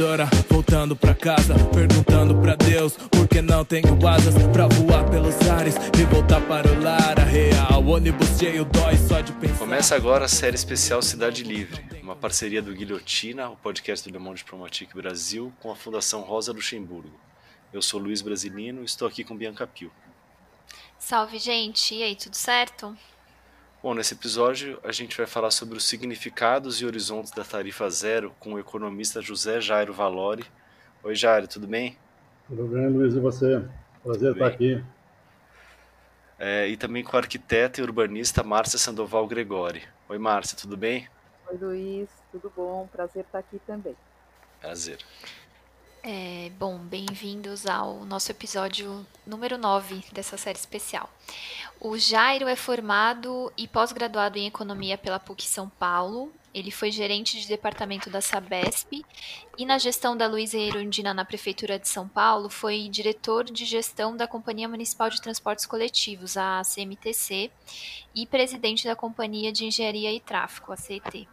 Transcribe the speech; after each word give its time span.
voadora, 0.00 0.24
voltando 0.48 0.96
pra 0.96 1.14
casa, 1.14 1.54
perguntando 1.74 2.34
pra 2.40 2.56
Deus 2.56 2.96
por 2.96 3.28
que 3.28 3.42
não 3.42 3.66
tenho 3.66 4.08
asas 4.08 4.34
pra 4.50 4.66
voar 4.66 5.08
pelos 5.10 5.38
ares 5.50 5.74
e 5.76 6.04
voltar 6.04 6.40
para 6.46 6.66
o 6.72 6.82
lar. 6.82 7.20
A 7.20 7.24
real, 7.24 7.86
ônibus 7.86 8.38
cheio 8.38 8.64
dói 8.64 8.96
só 8.96 9.20
de 9.20 9.30
pensar. 9.34 9.58
Começa 9.58 9.94
agora 9.94 10.24
a 10.24 10.28
série 10.28 10.56
especial 10.56 11.02
Cidade 11.02 11.44
Livre, 11.44 11.84
uma 12.02 12.16
parceria 12.16 12.62
do 12.62 12.72
Guilhotina, 12.72 13.50
o 13.50 13.56
podcast 13.56 14.08
do 14.08 14.12
Le 14.12 14.18
Monde 14.18 14.38
Diplomatique 14.38 14.94
Brasil, 14.94 15.52
com 15.60 15.70
a 15.70 15.76
Fundação 15.76 16.22
Rosa 16.22 16.50
Luxemburgo. 16.50 17.20
Eu 17.70 17.82
sou 17.82 18.00
Luiz 18.00 18.22
Brasilino 18.22 18.80
e 18.80 18.86
estou 18.86 19.06
aqui 19.06 19.22
com 19.22 19.36
Bianca 19.36 19.66
Pio. 19.66 19.92
Salve, 20.98 21.38
gente! 21.38 21.94
E 21.94 22.02
aí, 22.02 22.16
tudo 22.16 22.34
certo? 22.34 22.96
Bom, 23.82 23.94
nesse 23.94 24.12
episódio 24.12 24.78
a 24.84 24.92
gente 24.92 25.16
vai 25.16 25.26
falar 25.26 25.50
sobre 25.50 25.78
os 25.78 25.84
significados 25.84 26.82
e 26.82 26.84
horizontes 26.84 27.32
da 27.32 27.42
tarifa 27.42 27.88
zero 27.88 28.30
com 28.38 28.52
o 28.52 28.58
economista 28.58 29.22
José 29.22 29.58
Jairo 29.58 29.94
Valori. 29.94 30.44
Oi, 31.02 31.14
Jairo, 31.14 31.48
tudo 31.48 31.66
bem? 31.66 31.96
Tudo 32.46 32.66
bem, 32.66 32.88
Luiz, 32.90 33.14
e 33.14 33.20
você? 33.20 33.64
Prazer 34.02 34.32
estar 34.32 34.48
aqui. 34.48 34.84
É, 36.38 36.68
e 36.68 36.76
também 36.76 37.02
com 37.02 37.16
a 37.16 37.20
arquiteta 37.20 37.80
e 37.80 37.82
urbanista 37.82 38.42
Márcia 38.42 38.78
Sandoval 38.78 39.26
Gregori. 39.26 39.82
Oi, 40.10 40.18
Márcia, 40.18 40.58
tudo 40.58 40.76
bem? 40.76 41.08
Oi, 41.50 41.56
Luiz, 41.56 42.10
tudo 42.30 42.52
bom? 42.54 42.86
Prazer 42.92 43.24
estar 43.24 43.38
aqui 43.38 43.58
também. 43.66 43.96
Prazer. 44.60 44.98
É, 46.02 46.50
bom, 46.58 46.78
bem-vindos 46.78 47.66
ao 47.66 48.06
nosso 48.06 48.30
episódio 48.30 49.06
número 49.26 49.58
9 49.58 50.02
dessa 50.12 50.38
série 50.38 50.56
especial. 50.56 51.10
O 51.78 51.98
Jairo 51.98 52.48
é 52.48 52.56
formado 52.56 53.52
e 53.54 53.68
pós-graduado 53.68 54.38
em 54.38 54.46
Economia 54.46 54.96
pela 54.96 55.20
PUC 55.20 55.46
São 55.46 55.68
Paulo. 55.68 56.32
Ele 56.54 56.70
foi 56.70 56.90
gerente 56.90 57.38
de 57.38 57.46
departamento 57.46 58.08
da 58.08 58.22
Sabesp 58.22 59.04
e 59.58 59.66
na 59.66 59.76
gestão 59.76 60.16
da 60.16 60.26
Luiza 60.26 60.56
Erundina 60.56 61.12
na 61.12 61.24
Prefeitura 61.24 61.78
de 61.78 61.86
São 61.86 62.08
Paulo 62.08 62.48
foi 62.48 62.88
diretor 62.88 63.44
de 63.44 63.66
gestão 63.66 64.16
da 64.16 64.26
Companhia 64.26 64.68
Municipal 64.68 65.10
de 65.10 65.20
Transportes 65.20 65.66
Coletivos, 65.66 66.34
a 66.34 66.62
CMTC, 66.62 67.50
e 68.14 68.26
presidente 68.26 68.86
da 68.86 68.96
Companhia 68.96 69.52
de 69.52 69.66
Engenharia 69.66 70.10
e 70.10 70.18
Tráfego, 70.18 70.72
a 70.72 70.76
CET. 70.78 71.28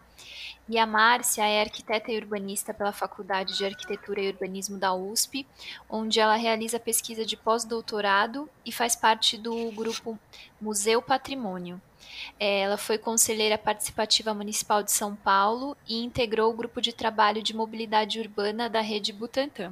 E 0.69 0.77
a 0.77 0.85
Márcia 0.85 1.45
é 1.47 1.61
arquiteta 1.61 2.11
e 2.11 2.17
urbanista 2.17 2.73
pela 2.73 2.91
Faculdade 2.91 3.55
de 3.57 3.65
Arquitetura 3.65 4.19
e 4.19 4.29
Urbanismo 4.29 4.77
da 4.77 4.93
USP, 4.93 5.47
onde 5.89 6.19
ela 6.19 6.35
realiza 6.35 6.77
pesquisa 6.77 7.25
de 7.25 7.37
pós-doutorado 7.37 8.49
e 8.65 8.71
faz 8.71 8.93
parte 8.93 9.37
do 9.37 9.71
grupo 9.71 10.19
Museu 10.59 11.01
Patrimônio. 11.01 11.81
É, 12.37 12.61
ela 12.61 12.77
foi 12.77 12.97
conselheira 12.97 13.57
participativa 13.57 14.33
municipal 14.33 14.83
de 14.83 14.91
São 14.91 15.15
Paulo 15.15 15.75
e 15.87 16.03
integrou 16.03 16.51
o 16.51 16.55
grupo 16.55 16.81
de 16.81 16.91
trabalho 16.91 17.41
de 17.41 17.55
mobilidade 17.55 18.19
urbana 18.19 18.69
da 18.69 18.81
rede 18.81 19.13
Butantan. 19.13 19.71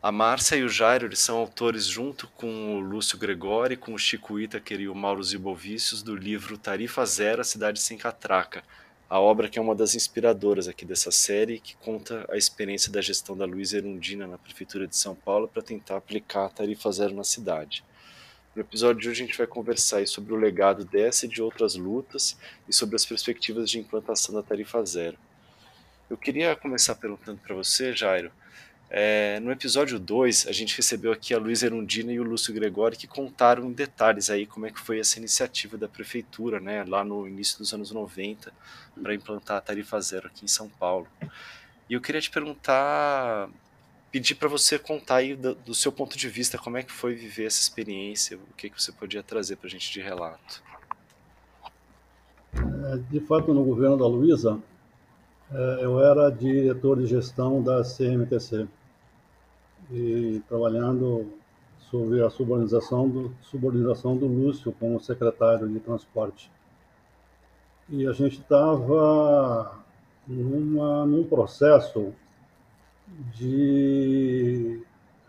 A 0.00 0.12
Márcia 0.12 0.56
e 0.56 0.62
o 0.62 0.68
Jairo 0.68 1.14
são 1.16 1.36
autores, 1.36 1.84
junto 1.84 2.28
com 2.28 2.76
o 2.76 2.80
Lúcio 2.80 3.18
Gregori, 3.18 3.76
com 3.76 3.92
o 3.92 3.98
Chico 3.98 4.38
Itaker 4.38 4.80
e 4.80 4.88
o 4.88 4.94
Mauro 4.94 5.22
Zibovicius, 5.22 6.02
do 6.02 6.14
livro 6.14 6.56
Tarifa 6.56 7.04
Zero, 7.04 7.40
a 7.40 7.44
Cidade 7.44 7.80
Sem 7.80 7.98
Catraca, 7.98 8.62
a 9.08 9.18
obra 9.18 9.48
que 9.48 9.58
é 9.58 9.62
uma 9.62 9.74
das 9.74 9.94
inspiradoras 9.94 10.68
aqui 10.68 10.84
dessa 10.84 11.10
série, 11.10 11.58
que 11.58 11.74
conta 11.76 12.26
a 12.30 12.36
experiência 12.36 12.92
da 12.92 13.00
gestão 13.00 13.34
da 13.34 13.46
Luiza 13.46 13.78
Erundina 13.78 14.26
na 14.26 14.36
Prefeitura 14.36 14.86
de 14.86 14.96
São 14.96 15.14
Paulo 15.14 15.48
para 15.48 15.62
tentar 15.62 15.96
aplicar 15.96 16.44
a 16.44 16.50
tarifa 16.50 16.92
zero 16.92 17.14
na 17.14 17.24
cidade. 17.24 17.82
No 18.54 18.60
episódio 18.60 19.00
de 19.00 19.08
hoje 19.08 19.22
a 19.22 19.26
gente 19.26 19.38
vai 19.38 19.46
conversar 19.46 20.06
sobre 20.06 20.34
o 20.34 20.36
legado 20.36 20.84
dessa 20.84 21.24
e 21.24 21.28
de 21.28 21.40
outras 21.40 21.74
lutas 21.74 22.36
e 22.68 22.72
sobre 22.74 22.96
as 22.96 23.06
perspectivas 23.06 23.70
de 23.70 23.78
implantação 23.78 24.34
da 24.34 24.42
tarifa 24.42 24.84
zero. 24.84 25.16
Eu 26.10 26.16
queria 26.16 26.54
começar 26.56 26.94
perguntando 26.94 27.40
para 27.40 27.54
você, 27.54 27.94
Jairo, 27.94 28.30
é, 28.90 29.38
no 29.40 29.52
episódio 29.52 29.98
2, 29.98 30.46
a 30.46 30.52
gente 30.52 30.74
recebeu 30.74 31.12
aqui 31.12 31.34
a 31.34 31.38
Luiz 31.38 31.62
Erundina 31.62 32.10
e 32.10 32.18
o 32.18 32.22
Lúcio 32.22 32.54
Gregori 32.54 32.96
que 32.96 33.06
contaram 33.06 33.66
em 33.66 33.72
detalhes 33.72 34.30
aí 34.30 34.46
como 34.46 34.64
é 34.64 34.70
que 34.70 34.80
foi 34.80 34.98
essa 34.98 35.18
iniciativa 35.18 35.76
da 35.76 35.86
prefeitura, 35.86 36.58
né, 36.58 36.82
lá 36.84 37.04
no 37.04 37.28
início 37.28 37.58
dos 37.58 37.74
anos 37.74 37.90
90, 37.90 38.50
para 39.02 39.14
implantar 39.14 39.58
a 39.58 39.60
tarifa 39.60 40.00
zero 40.00 40.28
aqui 40.28 40.46
em 40.46 40.48
São 40.48 40.70
Paulo. 40.70 41.06
E 41.88 41.92
eu 41.92 42.00
queria 42.00 42.20
te 42.20 42.30
perguntar, 42.30 43.50
pedir 44.10 44.36
para 44.36 44.48
você 44.48 44.78
contar 44.78 45.16
aí 45.16 45.36
do, 45.36 45.54
do, 45.54 45.74
seu 45.74 45.92
ponto 45.92 46.16
de 46.16 46.28
vista 46.28 46.56
como 46.56 46.78
é 46.78 46.82
que 46.82 46.92
foi 46.92 47.14
viver 47.14 47.44
essa 47.44 47.60
experiência, 47.60 48.38
o 48.38 48.54
que, 48.56 48.70
que 48.70 48.82
você 48.82 48.90
podia 48.90 49.22
trazer 49.22 49.56
para 49.56 49.66
a 49.66 49.70
gente 49.70 49.92
de 49.92 50.00
relato. 50.00 50.62
É, 52.54 52.96
de 53.10 53.20
fato, 53.20 53.52
no 53.52 53.62
governo 53.64 53.98
da 53.98 54.06
Luísa, 54.06 54.58
é, 55.52 55.80
eu 55.82 56.00
era 56.02 56.30
diretor 56.30 56.98
de 56.98 57.06
gestão 57.06 57.62
da 57.62 57.82
CMTC 57.82 58.66
e 59.90 60.42
trabalhando 60.48 61.32
sobre 61.78 62.22
a 62.22 62.28
subordinação 62.28 63.08
do, 63.08 63.32
subordinação 63.40 64.16
do 64.16 64.26
Lúcio 64.26 64.72
como 64.78 65.00
secretário 65.00 65.68
de 65.68 65.80
transporte. 65.80 66.50
E 67.88 68.06
a 68.06 68.12
gente 68.12 68.40
estava 68.40 69.78
num 70.26 71.24
processo 71.24 72.12
de 73.32 74.82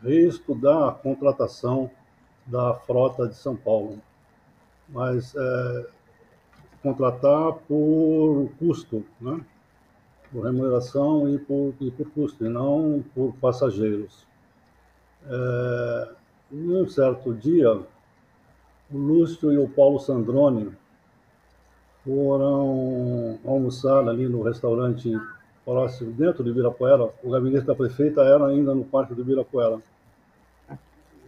reestudar 0.03 0.89
a 0.89 0.91
contratação 0.91 1.89
da 2.45 2.73
frota 2.73 3.27
de 3.27 3.35
São 3.35 3.55
Paulo, 3.55 4.01
mas 4.89 5.33
é, 5.35 5.87
contratar 6.81 7.53
por 7.67 8.49
custo, 8.59 9.05
né? 9.21 9.39
por 10.31 10.43
remuneração 10.43 11.33
e 11.33 11.39
por, 11.39 11.73
e 11.79 11.91
por 11.91 12.09
custo, 12.11 12.45
e 12.45 12.49
não 12.49 13.03
por 13.15 13.33
passageiros. 13.35 14.27
É, 15.27 16.09
certo 16.89 17.33
dia, 17.33 17.71
o 18.91 18.97
Lúcio 18.97 19.51
e 19.51 19.57
o 19.57 19.67
Paulo 19.69 19.99
Sandrone 19.99 20.71
foram 22.03 23.37
almoçar 23.45 24.07
ali 24.07 24.27
no 24.27 24.41
restaurante 24.41 25.11
próximo, 25.63 26.11
dentro 26.13 26.43
de 26.43 26.49
Ibirapuera. 26.49 27.13
O 27.23 27.29
gabinete 27.29 27.65
da 27.65 27.75
prefeita 27.75 28.21
era 28.21 28.47
ainda 28.47 28.73
no 28.73 28.83
Parque 28.83 29.13
do 29.13 29.21
Ibirapuera. 29.21 29.79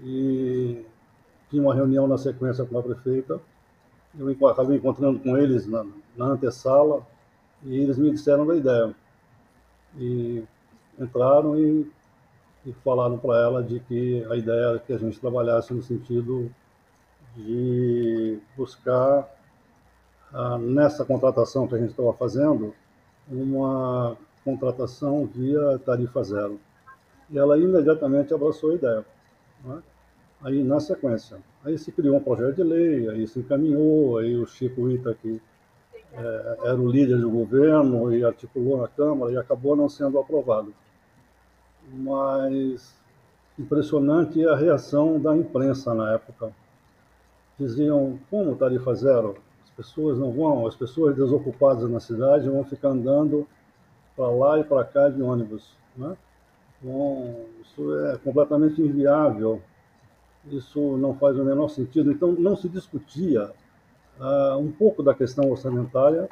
E 0.03 0.83
tinha 1.49 1.61
uma 1.61 1.75
reunião 1.75 2.07
na 2.07 2.17
sequência 2.17 2.65
com 2.65 2.79
a 2.79 2.83
prefeita. 2.83 3.39
Eu 4.17 4.47
acabei 4.47 4.77
encontrando 4.77 5.19
com 5.19 5.37
eles 5.37 5.67
na, 5.67 5.85
na 6.17 6.25
antessala 6.25 7.05
e 7.63 7.77
eles 7.77 7.97
me 7.97 8.09
disseram 8.09 8.45
da 8.47 8.55
ideia. 8.55 8.95
E 9.97 10.43
entraram 10.99 11.57
e, 11.57 11.89
e 12.65 12.73
falaram 12.83 13.17
para 13.17 13.39
ela 13.41 13.63
de 13.63 13.79
que 13.79 14.25
a 14.29 14.35
ideia 14.35 14.65
era 14.67 14.79
que 14.79 14.93
a 14.93 14.97
gente 14.97 15.19
trabalhasse 15.19 15.73
no 15.73 15.81
sentido 15.81 16.51
de 17.35 18.39
buscar, 18.55 19.27
ah, 20.33 20.57
nessa 20.57 21.03
contratação 21.05 21.67
que 21.67 21.75
a 21.75 21.77
gente 21.77 21.91
estava 21.91 22.13
fazendo, 22.13 22.73
uma 23.27 24.17
contratação 24.43 25.25
via 25.25 25.79
tarifa 25.79 26.23
zero. 26.23 26.59
E 27.29 27.37
ela 27.37 27.57
imediatamente 27.57 28.33
abraçou 28.33 28.71
a 28.71 28.75
ideia. 28.75 29.05
Né? 29.63 29.81
Aí, 30.43 30.63
na 30.63 30.79
sequência, 30.79 31.37
aí 31.63 31.77
se 31.77 31.91
criou 31.91 32.17
um 32.17 32.23
projeto 32.23 32.55
de 32.55 32.63
lei, 32.63 33.07
aí 33.09 33.27
se 33.27 33.39
encaminhou, 33.39 34.17
aí 34.17 34.35
o 34.35 34.45
Chico 34.45 34.89
Ita, 34.89 35.13
que 35.13 35.39
é, 36.13 36.57
era 36.65 36.75
o 36.75 36.89
líder 36.89 37.17
do 37.19 37.29
governo 37.29 38.13
e 38.13 38.23
articulou 38.23 38.81
na 38.81 38.87
Câmara 38.87 39.31
e 39.31 39.37
acabou 39.37 39.75
não 39.75 39.87
sendo 39.87 40.19
aprovado. 40.19 40.73
Mas 41.93 43.01
impressionante 43.59 44.45
a 44.47 44.55
reação 44.55 45.19
da 45.19 45.35
imprensa 45.35 45.93
na 45.93 46.13
época. 46.13 46.51
Diziam, 47.59 48.17
como 48.29 48.55
tarifa 48.55 48.93
zero? 48.95 49.35
As 49.63 49.69
pessoas 49.69 50.17
não 50.17 50.31
vão, 50.31 50.65
as 50.65 50.75
pessoas 50.75 51.15
desocupadas 51.15 51.89
na 51.89 51.99
cidade 51.99 52.49
vão 52.49 52.63
ficar 52.63 52.89
andando 52.89 53.47
para 54.15 54.29
lá 54.29 54.59
e 54.59 54.63
para 54.63 54.83
cá 54.83 55.09
de 55.09 55.21
ônibus. 55.21 55.75
Né? 55.95 56.15
Bom, 56.81 57.45
isso 57.61 57.95
é 58.07 58.17
completamente 58.17 58.81
inviável, 58.81 59.61
isso 60.49 60.97
não 60.97 61.13
faz 61.13 61.37
o 61.37 61.43
menor 61.43 61.69
sentido. 61.69 62.11
Então, 62.11 62.31
não 62.31 62.55
se 62.55 62.67
discutia 62.67 63.51
uh, 64.19 64.57
um 64.57 64.71
pouco 64.71 65.03
da 65.03 65.13
questão 65.13 65.49
orçamentária, 65.49 66.27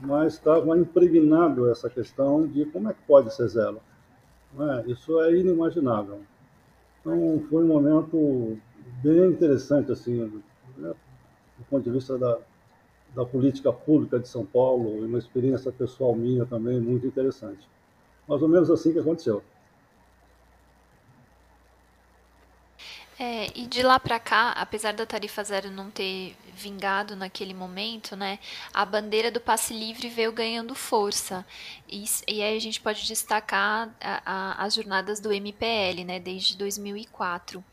mas 0.00 0.34
estava 0.34 0.78
impregnado 0.78 1.70
essa 1.70 1.88
questão 1.88 2.46
de 2.46 2.66
como 2.66 2.90
é 2.90 2.92
que 2.92 3.00
pode 3.06 3.34
ser 3.34 3.48
zero. 3.48 3.80
É? 4.56 4.90
Isso 4.90 5.20
é 5.20 5.36
inimaginável. 5.36 6.20
Então, 7.00 7.42
foi 7.48 7.64
um 7.64 7.66
momento 7.66 8.58
bem 9.02 9.30
interessante, 9.30 9.92
assim, 9.92 10.42
né, 10.76 10.94
do 11.58 11.64
ponto 11.68 11.84
de 11.84 11.90
vista 11.90 12.18
da, 12.18 12.38
da 13.14 13.24
política 13.24 13.72
pública 13.72 14.18
de 14.18 14.28
São 14.28 14.44
Paulo, 14.44 14.98
e 14.98 15.04
uma 15.04 15.18
experiência 15.18 15.70
pessoal 15.70 16.14
minha 16.14 16.44
também 16.46 16.80
muito 16.80 17.06
interessante. 17.06 17.68
Mais 18.26 18.42
ou 18.42 18.48
menos 18.48 18.70
assim 18.70 18.92
que 18.92 18.98
aconteceu. 18.98 19.42
É, 23.20 23.50
e 23.54 23.66
de 23.66 23.82
lá 23.82 23.98
para 23.98 24.20
cá, 24.20 24.52
apesar 24.52 24.92
da 24.92 25.04
tarifa 25.04 25.42
zero 25.42 25.70
não 25.72 25.90
ter 25.90 26.36
vingado 26.54 27.16
naquele 27.16 27.52
momento, 27.52 28.14
né, 28.14 28.38
a 28.72 28.84
bandeira 28.84 29.30
do 29.30 29.40
passe 29.40 29.74
livre 29.74 30.08
veio 30.08 30.30
ganhando 30.30 30.74
força. 30.74 31.44
E, 31.88 32.04
e 32.28 32.42
aí 32.42 32.56
a 32.56 32.60
gente 32.60 32.80
pode 32.80 33.04
destacar 33.06 33.90
a, 34.00 34.22
a, 34.24 34.64
as 34.64 34.74
jornadas 34.74 35.18
do 35.18 35.32
MPL, 35.32 36.04
né, 36.04 36.20
desde 36.20 36.56
2004. 36.56 37.64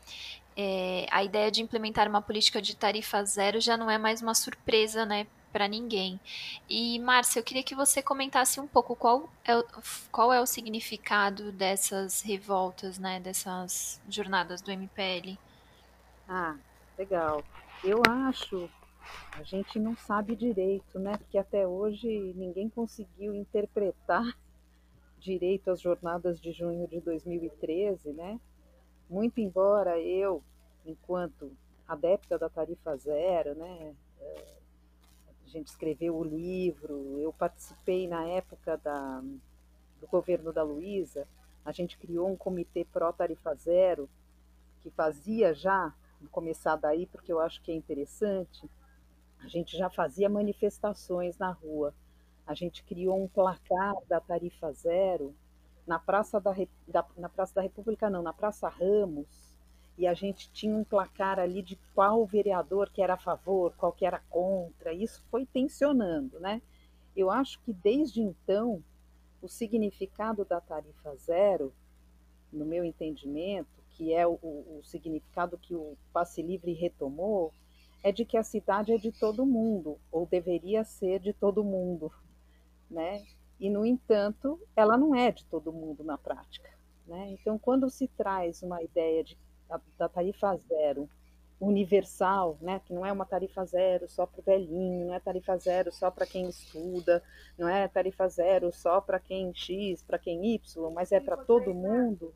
É, 0.56 1.06
a 1.10 1.22
ideia 1.22 1.50
de 1.50 1.62
implementar 1.62 2.08
uma 2.08 2.22
política 2.22 2.60
de 2.60 2.74
tarifa 2.74 3.22
zero 3.24 3.60
já 3.60 3.76
não 3.76 3.90
é 3.90 3.98
mais 3.98 4.22
uma 4.22 4.34
surpresa, 4.34 5.06
né, 5.06 5.28
para 5.56 5.66
ninguém. 5.66 6.20
E, 6.68 6.98
Márcia, 6.98 7.40
eu 7.40 7.42
queria 7.42 7.62
que 7.62 7.74
você 7.74 8.02
comentasse 8.02 8.60
um 8.60 8.66
pouco 8.66 8.94
qual 8.94 9.26
é, 9.42 9.56
o, 9.56 9.64
qual 10.12 10.30
é 10.30 10.38
o 10.38 10.44
significado 10.44 11.50
dessas 11.50 12.20
revoltas, 12.20 12.98
né, 12.98 13.18
dessas 13.20 13.98
jornadas 14.06 14.60
do 14.60 14.70
MPL. 14.70 15.38
Ah, 16.28 16.56
legal. 16.98 17.42
Eu 17.82 18.02
acho, 18.06 18.68
a 19.32 19.42
gente 19.42 19.78
não 19.78 19.96
sabe 19.96 20.36
direito, 20.36 20.98
né, 20.98 21.16
porque 21.16 21.38
até 21.38 21.66
hoje 21.66 22.34
ninguém 22.36 22.68
conseguiu 22.68 23.34
interpretar 23.34 24.36
direito 25.18 25.70
as 25.70 25.80
jornadas 25.80 26.38
de 26.38 26.52
junho 26.52 26.86
de 26.86 27.00
2013, 27.00 28.12
né? 28.12 28.38
Muito 29.08 29.40
embora 29.40 29.98
eu, 29.98 30.42
enquanto 30.84 31.50
adepta 31.88 32.38
da 32.38 32.50
tarifa 32.50 32.94
zero, 32.98 33.54
né, 33.54 33.94
é, 34.20 34.55
a 35.46 35.48
gente 35.48 35.68
escreveu 35.68 36.16
o 36.16 36.24
livro, 36.24 37.18
eu 37.20 37.32
participei 37.32 38.08
na 38.08 38.24
época 38.24 38.76
da, 38.78 39.20
do 40.00 40.06
governo 40.08 40.52
da 40.52 40.64
Luísa, 40.64 41.26
a 41.64 41.70
gente 41.70 41.96
criou 41.96 42.28
um 42.28 42.36
comitê 42.36 42.84
pró-tarifa 42.84 43.54
zero, 43.54 44.10
que 44.80 44.90
fazia 44.90 45.54
já, 45.54 45.94
vou 46.20 46.28
começar 46.30 46.74
daí 46.74 47.06
porque 47.06 47.32
eu 47.32 47.38
acho 47.38 47.62
que 47.62 47.70
é 47.70 47.74
interessante, 47.76 48.68
a 49.38 49.46
gente 49.46 49.76
já 49.76 49.88
fazia 49.88 50.28
manifestações 50.28 51.38
na 51.38 51.52
rua. 51.52 51.94
A 52.44 52.54
gente 52.54 52.82
criou 52.82 53.22
um 53.22 53.28
placar 53.28 53.94
da 54.08 54.20
tarifa 54.20 54.72
zero 54.72 55.34
na 55.86 55.98
Praça 55.98 56.40
da, 56.40 56.52
da, 56.88 57.06
na 57.16 57.28
Praça 57.28 57.54
da 57.54 57.62
República, 57.62 58.10
não, 58.10 58.22
na 58.22 58.32
Praça 58.32 58.68
Ramos, 58.68 59.45
e 59.98 60.06
a 60.06 60.14
gente 60.14 60.50
tinha 60.52 60.76
um 60.76 60.84
placar 60.84 61.38
ali 61.38 61.62
de 61.62 61.76
qual 61.94 62.26
vereador 62.26 62.90
que 62.90 63.00
era 63.00 63.14
a 63.14 63.18
favor, 63.18 63.74
qual 63.76 63.92
que 63.92 64.04
era 64.04 64.20
contra, 64.28 64.92
isso 64.92 65.22
foi 65.30 65.46
tensionando, 65.46 66.38
né? 66.38 66.60
Eu 67.16 67.30
acho 67.30 67.58
que 67.62 67.72
desde 67.72 68.20
então 68.20 68.82
o 69.40 69.48
significado 69.48 70.44
da 70.44 70.60
tarifa 70.60 71.14
zero, 71.16 71.72
no 72.52 72.64
meu 72.64 72.84
entendimento, 72.84 73.68
que 73.90 74.12
é 74.12 74.26
o, 74.26 74.34
o 74.42 74.80
significado 74.84 75.56
que 75.56 75.74
o 75.74 75.96
passe 76.12 76.42
livre 76.42 76.72
retomou, 76.72 77.52
é 78.02 78.12
de 78.12 78.24
que 78.24 78.36
a 78.36 78.42
cidade 78.42 78.92
é 78.92 78.98
de 78.98 79.10
todo 79.10 79.46
mundo, 79.46 79.98
ou 80.12 80.26
deveria 80.26 80.84
ser 80.84 81.20
de 81.20 81.32
todo 81.32 81.64
mundo, 81.64 82.12
né? 82.90 83.24
E, 83.58 83.70
no 83.70 83.86
entanto, 83.86 84.60
ela 84.76 84.98
não 84.98 85.14
é 85.14 85.32
de 85.32 85.44
todo 85.46 85.72
mundo 85.72 86.04
na 86.04 86.18
prática. 86.18 86.70
Né? 87.06 87.30
Então, 87.30 87.58
quando 87.58 87.88
se 87.88 88.06
traz 88.08 88.62
uma 88.62 88.82
ideia 88.82 89.24
de 89.24 89.38
da, 89.68 89.80
da 89.98 90.08
tarifa 90.08 90.56
zero 90.68 91.08
universal, 91.60 92.58
né, 92.60 92.80
que 92.84 92.92
não 92.92 93.04
é 93.04 93.10
uma 93.10 93.24
tarifa 93.24 93.64
zero 93.64 94.08
só 94.08 94.26
para 94.26 94.40
o 94.40 94.42
velhinho, 94.42 95.06
não 95.06 95.14
é 95.14 95.20
tarifa 95.20 95.56
zero 95.56 95.90
só 95.90 96.10
para 96.10 96.26
quem 96.26 96.48
estuda, 96.48 97.22
não 97.56 97.66
é 97.68 97.88
tarifa 97.88 98.28
zero 98.28 98.70
só 98.72 99.00
para 99.00 99.18
quem 99.18 99.54
X, 99.54 100.02
para 100.02 100.18
quem 100.18 100.54
Y, 100.54 100.90
mas 100.92 101.12
é 101.12 101.20
para 101.20 101.36
todo 101.36 101.72
mundo, 101.72 102.34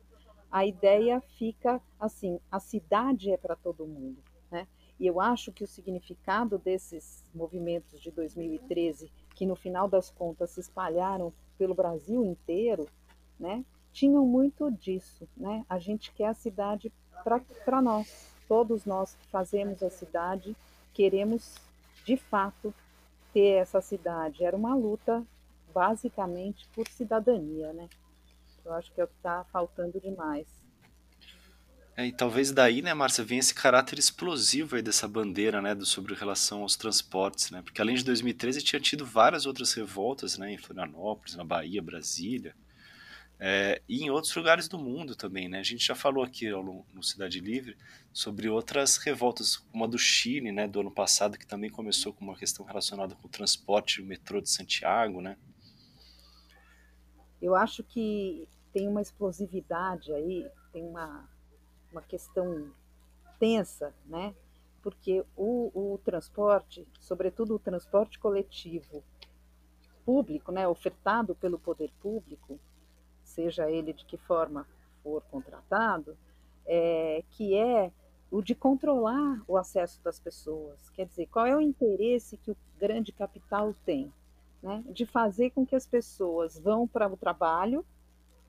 a 0.51 0.65
ideia 0.65 1.21
fica 1.37 1.79
assim, 1.99 2.39
a 2.51 2.59
cidade 2.59 3.31
é 3.31 3.37
para 3.37 3.55
todo 3.55 3.87
mundo. 3.87 4.17
Né? 4.49 4.67
E 4.99 5.07
eu 5.07 5.21
acho 5.21 5.51
que 5.51 5.63
o 5.63 5.67
significado 5.67 6.57
desses 6.57 7.23
movimentos 7.33 8.01
de 8.01 8.11
2013, 8.11 9.11
que 9.35 9.45
no 9.45 9.55
final 9.55 9.87
das 9.87 10.09
contas 10.09 10.51
se 10.51 10.59
espalharam 10.59 11.31
pelo 11.57 11.75
Brasil 11.75 12.25
inteiro, 12.25 12.87
né, 13.39 13.63
tinham 13.93 14.25
muito 14.25 14.69
disso. 14.71 15.27
Né? 15.37 15.65
A 15.69 15.79
gente 15.79 16.11
quer 16.11 16.27
a 16.27 16.33
cidade 16.33 16.91
para 17.23 17.81
nós. 17.81 18.29
Todos 18.47 18.85
nós 18.85 19.15
que 19.15 19.27
fazemos 19.27 19.81
a 19.81 19.89
cidade 19.89 20.55
queremos, 20.93 21.55
de 22.05 22.17
fato, 22.17 22.73
ter 23.33 23.61
essa 23.61 23.81
cidade. 23.81 24.43
Era 24.43 24.55
uma 24.55 24.75
luta, 24.75 25.23
basicamente, 25.73 26.67
por 26.75 26.87
cidadania, 26.87 27.71
né? 27.73 27.87
Eu 28.63 28.73
acho 28.73 28.91
que 28.91 29.01
é 29.01 29.03
o 29.03 29.07
que 29.07 29.15
está 29.15 29.43
faltando 29.51 29.99
demais. 29.99 30.45
É, 31.95 32.05
e 32.05 32.11
talvez 32.11 32.51
daí, 32.51 32.81
né, 32.81 32.93
Márcia, 32.93 33.23
venha 33.23 33.39
esse 33.39 33.53
caráter 33.53 33.99
explosivo 33.99 34.75
aí 34.75 34.81
dessa 34.81 35.07
bandeira, 35.07 35.61
né, 35.61 35.75
do, 35.75 35.85
sobre 35.85 36.13
relação 36.13 36.61
aos 36.61 36.75
transportes, 36.75 37.51
né? 37.51 37.61
Porque 37.61 37.81
além 37.81 37.95
de 37.95 38.03
2013 38.03 38.61
tinha 38.61 38.79
tido 38.79 39.05
várias 39.05 39.45
outras 39.45 39.73
revoltas, 39.73 40.37
né, 40.37 40.53
em 40.53 40.57
Florianópolis, 40.57 41.35
na 41.35 41.43
Bahia, 41.43 41.81
Brasília, 41.81 42.55
é, 43.43 43.81
e 43.89 44.03
em 44.03 44.11
outros 44.11 44.35
lugares 44.35 44.67
do 44.67 44.77
mundo 44.77 45.15
também, 45.15 45.49
né? 45.49 45.57
A 45.57 45.63
gente 45.63 45.83
já 45.83 45.95
falou 45.95 46.23
aqui 46.23 46.47
no, 46.51 46.85
Cidade 47.01 47.39
Livre 47.39 47.75
sobre 48.13 48.47
outras 48.47 48.97
revoltas, 48.97 49.65
uma 49.73 49.87
do 49.87 49.97
Chile, 49.97 50.51
né, 50.51 50.67
do 50.67 50.79
ano 50.79 50.91
passado, 50.91 51.39
que 51.39 51.47
também 51.47 51.67
começou 51.67 52.13
com 52.13 52.23
uma 52.23 52.37
questão 52.37 52.63
relacionada 52.63 53.15
com 53.15 53.27
o 53.27 53.31
transporte, 53.31 53.99
o 53.99 54.05
metrô 54.05 54.39
de 54.39 54.47
Santiago, 54.47 55.21
né? 55.21 55.35
Eu 57.41 57.55
acho 57.55 57.83
que 57.83 58.47
tem 58.71 58.87
uma 58.87 59.01
explosividade 59.01 60.13
aí, 60.13 60.47
tem 60.71 60.83
uma, 60.83 61.27
uma 61.91 62.03
questão 62.03 62.71
tensa, 63.39 63.91
né? 64.05 64.35
Porque 64.83 65.25
o, 65.35 65.71
o 65.73 65.97
transporte, 66.05 66.87
sobretudo 66.99 67.55
o 67.55 67.59
transporte 67.59 68.19
coletivo 68.19 69.03
público, 70.05 70.51
né, 70.51 70.67
ofertado 70.67 71.33
pelo 71.33 71.57
poder 71.57 71.91
público, 71.99 72.59
seja 73.31 73.69
ele 73.69 73.93
de 73.93 74.05
que 74.05 74.17
forma 74.17 74.67
for 75.03 75.21
contratado, 75.31 76.17
é, 76.65 77.23
que 77.31 77.55
é 77.55 77.91
o 78.29 78.41
de 78.41 78.55
controlar 78.55 79.41
o 79.47 79.57
acesso 79.57 80.01
das 80.03 80.19
pessoas. 80.19 80.89
Quer 80.91 81.05
dizer, 81.05 81.27
qual 81.27 81.45
é 81.45 81.55
o 81.55 81.61
interesse 81.61 82.37
que 82.37 82.51
o 82.51 82.57
grande 82.79 83.11
capital 83.11 83.73
tem? 83.85 84.11
Né? 84.61 84.83
De 84.89 85.05
fazer 85.05 85.49
com 85.51 85.65
que 85.65 85.75
as 85.75 85.85
pessoas 85.85 86.57
vão 86.57 86.87
para 86.87 87.07
o 87.07 87.17
trabalho 87.17 87.85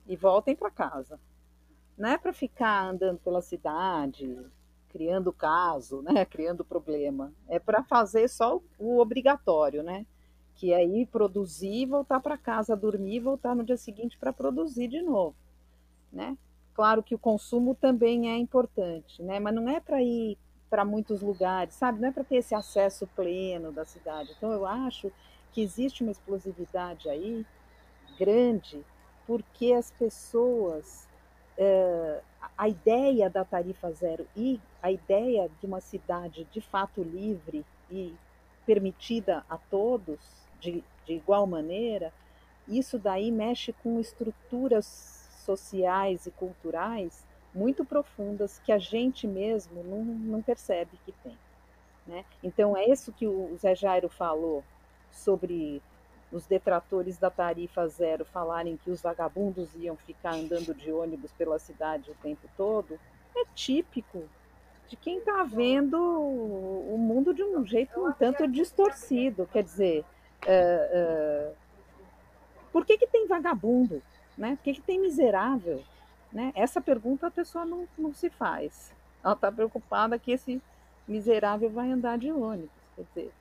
e 0.06 0.14
voltem 0.14 0.54
para 0.54 0.70
casa. 0.70 1.18
Não 1.96 2.08
é 2.08 2.18
para 2.18 2.32
ficar 2.32 2.88
andando 2.88 3.18
pela 3.18 3.42
cidade, 3.42 4.38
criando 4.88 5.32
caso, 5.32 6.02
né? 6.02 6.24
criando 6.26 6.64
problema. 6.64 7.32
É 7.48 7.58
para 7.58 7.82
fazer 7.82 8.28
só 8.28 8.60
o 8.78 8.98
obrigatório, 8.98 9.82
né? 9.82 10.06
Que 10.54 10.72
é 10.72 10.84
ir 10.84 11.06
produzir, 11.06 11.86
voltar 11.86 12.20
para 12.20 12.38
casa, 12.38 12.76
dormir, 12.76 13.20
voltar 13.20 13.54
no 13.54 13.64
dia 13.64 13.76
seguinte 13.76 14.16
para 14.18 14.32
produzir 14.32 14.88
de 14.88 15.02
novo, 15.02 15.36
né? 16.12 16.36
Claro 16.74 17.02
que 17.02 17.14
o 17.14 17.18
consumo 17.18 17.74
também 17.74 18.30
é 18.30 18.36
importante, 18.36 19.22
né? 19.22 19.38
Mas 19.38 19.54
não 19.54 19.68
é 19.68 19.80
para 19.80 20.02
ir 20.02 20.38
para 20.70 20.84
muitos 20.84 21.20
lugares, 21.20 21.74
sabe? 21.74 22.00
Não 22.00 22.08
é 22.08 22.12
para 22.12 22.24
ter 22.24 22.36
esse 22.36 22.54
acesso 22.54 23.06
pleno 23.08 23.70
da 23.72 23.84
cidade. 23.84 24.32
Então 24.36 24.50
eu 24.52 24.66
acho 24.66 25.12
que 25.52 25.60
existe 25.60 26.02
uma 26.02 26.12
explosividade 26.12 27.10
aí 27.10 27.44
grande, 28.18 28.82
porque 29.26 29.72
as 29.72 29.90
pessoas, 29.90 31.06
a 32.56 32.68
ideia 32.68 33.28
da 33.28 33.44
tarifa 33.44 33.92
zero 33.92 34.26
e 34.34 34.58
a 34.82 34.90
ideia 34.90 35.50
de 35.60 35.66
uma 35.66 35.80
cidade 35.80 36.46
de 36.50 36.60
fato 36.60 37.02
livre 37.02 37.66
e 37.90 38.14
permitida 38.64 39.44
a 39.50 39.58
todos, 39.58 40.41
de, 40.62 40.82
de 41.04 41.12
igual 41.12 41.46
maneira, 41.46 42.12
isso 42.68 42.98
daí 42.98 43.30
mexe 43.30 43.72
com 43.72 44.00
estruturas 44.00 44.86
sociais 45.44 46.26
e 46.26 46.30
culturais 46.30 47.26
muito 47.52 47.84
profundas 47.84 48.60
que 48.60 48.72
a 48.72 48.78
gente 48.78 49.26
mesmo 49.26 49.82
não, 49.82 50.04
não 50.04 50.42
percebe 50.42 50.92
que 51.04 51.12
tem. 51.24 51.36
Né? 52.06 52.24
Então, 52.42 52.76
é 52.76 52.86
isso 52.88 53.12
que 53.12 53.26
o 53.26 53.54
Zé 53.58 53.74
Jairo 53.74 54.08
falou 54.08 54.64
sobre 55.10 55.82
os 56.30 56.46
detratores 56.46 57.18
da 57.18 57.28
tarifa 57.28 57.86
zero 57.88 58.24
falarem 58.24 58.78
que 58.78 58.90
os 58.90 59.02
vagabundos 59.02 59.74
iam 59.76 59.96
ficar 59.96 60.34
andando 60.34 60.74
de 60.74 60.90
ônibus 60.90 61.30
pela 61.32 61.58
cidade 61.58 62.10
o 62.10 62.14
tempo 62.22 62.48
todo, 62.56 62.98
é 63.36 63.44
típico 63.54 64.24
de 64.88 64.96
quem 64.96 65.18
está 65.18 65.42
vendo 65.42 65.96
o 65.98 66.96
mundo 66.98 67.34
de 67.34 67.42
um 67.42 67.64
jeito 67.66 68.00
um 68.00 68.12
tanto 68.12 68.48
distorcido. 68.48 69.46
Quer 69.50 69.62
dizer, 69.62 70.04
uh, 70.46 71.50
uh, 71.50 71.54
por 72.72 72.86
que, 72.86 72.98
que 72.98 73.06
tem 73.06 73.26
vagabundo? 73.26 74.02
Né? 74.36 74.56
Por 74.56 74.62
que, 74.64 74.74
que 74.74 74.80
tem 74.80 75.00
miserável? 75.00 75.82
Né? 76.32 76.52
Essa 76.54 76.80
pergunta 76.80 77.26
a 77.26 77.30
pessoa 77.30 77.64
não, 77.64 77.86
não 77.96 78.14
se 78.14 78.30
faz. 78.30 78.92
Ela 79.22 79.34
está 79.34 79.52
preocupada 79.52 80.18
que 80.18 80.32
esse 80.32 80.60
miserável 81.06 81.70
vai 81.70 81.90
andar 81.90 82.18
de 82.18 82.32
ônibus. 82.32 82.70
Quer 82.96 83.04
dizer, 83.14 83.32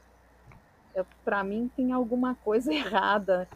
é, 0.96 1.06
para 1.24 1.44
mim 1.44 1.72
tem 1.76 1.92
alguma 1.92 2.36
coisa 2.36 2.72
errada 2.74 3.48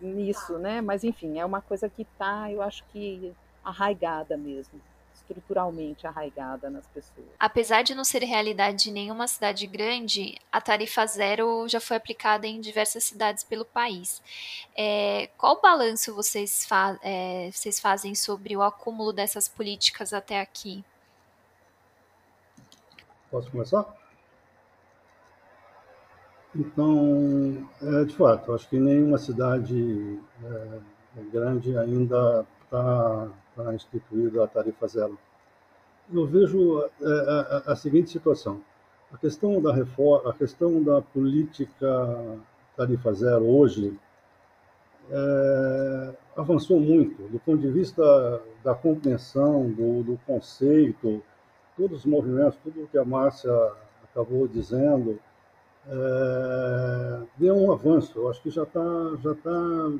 nisso, 0.00 0.58
né? 0.58 0.80
Mas 0.80 1.04
enfim, 1.04 1.38
é 1.38 1.44
uma 1.44 1.60
coisa 1.60 1.88
que 1.88 2.02
está, 2.02 2.50
eu 2.50 2.60
acho 2.60 2.84
que 2.86 3.32
arraigada 3.64 4.36
mesmo. 4.36 4.80
Estruturalmente 5.22 6.06
arraigada 6.06 6.68
nas 6.68 6.86
pessoas. 6.86 7.26
Apesar 7.38 7.82
de 7.82 7.94
não 7.94 8.04
ser 8.04 8.22
realidade 8.22 8.84
de 8.84 8.90
nenhuma 8.90 9.26
cidade 9.26 9.66
grande, 9.66 10.38
a 10.50 10.60
tarifa 10.60 11.06
zero 11.06 11.66
já 11.68 11.80
foi 11.80 11.96
aplicada 11.96 12.46
em 12.46 12.60
diversas 12.60 13.04
cidades 13.04 13.44
pelo 13.44 13.64
país. 13.64 14.22
É, 14.76 15.28
qual 15.38 15.60
balanço 15.60 16.14
vocês, 16.14 16.66
fa 16.66 16.98
é, 17.02 17.50
vocês 17.52 17.80
fazem 17.80 18.14
sobre 18.14 18.56
o 18.56 18.62
acúmulo 18.62 19.12
dessas 19.12 19.48
políticas 19.48 20.12
até 20.12 20.40
aqui? 20.40 20.84
Posso 23.30 23.50
começar? 23.50 23.86
Então, 26.54 27.66
é, 27.80 28.04
de 28.04 28.14
fato, 28.14 28.52
acho 28.52 28.68
que 28.68 28.78
nenhuma 28.78 29.16
cidade 29.16 30.20
é, 30.44 31.22
grande 31.32 31.76
ainda 31.78 32.46
está 32.64 33.28
tá 33.56 33.74
instituída 33.74 34.44
a 34.44 34.46
tarifa 34.46 34.86
zero. 34.86 35.18
Eu 36.12 36.26
vejo 36.26 36.80
é, 36.80 36.88
a, 37.04 37.62
a, 37.68 37.72
a, 37.72 37.76
seguinte 37.76 38.10
situação: 38.10 38.60
a 39.12 39.18
questão 39.18 39.60
da 39.60 39.72
reforma, 39.72 40.30
a 40.30 40.32
questão 40.32 40.82
da 40.82 41.00
política 41.00 42.38
tarifa 42.76 43.12
zero 43.12 43.44
hoje 43.44 43.98
é, 45.10 46.14
avançou 46.36 46.80
muito 46.80 47.22
do 47.28 47.38
ponto 47.38 47.60
de 47.60 47.70
vista 47.70 48.02
da 48.64 48.74
compreensão 48.74 49.70
do, 49.70 50.02
do 50.02 50.20
conceito, 50.26 51.22
todos 51.76 52.00
os 52.00 52.06
movimentos, 52.06 52.58
tudo 52.62 52.84
o 52.84 52.88
que 52.88 52.98
a 52.98 53.04
Márcia 53.04 53.52
acabou 54.04 54.46
dizendo 54.48 55.18
é, 55.86 57.22
deu 57.36 57.56
um 57.56 57.72
avanço. 57.72 58.18
Eu 58.18 58.28
acho 58.28 58.42
que 58.42 58.50
já 58.50 58.62
está 58.62 58.80
já 59.22 59.34
tá 59.34 59.92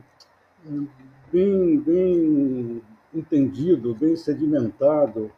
bem, 1.32 1.78
bem 1.80 2.82
entendido, 3.14 3.94
bem 3.94 4.16
sedimentado. 4.16 5.30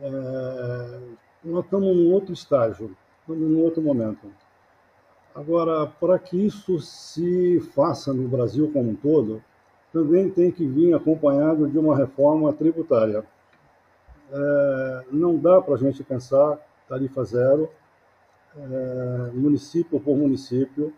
É, 0.00 1.00
nós 1.44 1.64
estamos 1.64 1.96
num 1.96 2.12
outro 2.12 2.32
estágio, 2.32 2.96
estamos 3.20 3.48
num 3.48 3.62
outro 3.62 3.82
momento. 3.82 4.30
Agora, 5.34 5.86
para 5.86 6.18
que 6.18 6.36
isso 6.36 6.80
se 6.80 7.60
faça 7.74 8.12
no 8.12 8.28
Brasil 8.28 8.70
como 8.72 8.90
um 8.90 8.96
todo, 8.96 9.42
também 9.92 10.30
tem 10.30 10.50
que 10.50 10.66
vir 10.66 10.94
acompanhado 10.94 11.68
de 11.68 11.78
uma 11.78 11.96
reforma 11.96 12.52
tributária. 12.52 13.24
É, 14.32 15.04
não 15.10 15.36
dá 15.36 15.60
para 15.60 15.74
a 15.74 15.78
gente 15.78 16.02
pensar 16.04 16.58
tarifa 16.88 17.24
zero 17.24 17.68
é, 18.56 19.30
município 19.32 20.00
por 20.00 20.16
município, 20.16 20.92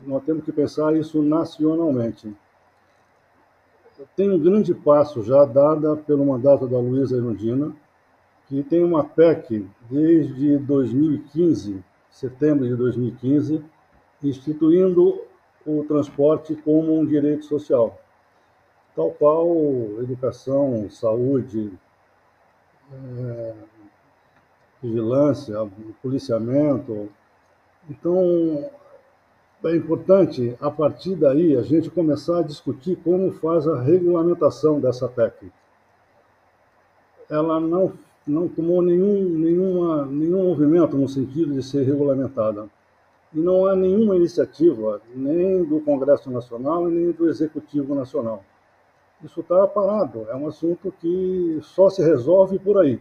nós 0.00 0.24
temos 0.24 0.44
que 0.44 0.52
pensar 0.52 0.96
isso 0.96 1.22
nacionalmente. 1.22 2.34
Tem 4.16 4.30
um 4.30 4.38
grande 4.38 4.74
passo 4.74 5.22
já 5.22 5.44
dado 5.44 5.96
pelo 6.06 6.24
mandato 6.24 6.66
da 6.66 6.78
Luísa 6.78 7.16
Erundina, 7.16 7.74
que 8.46 8.62
tem 8.62 8.82
uma 8.82 9.04
PEC 9.04 9.66
desde 9.90 10.58
2015, 10.58 11.84
setembro 12.10 12.66
de 12.66 12.74
2015, 12.74 13.62
instituindo 14.22 15.22
o 15.66 15.84
transporte 15.84 16.54
como 16.56 16.98
um 16.98 17.04
direito 17.04 17.44
social, 17.44 18.00
tal 18.96 19.10
qual 19.12 19.46
educação, 20.00 20.88
saúde, 20.90 21.70
é, 22.92 23.54
vigilância, 24.82 25.56
policiamento. 26.02 27.08
Então, 27.88 28.70
é 29.64 29.76
importante, 29.76 30.56
a 30.60 30.70
partir 30.70 31.14
daí, 31.16 31.56
a 31.56 31.62
gente 31.62 31.90
começar 31.90 32.38
a 32.38 32.42
discutir 32.42 32.96
como 32.96 33.30
faz 33.32 33.68
a 33.68 33.80
regulamentação 33.80 34.80
dessa 34.80 35.08
PEC. 35.08 35.52
Ela 37.28 37.60
não, 37.60 37.92
não 38.26 38.48
tomou 38.48 38.80
nenhum, 38.80 39.22
nenhuma, 39.38 40.06
nenhum 40.06 40.44
movimento 40.44 40.96
no 40.96 41.08
sentido 41.08 41.52
de 41.52 41.62
ser 41.62 41.82
regulamentada. 41.82 42.68
E 43.34 43.38
não 43.38 43.66
há 43.66 43.76
nenhuma 43.76 44.16
iniciativa, 44.16 45.00
nem 45.14 45.62
do 45.62 45.80
Congresso 45.80 46.30
Nacional 46.30 46.90
e 46.90 46.94
nem 46.94 47.12
do 47.12 47.28
Executivo 47.28 47.94
Nacional. 47.94 48.42
Isso 49.22 49.40
está 49.40 49.66
parado, 49.66 50.26
é 50.30 50.34
um 50.34 50.48
assunto 50.48 50.92
que 51.00 51.58
só 51.60 51.90
se 51.90 52.02
resolve 52.02 52.58
por 52.58 52.78
aí 52.78 52.98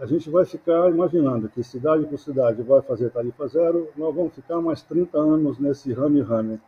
a 0.00 0.06
gente 0.06 0.30
vai 0.30 0.44
ficar 0.44 0.90
imaginando 0.90 1.48
que 1.48 1.62
cidade 1.62 2.06
por 2.06 2.18
cidade 2.18 2.62
vai 2.62 2.80
fazer 2.82 3.10
tarifa 3.10 3.46
zero, 3.46 3.88
nós 3.96 4.14
vamos 4.14 4.34
ficar 4.34 4.60
mais 4.60 4.82
30 4.82 5.18
anos 5.18 5.58
nesse 5.58 5.92
rame-rame. 5.92 6.60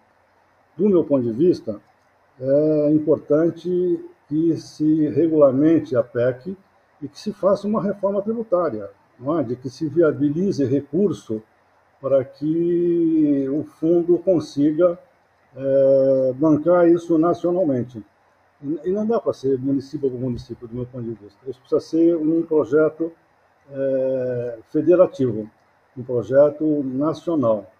Do 0.76 0.88
meu 0.88 1.04
ponto 1.04 1.24
de 1.24 1.32
vista, 1.32 1.80
é 2.38 2.90
importante 2.90 4.04
que 4.28 4.56
se 4.56 5.08
regulamente 5.08 5.96
a 5.96 6.02
PEC 6.02 6.56
e 7.00 7.08
que 7.08 7.18
se 7.18 7.32
faça 7.32 7.66
uma 7.66 7.82
reforma 7.82 8.22
tributária, 8.22 8.90
é? 9.38 9.42
de 9.42 9.56
que 9.56 9.70
se 9.70 9.88
viabilize 9.88 10.64
recurso 10.64 11.42
para 12.00 12.24
que 12.24 13.48
o 13.48 13.64
fundo 13.64 14.18
consiga 14.18 14.98
é, 15.56 16.32
bancar 16.36 16.88
isso 16.88 17.16
nacionalmente. 17.16 18.04
E 18.84 18.90
não 18.90 19.06
dá 19.06 19.20
para 19.20 19.34
ser 19.34 19.58
município 19.58 20.10
por 20.10 20.18
município, 20.18 20.66
do 20.66 20.74
meu 20.74 20.86
ponto 20.86 21.04
de 21.04 21.12
vista. 21.12 21.38
Isso 21.46 21.60
precisa 21.60 21.80
ser 21.80 22.16
um 22.16 22.42
projeto 22.42 23.12
é, 23.70 24.58
federativo, 24.70 25.50
um 25.96 26.02
projeto 26.02 26.82
nacional, 26.82 27.70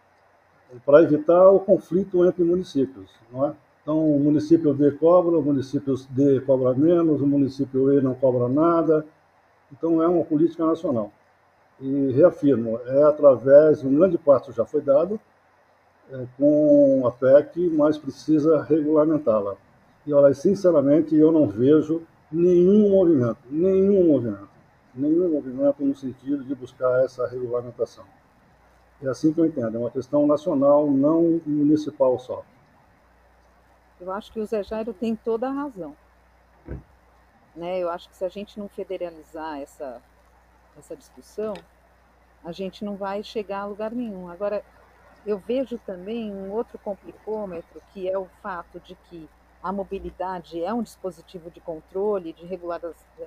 para 0.84 1.02
evitar 1.02 1.48
o 1.48 1.60
conflito 1.60 2.24
entre 2.26 2.44
municípios. 2.44 3.10
Não 3.32 3.46
é? 3.46 3.54
Então, 3.82 3.98
o 3.98 4.18
município 4.18 4.74
D 4.74 4.92
cobra, 4.92 5.38
o 5.38 5.42
município 5.42 5.94
D 6.10 6.40
cobra 6.40 6.74
menos, 6.74 7.20
o 7.20 7.26
município 7.26 7.92
E 7.92 8.02
não 8.02 8.14
cobra 8.14 8.48
nada. 8.48 9.06
Então, 9.72 10.02
é 10.02 10.06
uma 10.06 10.24
política 10.24 10.66
nacional. 10.66 11.10
E 11.80 12.12
reafirmo, 12.12 12.78
é 12.86 13.02
através, 13.04 13.82
um 13.82 13.94
grande 13.94 14.18
passo 14.18 14.52
já 14.52 14.64
foi 14.64 14.80
dado, 14.80 15.18
é, 16.10 16.26
com 16.36 17.06
a 17.06 17.10
PEC, 17.10 17.70
mas 17.70 17.96
precisa 17.96 18.62
regulamentá-la. 18.62 19.56
E 20.06 20.12
olha, 20.12 20.34
sinceramente, 20.34 21.16
eu 21.16 21.32
não 21.32 21.48
vejo 21.48 22.02
nenhum 22.30 22.90
movimento, 22.90 23.38
nenhum 23.50 24.06
movimento, 24.06 24.48
nenhum 24.94 25.30
movimento 25.30 25.84
no 25.84 25.94
sentido 25.94 26.44
de 26.44 26.54
buscar 26.54 27.04
essa 27.04 27.26
regulamentação. 27.26 28.04
É 29.02 29.08
assim 29.08 29.32
que 29.32 29.40
eu 29.40 29.46
entendo, 29.46 29.76
é 29.76 29.80
uma 29.80 29.90
questão 29.90 30.26
nacional, 30.26 30.90
não 30.90 31.40
municipal 31.46 32.18
só. 32.18 32.44
Eu 34.00 34.10
acho 34.12 34.32
que 34.32 34.40
o 34.40 34.46
Zé 34.46 34.62
Jairo 34.62 34.92
tem 34.92 35.16
toda 35.16 35.48
a 35.48 35.52
razão. 35.52 35.96
Né? 37.56 37.78
Eu 37.78 37.88
acho 37.88 38.08
que 38.08 38.16
se 38.16 38.24
a 38.24 38.28
gente 38.28 38.58
não 38.58 38.68
federalizar 38.68 39.60
essa, 39.60 40.02
essa 40.76 40.96
discussão, 40.96 41.54
a 42.44 42.52
gente 42.52 42.84
não 42.84 42.96
vai 42.96 43.22
chegar 43.22 43.60
a 43.60 43.66
lugar 43.66 43.92
nenhum. 43.92 44.28
Agora, 44.28 44.62
eu 45.24 45.38
vejo 45.38 45.78
também 45.78 46.30
um 46.30 46.50
outro 46.50 46.78
complicômetro, 46.78 47.80
que 47.92 48.08
é 48.08 48.18
o 48.18 48.26
fato 48.42 48.78
de 48.80 48.94
que 49.08 49.28
a 49.64 49.72
mobilidade 49.72 50.62
é 50.62 50.74
um 50.74 50.82
dispositivo 50.82 51.50
de 51.50 51.58
controle, 51.58 52.34
de 52.34 52.44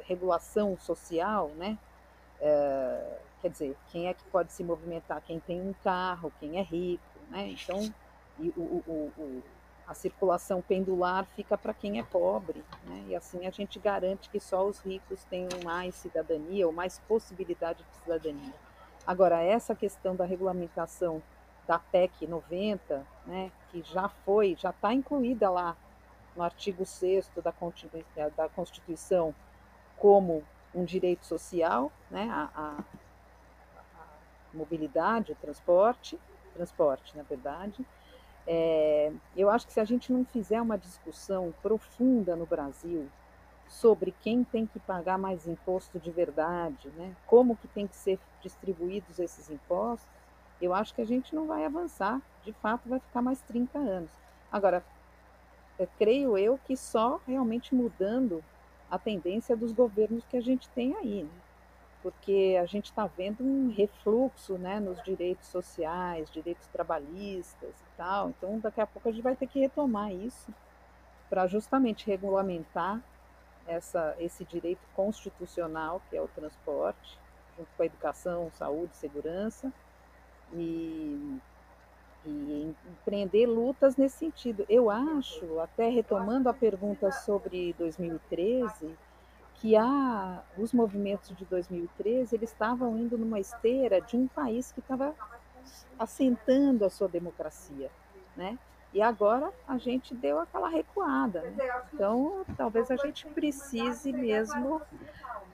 regulação 0.03 0.77
social, 0.77 1.49
né? 1.57 1.75
É, 2.39 3.17
quer 3.41 3.49
dizer, 3.49 3.75
quem 3.87 4.07
é 4.07 4.13
que 4.13 4.23
pode 4.25 4.53
se 4.53 4.63
movimentar? 4.63 5.19
Quem 5.25 5.39
tem 5.39 5.59
um 5.59 5.73
carro, 5.83 6.31
quem 6.39 6.59
é 6.59 6.61
rico, 6.61 7.01
né? 7.31 7.49
Então, 7.49 7.91
o, 8.37 8.61
o, 8.61 9.11
o, 9.17 9.43
a 9.87 9.95
circulação 9.95 10.61
pendular 10.61 11.25
fica 11.35 11.57
para 11.57 11.73
quem 11.73 11.97
é 11.97 12.03
pobre, 12.03 12.63
né? 12.83 13.05
E 13.07 13.15
assim 13.15 13.47
a 13.47 13.49
gente 13.49 13.79
garante 13.79 14.29
que 14.29 14.39
só 14.39 14.63
os 14.63 14.79
ricos 14.79 15.23
tenham 15.23 15.49
mais 15.63 15.95
cidadania 15.95 16.67
ou 16.67 16.71
mais 16.71 16.99
possibilidade 17.07 17.83
de 17.83 17.97
cidadania. 18.03 18.53
Agora, 19.07 19.41
essa 19.41 19.73
questão 19.73 20.15
da 20.15 20.23
regulamentação 20.23 21.19
da 21.65 21.79
PEC 21.79 22.27
90, 22.27 23.03
né, 23.25 23.51
que 23.69 23.81
já 23.81 24.07
foi, 24.07 24.55
já 24.55 24.69
está 24.69 24.93
incluída 24.93 25.49
lá 25.49 25.75
no 26.37 26.43
artigo 26.43 26.85
6 26.85 27.29
da, 27.43 28.29
da 28.29 28.47
Constituição 28.49 29.33
como 29.97 30.43
um 30.73 30.85
direito 30.85 31.25
social, 31.25 31.91
né, 32.11 32.29
a, 32.31 32.49
a, 32.55 32.83
a 33.79 34.13
mobilidade, 34.53 35.31
o 35.31 35.35
transporte, 35.35 36.19
transporte, 36.53 37.17
na 37.17 37.23
verdade. 37.23 37.85
É, 38.45 39.11
eu 39.35 39.49
acho 39.49 39.67
que 39.67 39.73
se 39.73 39.79
a 39.79 39.85
gente 39.85 40.13
não 40.13 40.23
fizer 40.23 40.61
uma 40.61 40.77
discussão 40.77 41.53
profunda 41.61 42.35
no 42.35 42.45
Brasil 42.45 43.09
sobre 43.67 44.13
quem 44.21 44.43
tem 44.43 44.65
que 44.65 44.79
pagar 44.79 45.17
mais 45.17 45.47
imposto 45.47 45.99
de 45.99 46.11
verdade, 46.11 46.89
né, 46.91 47.13
como 47.25 47.57
que 47.57 47.67
tem 47.67 47.87
que 47.87 47.95
ser 47.95 48.19
distribuídos 48.41 49.19
esses 49.19 49.49
impostos, 49.49 50.07
eu 50.61 50.73
acho 50.73 50.93
que 50.93 51.01
a 51.01 51.05
gente 51.05 51.35
não 51.35 51.45
vai 51.47 51.65
avançar. 51.65 52.21
De 52.43 52.53
fato, 52.53 52.87
vai 52.87 52.99
ficar 52.99 53.21
mais 53.21 53.41
30 53.41 53.77
anos. 53.77 54.09
Agora, 54.51 54.83
creio 55.85 56.37
eu 56.37 56.59
que 56.65 56.75
só 56.75 57.19
realmente 57.27 57.75
mudando 57.75 58.43
a 58.89 58.97
tendência 58.97 59.55
dos 59.55 59.71
governos 59.71 60.25
que 60.25 60.37
a 60.37 60.41
gente 60.41 60.67
tem 60.69 60.95
aí, 60.95 61.23
né? 61.23 61.29
porque 62.01 62.57
a 62.61 62.65
gente 62.65 62.85
está 62.85 63.05
vendo 63.05 63.43
um 63.43 63.69
refluxo 63.69 64.57
né, 64.57 64.79
nos 64.79 65.01
direitos 65.03 65.47
sociais, 65.49 66.31
direitos 66.31 66.65
trabalhistas 66.67 67.69
e 67.69 67.97
tal. 67.97 68.29
Então, 68.29 68.59
daqui 68.59 68.79
a 68.79 68.87
pouco 68.87 69.09
a 69.09 69.11
gente 69.11 69.23
vai 69.23 69.35
ter 69.35 69.47
que 69.47 69.59
retomar 69.59 70.13
isso 70.13 70.53
para 71.29 71.47
justamente 71.47 72.07
regulamentar 72.07 73.01
essa, 73.67 74.15
esse 74.19 74.45
direito 74.45 74.79
constitucional 74.95 76.01
que 76.09 76.15
é 76.15 76.21
o 76.21 76.29
transporte, 76.29 77.19
junto 77.57 77.69
com 77.75 77.83
a 77.83 77.85
educação, 77.85 78.49
saúde, 78.53 78.95
segurança, 78.95 79.73
e, 80.53 81.39
e 82.27 82.75
empreender 82.91 83.45
lutas 83.45 83.95
nesse 83.95 84.17
sentido. 84.17 84.65
Eu 84.67 84.89
acho, 84.89 85.59
até 85.59 85.89
retomando 85.89 86.49
a 86.49 86.53
pergunta 86.53 87.11
sobre 87.11 87.73
2013, 87.77 88.95
que 89.55 89.73
os 90.57 90.71
movimentos 90.71 91.35
de 91.35 91.45
2013 91.45 92.35
eles 92.35 92.51
estavam 92.51 92.97
indo 92.97 93.17
numa 93.17 93.39
esteira 93.39 93.99
de 93.99 94.15
um 94.15 94.27
país 94.27 94.71
que 94.71 94.79
estava 94.79 95.15
assentando 95.97 96.85
a 96.85 96.89
sua 96.89 97.07
democracia, 97.07 97.89
né? 98.35 98.57
E 98.93 99.01
agora 99.01 99.51
a 99.67 99.77
gente 99.77 100.15
deu 100.15 100.39
aquela 100.39 100.69
recuada. 100.69 101.41
Né? 101.41 101.83
Então, 101.93 102.45
talvez 102.55 102.89
a 102.89 102.95
gente 102.95 103.27
precise 103.27 104.13
mesmo 104.13 104.81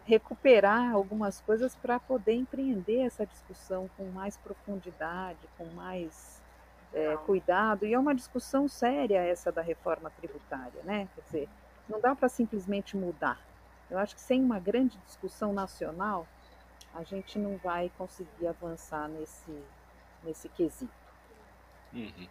recuperar 0.05 0.93
algumas 0.93 1.41
coisas 1.41 1.75
para 1.75 1.99
poder 1.99 2.33
empreender 2.33 2.99
essa 2.99 3.25
discussão 3.25 3.89
com 3.97 4.05
mais 4.11 4.37
profundidade, 4.37 5.39
com 5.57 5.65
mais 5.67 6.42
é, 6.93 7.17
cuidado. 7.25 7.85
E 7.85 7.93
é 7.93 7.99
uma 7.99 8.13
discussão 8.13 8.67
séria 8.67 9.19
essa 9.19 9.51
da 9.51 9.61
reforma 9.61 10.09
tributária, 10.11 10.81
né? 10.83 11.07
Quer 11.15 11.21
dizer, 11.21 11.49
não 11.89 11.99
dá 11.99 12.15
para 12.15 12.29
simplesmente 12.29 12.95
mudar. 12.95 13.39
Eu 13.89 13.97
acho 13.97 14.15
que 14.15 14.21
sem 14.21 14.41
uma 14.41 14.59
grande 14.59 14.97
discussão 15.05 15.53
nacional, 15.53 16.27
a 16.93 17.03
gente 17.03 17.37
não 17.39 17.57
vai 17.57 17.91
conseguir 17.97 18.47
avançar 18.47 19.07
nesse, 19.07 19.51
nesse 20.23 20.47
quesito. 20.49 20.91
Uhum. 21.91 22.27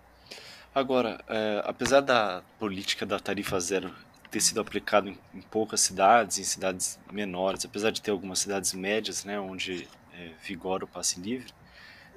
Agora, 0.75 1.21
é, 1.29 1.63
apesar 1.65 2.01
da 2.01 2.43
política 2.59 3.05
da 3.05 3.19
tarifa 3.19 3.61
zero 3.61 3.95
ter 4.31 4.41
sido 4.41 4.61
aplicado 4.61 5.11
em, 5.11 5.19
em, 5.35 5.43
poucas 5.43 5.83
cidades, 5.83 6.39
em 6.39 6.45
cidades 6.45 6.99
menores, 7.13 7.65
apesar 7.67 7.91
de 7.91 8.01
ter 8.01 8.11
algumas 8.11 8.39
cidades 8.39 8.73
médias, 8.73 9.25
né, 9.25 9.39
onde 9.39 9.87
é, 10.15 10.31
vigora 10.43 10.85
o 10.85 10.89
passe 10.89 11.21
livre, 11.21 11.53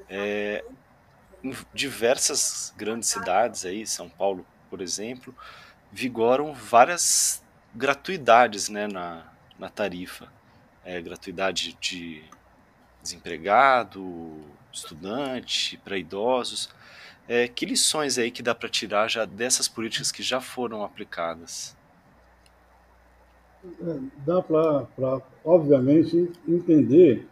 é, 0.10 0.64
em 1.46 1.56
diversas 1.74 2.74
grandes 2.76 3.08
cidades 3.08 3.66
aí, 3.66 3.86
São 3.86 4.10
Paulo, 4.10 4.44
por 4.68 4.82
exemplo, 4.82 5.34
vigoram 5.92 6.54
várias 6.54 7.44
gratuidades, 7.74 8.68
né, 8.68 8.88
na, 8.88 9.32
na 9.60 9.70
tarifa, 9.70 10.28
é, 10.84 11.00
gratuidade 11.00 11.78
de 11.80 12.24
desempregado, 13.00 14.42
estudante, 14.74 15.78
para 15.78 15.98
idosos. 15.98 16.70
É, 17.28 17.48
que 17.48 17.66
lições 17.66 18.18
aí 18.18 18.32
que 18.32 18.42
dá 18.42 18.56
para 18.56 18.68
tirar 18.68 19.08
já 19.08 19.26
dessas 19.26 19.68
políticas 19.68 20.12
que 20.12 20.24
já 20.24 20.42
foram 20.42 20.84
aplicadas? 20.84 21.78
É, 23.64 24.00
dá 24.26 24.42
para, 24.42 25.22
obviamente, 25.44 26.32
entender 26.48 27.28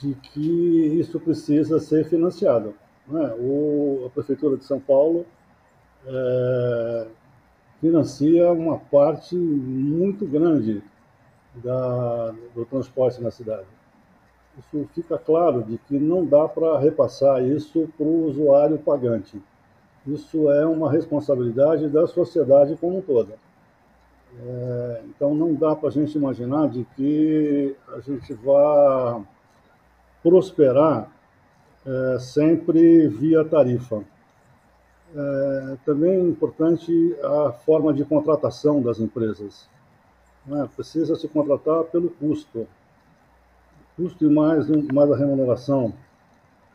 de 0.00 0.14
que 0.14 0.98
isso 0.98 1.20
precisa 1.20 1.78
ser 1.78 2.08
financiado. 2.08 2.74
Né? 3.06 3.34
O, 3.38 4.04
a 4.06 4.10
Prefeitura 4.10 4.56
de 4.56 4.64
São 4.64 4.80
Paulo 4.80 5.26
é, 6.06 7.06
financia 7.80 8.52
uma 8.52 8.78
parte 8.78 9.34
muito 9.34 10.26
grande 10.26 10.82
da, 11.54 12.32
do 12.54 12.64
transporte 12.64 13.20
na 13.20 13.30
cidade. 13.30 13.66
Isso 14.58 14.88
fica 14.94 15.18
claro 15.18 15.62
de 15.62 15.78
que 15.78 15.98
não 15.98 16.24
dá 16.24 16.46
para 16.46 16.78
repassar 16.78 17.42
isso 17.42 17.88
para 17.96 18.06
o 18.06 18.26
usuário 18.26 18.78
pagante. 18.78 19.40
Isso 20.06 20.50
é 20.50 20.66
uma 20.66 20.90
responsabilidade 20.90 21.88
da 21.88 22.06
sociedade 22.06 22.76
como 22.76 22.98
um 22.98 23.02
todo. 23.02 23.32
É, 24.40 25.02
então 25.08 25.34
não 25.34 25.54
dá 25.54 25.76
para 25.76 25.88
a 25.88 25.92
gente 25.92 26.16
imaginar 26.16 26.68
de 26.68 26.84
que 26.96 27.76
a 27.94 28.00
gente 28.00 28.32
vá 28.34 29.22
prosperar 30.22 31.10
é, 31.86 32.18
sempre 32.18 33.08
via 33.08 33.44
tarifa. 33.44 34.02
É, 35.14 35.76
também 35.84 36.12
é 36.12 36.20
importante 36.20 36.92
a 37.22 37.52
forma 37.52 37.92
de 37.92 38.04
contratação 38.04 38.80
das 38.80 38.98
empresas. 38.98 39.68
Né? 40.46 40.68
Precisa 40.74 41.14
se 41.16 41.28
contratar 41.28 41.84
pelo 41.84 42.10
custo. 42.10 42.66
Custo 43.96 44.24
e 44.24 44.30
mais, 44.30 44.68
mais 44.68 45.10
a 45.10 45.16
remuneração. 45.16 45.92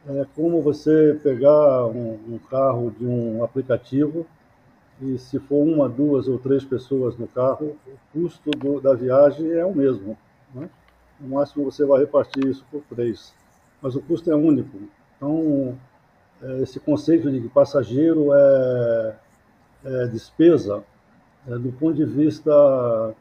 É 0.07 0.25
como 0.35 0.61
você 0.61 1.19
pegar 1.21 1.85
um, 1.87 2.13
um 2.29 2.39
carro 2.49 2.91
de 2.91 3.05
um 3.05 3.43
aplicativo 3.43 4.25
e 5.01 5.17
se 5.17 5.39
for 5.39 5.63
uma, 5.63 5.87
duas 5.87 6.27
ou 6.27 6.39
três 6.39 6.63
pessoas 6.63 7.17
no 7.17 7.27
carro, 7.27 7.75
o 7.85 7.97
custo 8.13 8.49
do, 8.51 8.79
da 8.79 8.93
viagem 8.93 9.51
é 9.51 9.65
o 9.65 9.75
mesmo. 9.75 10.17
Né? 10.53 10.69
No 11.19 11.35
máximo 11.35 11.65
você 11.65 11.85
vai 11.85 11.99
repartir 11.99 12.47
isso 12.47 12.65
por 12.71 12.81
três, 12.83 13.33
mas 13.81 13.95
o 13.95 14.01
custo 14.01 14.31
é 14.31 14.35
único. 14.35 14.77
Então, 15.17 15.77
é, 16.41 16.61
esse 16.61 16.79
conceito 16.79 17.29
de 17.31 17.41
que 17.41 17.49
passageiro 17.49 18.33
é, 18.33 19.15
é 19.83 20.07
despesa, 20.07 20.83
é, 21.47 21.57
do 21.57 21.71
ponto 21.71 21.95
de 21.95 22.05
vista 22.05 23.15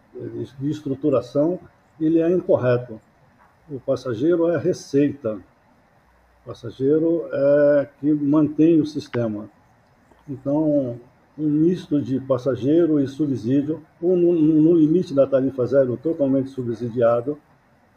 de 0.58 0.70
estruturação, 0.70 1.58
ele 2.00 2.20
é 2.20 2.30
incorreto. 2.30 3.00
O 3.70 3.80
passageiro 3.80 4.48
é 4.50 4.58
receita. 4.58 5.34
O 6.42 6.48
passageiro 6.48 7.28
é 7.32 7.88
que 7.98 8.12
mantém 8.12 8.80
o 8.80 8.86
sistema. 8.86 9.48
Então, 10.28 11.00
um 11.38 11.48
misto 11.48 12.00
de 12.00 12.20
passageiro 12.20 13.00
e 13.00 13.06
subsídio, 13.06 13.82
ou 14.00 14.16
no, 14.16 14.32
no 14.32 14.74
limite 14.74 15.14
da 15.14 15.26
tarifa 15.26 15.66
zero 15.66 15.96
totalmente 15.96 16.50
subsidiado, 16.50 17.38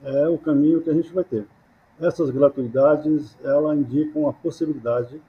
é 0.04 0.28
o 0.28 0.38
caminho 0.38 0.82
que 0.82 0.90
a 0.90 0.94
gente 0.94 1.12
vai 1.12 1.24
ter. 1.24 1.46
Essas 2.00 2.30
gratuidades, 2.30 3.38
ela 3.44 3.76
indicam 3.76 4.28
a 4.28 4.34
possibilidade 4.34 5.22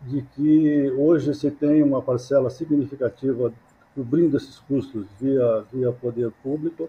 de 0.00 0.22
que 0.22 0.90
hoje 0.98 1.32
se 1.34 1.50
tem 1.50 1.82
uma 1.82 2.02
parcela 2.02 2.50
significativa 2.50 3.52
cobrindo 3.94 4.36
esses 4.36 4.58
custos 4.58 5.06
via, 5.20 5.64
via 5.72 5.92
poder 5.92 6.32
público, 6.42 6.88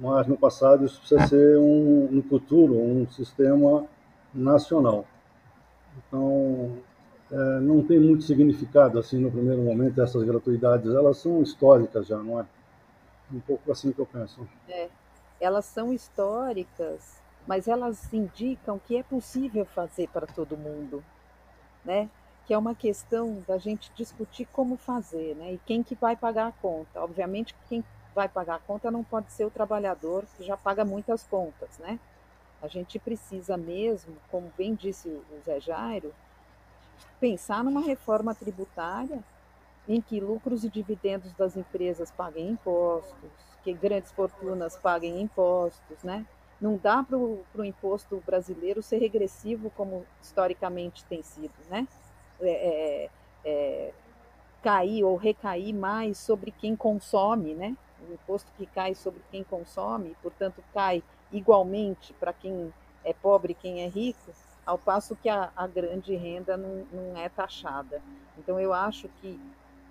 mas 0.00 0.26
no 0.26 0.36
passado 0.36 0.86
isso 0.86 0.98
precisa 0.98 1.26
ser 1.26 1.58
um, 1.58 2.08
no 2.10 2.22
futuro 2.22 2.74
um 2.74 3.06
sistema 3.10 3.84
nacional. 4.32 5.04
Então, 5.98 6.72
é, 7.30 7.60
não 7.60 7.82
tem 7.82 8.00
muito 8.00 8.24
significado 8.24 8.98
assim 8.98 9.18
no 9.18 9.30
primeiro 9.30 9.62
momento 9.62 10.00
essas 10.00 10.22
gratuidades, 10.22 10.90
elas 10.94 11.18
são 11.18 11.42
históricas 11.42 12.06
já, 12.06 12.18
não 12.18 12.40
é? 12.40 12.46
Um 13.32 13.40
pouco 13.40 13.70
assim 13.70 13.92
que 13.92 13.98
eu 13.98 14.06
penso. 14.06 14.46
É, 14.68 14.88
elas 15.40 15.64
são 15.64 15.92
históricas, 15.92 17.21
mas 17.46 17.68
elas 17.68 18.12
indicam 18.12 18.78
que 18.78 18.96
é 18.96 19.02
possível 19.02 19.64
fazer 19.64 20.08
para 20.08 20.26
todo 20.26 20.56
mundo, 20.56 21.04
né? 21.84 22.08
que 22.46 22.54
é 22.54 22.58
uma 22.58 22.74
questão 22.74 23.42
da 23.46 23.56
gente 23.56 23.90
discutir 23.94 24.46
como 24.46 24.76
fazer, 24.76 25.34
né? 25.36 25.54
E 25.54 25.58
quem 25.58 25.82
que 25.82 25.94
vai 25.94 26.16
pagar 26.16 26.48
a 26.48 26.52
conta. 26.52 27.00
Obviamente 27.00 27.54
que 27.54 27.60
quem 27.68 27.84
vai 28.14 28.28
pagar 28.28 28.56
a 28.56 28.58
conta 28.58 28.90
não 28.90 29.04
pode 29.04 29.32
ser 29.32 29.44
o 29.44 29.50
trabalhador 29.50 30.24
que 30.36 30.44
já 30.44 30.56
paga 30.56 30.84
muitas 30.84 31.22
contas, 31.22 31.78
né? 31.78 31.98
A 32.60 32.68
gente 32.68 32.98
precisa 32.98 33.56
mesmo, 33.56 34.16
como 34.30 34.52
bem 34.56 34.74
disse 34.74 35.08
o 35.08 35.40
Zé 35.44 35.60
Jairo, 35.60 36.12
pensar 37.18 37.64
numa 37.64 37.80
reforma 37.80 38.34
tributária 38.34 39.22
em 39.88 40.00
que 40.00 40.20
lucros 40.20 40.62
e 40.64 40.68
dividendos 40.68 41.32
das 41.32 41.56
empresas 41.56 42.10
paguem 42.10 42.50
impostos, 42.50 43.30
que 43.64 43.72
grandes 43.72 44.12
fortunas 44.12 44.76
paguem 44.76 45.20
impostos, 45.20 46.02
né? 46.02 46.26
Não 46.62 46.76
dá 46.76 47.02
para 47.02 47.18
o 47.18 47.64
imposto 47.64 48.22
brasileiro 48.24 48.80
ser 48.80 48.98
regressivo 48.98 49.68
como 49.70 50.06
historicamente 50.22 51.04
tem 51.06 51.20
sido, 51.20 51.52
né? 51.68 51.88
É, 52.40 52.50
é, 52.50 53.10
é, 53.44 53.92
cair 54.62 55.02
ou 55.02 55.16
recair 55.16 55.74
mais 55.74 56.18
sobre 56.18 56.52
quem 56.52 56.76
consome, 56.76 57.52
né? 57.52 57.76
O 58.08 58.12
imposto 58.12 58.48
que 58.56 58.64
cai 58.64 58.94
sobre 58.94 59.20
quem 59.28 59.42
consome, 59.42 60.16
portanto, 60.22 60.62
cai 60.72 61.02
igualmente 61.32 62.12
para 62.12 62.32
quem 62.32 62.72
é 63.04 63.12
pobre 63.12 63.52
e 63.52 63.56
quem 63.56 63.82
é 63.82 63.88
rico, 63.88 64.30
ao 64.64 64.78
passo 64.78 65.16
que 65.16 65.28
a, 65.28 65.50
a 65.56 65.66
grande 65.66 66.14
renda 66.14 66.56
não, 66.56 66.86
não, 66.92 67.16
é 67.16 67.28
taxada. 67.28 68.00
Então, 68.38 68.60
eu 68.60 68.72
acho 68.72 69.08
que 69.20 69.40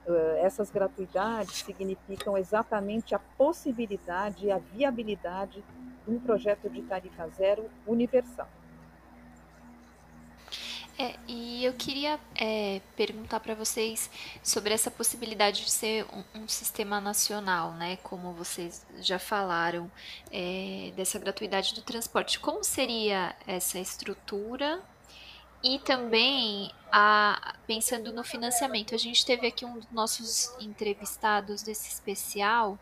uh, 0.08 0.38
essas 0.38 0.72
gratuidades 0.72 1.64
significam 1.64 2.38
exatamente 2.38 3.14
a 3.14 3.20
possibilidade 3.20 4.46
e 4.46 4.52
a 4.52 4.58
viabilidade 4.58 5.62
de 5.62 5.81
um 6.08 6.20
projeto 6.20 6.70
de 6.70 6.82
tarifa 6.84 7.28
zero 7.30 7.70
universal. 7.86 8.50
É, 11.00 11.16
e 11.28 11.66
eu 11.66 11.74
queria 11.74 12.20
é, 12.36 12.80
perguntar 12.96 13.40
para 13.40 13.56
vocês 13.56 14.08
sobre 14.44 14.72
essa 14.72 14.92
possibilidade 14.92 15.64
de 15.64 15.72
ser 15.72 16.06
um, 16.14 16.42
um, 16.42 16.48
sistema 16.48 17.02
nacional, 17.02 17.72
né? 17.74 17.98
Como 18.04 18.34
vocês 18.34 18.86
já 19.00 19.18
falaram, 19.18 19.90
é, 20.32 20.92
dessa 20.96 21.18
gratuidade 21.18 21.74
do 21.74 21.82
transporte. 21.82 22.40
Como 22.40 22.64
seria 22.64 23.36
essa 23.48 23.80
estrutura? 23.80 24.80
E 25.64 25.80
também, 25.80 26.72
a, 26.92 27.56
pensando 27.66 28.12
no 28.12 28.24
financiamento, 28.24 28.94
a 28.94 28.98
gente 28.98 29.26
teve 29.26 29.48
aqui 29.48 29.66
um 29.66 29.80
dos 29.80 29.92
nossos 29.92 30.54
entrevistados 30.60 31.64
desse 31.64 31.90
especial, 31.90 32.78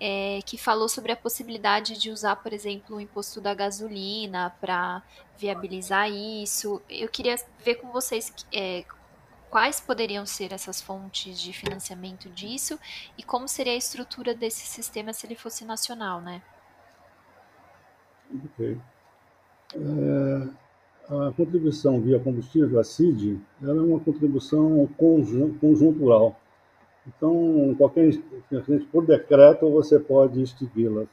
é, 0.00 0.40
que 0.46 0.56
falou 0.56 0.88
sobre 0.88 1.12
a 1.12 1.16
possibilidade 1.16 1.98
de 1.98 2.10
usar, 2.10 2.36
por 2.36 2.52
exemplo, 2.52 2.96
o 2.96 3.00
imposto 3.00 3.40
da 3.40 3.52
gasolina 3.52 4.50
para 4.60 5.02
viabilizar 5.36 6.10
isso. 6.10 6.80
Eu 6.88 7.08
queria 7.08 7.36
ver 7.62 7.74
com 7.76 7.92
vocês 7.92 8.32
é, 8.52 8.84
quais 9.50 9.78
poderiam 9.80 10.24
ser 10.24 10.52
essas 10.52 10.80
fontes 10.80 11.38
de 11.38 11.52
financiamento 11.52 12.30
disso 12.30 12.78
e 13.18 13.22
como 13.22 13.46
seria 13.46 13.74
a 13.74 13.76
estrutura 13.76 14.34
desse 14.34 14.66
sistema 14.66 15.12
se 15.12 15.26
ele 15.26 15.34
fosse 15.34 15.64
nacional, 15.64 16.20
né? 16.20 16.40
Ok. 18.44 18.80
É, 19.74 20.48
a 21.10 21.32
contribuição 21.32 22.00
via 22.00 22.20
combustível, 22.20 22.78
a 22.78 22.84
CID, 22.84 23.38
ela 23.60 23.82
é 23.82 23.84
uma 23.84 24.00
contribuição 24.00 24.88
conjuntural. 25.60 26.40
Então, 27.06 27.74
qualquer 27.76 28.12
por 28.92 29.06
decreto 29.06 29.70
você 29.70 29.98
pode 29.98 30.42
extingui-la. 30.42 31.04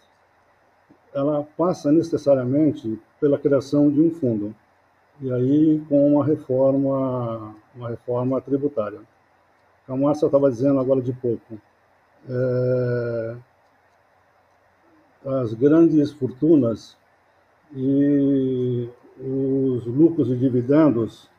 Ela 1.13 1.47
passa 1.57 1.91
necessariamente 1.91 2.99
pela 3.19 3.39
criação 3.39 3.89
de 3.89 4.01
um 4.01 4.11
fundo 4.11 4.53
e 5.19 5.31
aí 5.31 5.81
com 5.89 6.13
uma 6.13 6.23
reforma, 6.23 7.55
uma 7.75 7.89
reforma 7.89 8.39
tributária. 8.41 8.99
A 9.87 9.95
Márcia 9.95 10.25
estava 10.27 10.49
dizendo 10.49 10.79
agora 10.79 11.01
de 11.01 11.13
pouco. 11.13 11.59
É, 12.29 13.35
as 15.25 15.53
grandes 15.53 16.11
fortunas 16.11 16.97
e 17.75 18.89
os 19.19 19.85
lucros 19.85 20.29
e 20.29 20.35
dividendos 20.35 21.29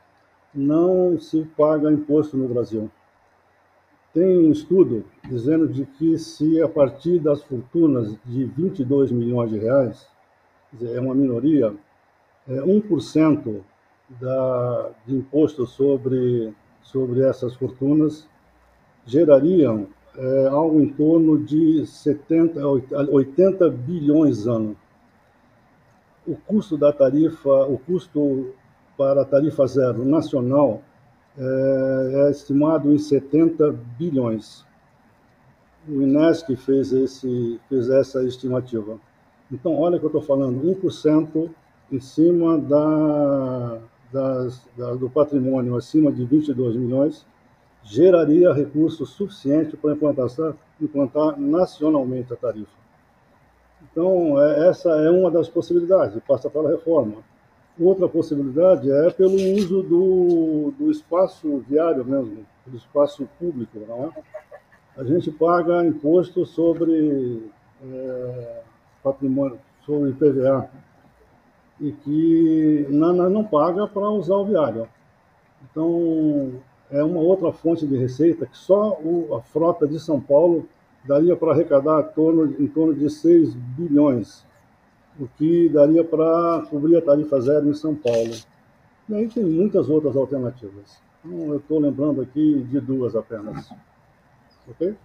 não 0.54 1.18
se 1.20 1.44
paga 1.56 1.92
imposto 1.92 2.36
no 2.36 2.48
Brasil. 2.48 2.90
Tem 4.14 4.38
um 4.38 4.50
estudo 4.50 5.04
dizendo 5.28 5.68
de 5.68 5.84
que 5.84 6.18
se 6.18 6.62
a 6.62 6.68
partir 6.68 7.18
das 7.18 7.42
fortunas 7.42 8.16
de 8.24 8.44
22 8.44 9.12
milhões 9.12 9.50
de 9.50 9.58
reais, 9.58 10.08
é 10.80 10.98
uma 10.98 11.14
minoria, 11.14 11.74
é 12.48 12.60
1% 12.60 13.60
da, 14.20 14.90
de 15.06 15.14
imposto 15.14 15.66
sobre, 15.66 16.54
sobre 16.82 17.22
essas 17.22 17.54
fortunas 17.54 18.26
gerariam 19.04 19.86
é, 20.16 20.48
algo 20.48 20.80
em 20.80 20.88
torno 20.88 21.38
de 21.38 21.86
70, 21.86 22.60
80 22.66 23.70
bilhões 23.70 24.46
ano. 24.46 24.76
O 26.26 26.34
custo 26.34 26.76
da 26.76 26.92
tarifa, 26.92 27.66
o 27.66 27.78
custo 27.78 28.52
para 28.96 29.22
a 29.22 29.24
tarifa 29.24 29.66
zero 29.66 30.04
nacional 30.04 30.82
é, 31.38 32.26
é 32.26 32.30
estimado 32.30 32.92
em 32.92 32.98
70 32.98 33.72
bilhões. 33.98 34.66
O 35.88 36.02
INESC 36.02 36.56
fez, 36.56 36.92
esse, 36.92 37.60
fez 37.68 37.88
essa 37.88 38.22
estimativa. 38.24 38.98
Então, 39.50 39.78
olha 39.78 39.98
que 39.98 40.04
eu 40.04 40.08
estou 40.08 40.20
falando, 40.20 40.60
1% 40.60 41.48
em 41.90 42.00
cima 42.00 42.58
da, 42.58 43.78
das, 44.12 44.62
da, 44.76 44.94
do 44.94 45.08
patrimônio 45.08 45.76
acima 45.76 46.12
de 46.12 46.24
22 46.24 46.76
milhões 46.76 47.26
geraria 47.82 48.52
recursos 48.52 49.10
suficientes 49.10 49.78
para 49.80 49.92
implantar, 49.92 50.54
implantar 50.80 51.40
nacionalmente 51.40 52.32
a 52.32 52.36
tarifa. 52.36 52.76
Então, 53.90 54.40
é, 54.42 54.68
essa 54.68 54.90
é 54.90 55.10
uma 55.10 55.30
das 55.30 55.48
possibilidades, 55.48 56.20
passa 56.26 56.50
pela 56.50 56.70
reforma. 56.70 57.16
Outra 57.80 58.08
possibilidade 58.08 58.90
é 58.90 59.10
pelo 59.10 59.34
uso 59.54 59.82
do, 59.82 60.72
do 60.78 60.90
espaço 60.90 61.64
viário 61.68 62.04
mesmo, 62.04 62.44
do 62.66 62.76
espaço 62.76 63.28
público. 63.38 63.78
Não 63.86 64.06
é? 64.06 64.10
A 64.96 65.04
gente 65.04 65.30
paga 65.30 65.86
imposto 65.86 66.44
sobre 66.44 67.48
é, 67.82 68.62
patrimônio, 69.02 69.60
sobre 69.86 70.12
PVA, 70.12 70.68
e 71.80 71.92
que 71.92 72.86
não, 72.90 73.30
não 73.30 73.44
paga 73.44 73.86
para 73.86 74.10
usar 74.10 74.34
o 74.34 74.44
viário. 74.44 74.88
Então, 75.70 76.52
é 76.90 77.02
uma 77.02 77.20
outra 77.20 77.52
fonte 77.52 77.86
de 77.86 77.96
receita 77.96 78.46
que 78.46 78.56
só 78.56 78.98
o, 79.00 79.34
a 79.36 79.40
frota 79.40 79.86
de 79.86 80.00
São 80.00 80.20
Paulo 80.20 80.66
daria 81.04 81.36
para 81.36 81.52
arrecadar 81.52 82.02
torno, 82.14 82.56
em 82.58 82.66
torno 82.66 82.94
de 82.94 83.08
6 83.08 83.54
bilhões, 83.54 84.44
o 85.18 85.26
que 85.26 85.68
daria 85.68 86.04
para 86.04 86.66
cobrir 86.70 86.96
a 86.96 87.02
tarifa 87.02 87.40
zero 87.40 87.68
em 87.68 87.74
São 87.74 87.94
Paulo. 87.94 88.34
E 89.08 89.14
aí 89.14 89.28
tem 89.28 89.44
muitas 89.44 89.88
outras 89.88 90.16
alternativas. 90.16 91.00
Então, 91.24 91.52
eu 91.52 91.56
estou 91.56 91.78
lembrando 91.78 92.20
aqui 92.20 92.62
de 92.62 92.80
duas 92.80 93.16
apenas. 93.16 93.70
Ok? 94.68 94.96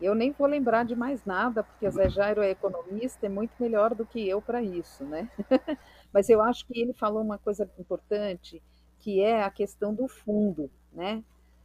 Eu 0.00 0.14
nem 0.14 0.32
vou 0.32 0.48
lembrar 0.48 0.84
de 0.84 0.96
mais 0.96 1.24
nada, 1.24 1.62
porque 1.62 1.88
Zé 1.88 2.08
Jairo 2.08 2.42
é 2.42 2.50
economista, 2.50 3.26
é 3.26 3.28
muito 3.28 3.52
melhor 3.60 3.94
do 3.94 4.04
que 4.04 4.28
eu 4.28 4.42
para 4.42 4.60
isso, 4.60 5.04
né? 5.04 5.30
Mas 6.12 6.28
eu 6.28 6.42
acho 6.42 6.66
que 6.66 6.78
ele 6.78 6.92
falou 6.92 7.22
uma 7.22 7.38
coisa 7.38 7.70
importante, 7.78 8.60
que 8.98 9.20
é 9.20 9.44
a 9.44 9.50
questão 9.50 9.94
do 9.94 10.08
fundo, 10.08 10.68
né? 10.92 11.22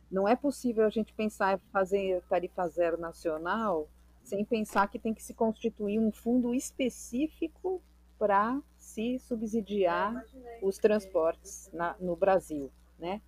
Não 0.09 0.27
é 0.27 0.35
possível 0.35 0.85
a 0.85 0.89
gente 0.89 1.13
pensar 1.13 1.55
em 1.55 1.71
fazer 1.71 2.21
tarifa 2.29 2.67
zero 2.67 2.97
nacional 2.99 3.89
sem 4.27 4.43
pensar 4.43 4.89
que 4.89 4.99
tem 4.99 5.13
que 5.13 5.23
se 5.23 5.33
constituir 5.33 5.99
um 5.99 6.11
fundo 6.11 6.53
específico 6.53 7.81
para 8.19 8.61
se 8.75 9.17
subsidiar 9.19 10.25
os 10.61 10.77
transportes 10.77 11.69
na, 11.71 11.95
no 11.99 12.15
Brasil, 12.15 12.69
né? 12.99 13.21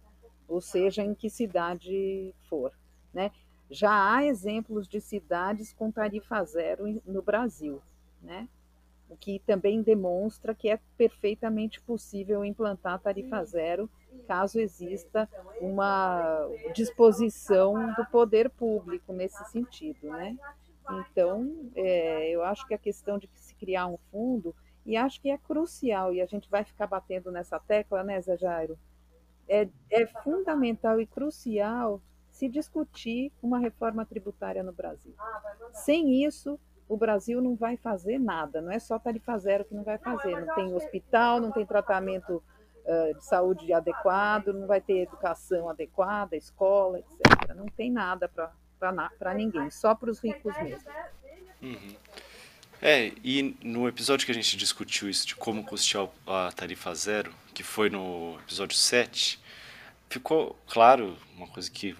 Ou 0.47 0.59
seja, 0.59 1.03
em 1.03 1.13
que 1.13 1.29
cidade 1.29 2.33
for, 2.49 2.73
né? 3.13 3.31
Já 3.71 4.15
há 4.15 4.25
exemplos 4.25 4.87
de 4.87 4.99
cidades 4.99 5.71
com 5.73 5.91
tarifa 5.91 6.43
zero 6.43 7.01
no 7.05 7.21
Brasil, 7.21 7.81
né? 8.21 8.49
o 9.09 9.17
que 9.17 9.39
também 9.39 9.81
demonstra 9.81 10.53
que 10.53 10.69
é 10.69 10.79
perfeitamente 10.95 11.81
possível 11.81 12.45
implantar 12.45 12.99
tarifa 12.99 13.43
zero 13.43 13.89
caso 14.27 14.59
exista 14.59 15.27
uma 15.59 16.47
disposição 16.73 17.93
do 17.93 18.05
poder 18.05 18.49
público 18.51 19.11
nesse 19.11 19.43
sentido, 19.45 20.07
né? 20.07 20.37
Então, 20.91 21.69
é, 21.75 22.29
eu 22.29 22.43
acho 22.43 22.65
que 22.67 22.73
a 22.73 22.77
questão 22.77 23.17
de 23.17 23.29
se 23.35 23.53
criar 23.55 23.87
um 23.87 23.97
fundo, 24.11 24.55
e 24.85 24.95
acho 24.97 25.21
que 25.21 25.29
é 25.29 25.37
crucial, 25.37 26.13
e 26.13 26.21
a 26.21 26.25
gente 26.25 26.49
vai 26.49 26.63
ficar 26.63 26.87
batendo 26.87 27.31
nessa 27.31 27.59
tecla, 27.59 28.03
né, 28.03 28.19
Zé 28.21 28.37
Jairo? 28.37 28.77
É, 29.47 29.67
é 29.89 30.05
fundamental 30.05 30.99
e 30.99 31.05
crucial 31.05 32.01
se 32.29 32.47
discutir 32.47 33.31
uma 33.41 33.59
reforma 33.59 34.05
tributária 34.05 34.63
no 34.63 34.71
Brasil. 34.71 35.13
Sem 35.73 36.23
isso, 36.23 36.59
o 36.87 36.97
Brasil 36.97 37.41
não 37.41 37.55
vai 37.55 37.77
fazer 37.77 38.17
nada, 38.17 38.61
não 38.61 38.71
é 38.71 38.79
só 38.79 38.97
tarifa 38.97 39.37
zero 39.37 39.65
que 39.65 39.75
não 39.75 39.83
vai 39.83 39.97
fazer, 39.97 40.39
não 40.45 40.55
tem 40.55 40.73
hospital, 40.73 41.39
não 41.39 41.51
tem 41.51 41.65
tratamento 41.65 42.43
uh, 42.85 43.13
de 43.13 43.23
saúde 43.23 43.71
adequado, 43.71 44.47
não 44.47 44.65
vai 44.65 44.81
ter 44.81 45.03
educação 45.03 45.69
adequada, 45.69 46.35
escola, 46.35 46.99
etc. 46.99 47.53
Não 47.55 47.67
tem 47.67 47.91
nada 47.91 48.27
para 48.27 48.51
ninguém, 49.35 49.69
só 49.69 49.93
para 49.95 50.09
os 50.09 50.19
ricos 50.19 50.55
mesmo. 50.57 50.89
Uhum. 51.61 51.95
É, 52.81 53.11
e 53.23 53.55
no 53.61 53.87
episódio 53.87 54.25
que 54.25 54.31
a 54.31 54.35
gente 54.35 54.55
discutiu 54.55 55.09
isso 55.09 55.27
de 55.27 55.35
como 55.35 55.65
custear 55.65 56.07
a 56.25 56.51
tarifa 56.51 56.93
zero, 56.95 57.33
que 57.53 57.61
foi 57.61 57.89
no 57.89 58.39
episódio 58.39 58.77
7, 58.77 59.39
ficou 60.09 60.57
claro 60.65 61.17
uma 61.35 61.47
coisa 61.47 61.69
que 61.69 61.95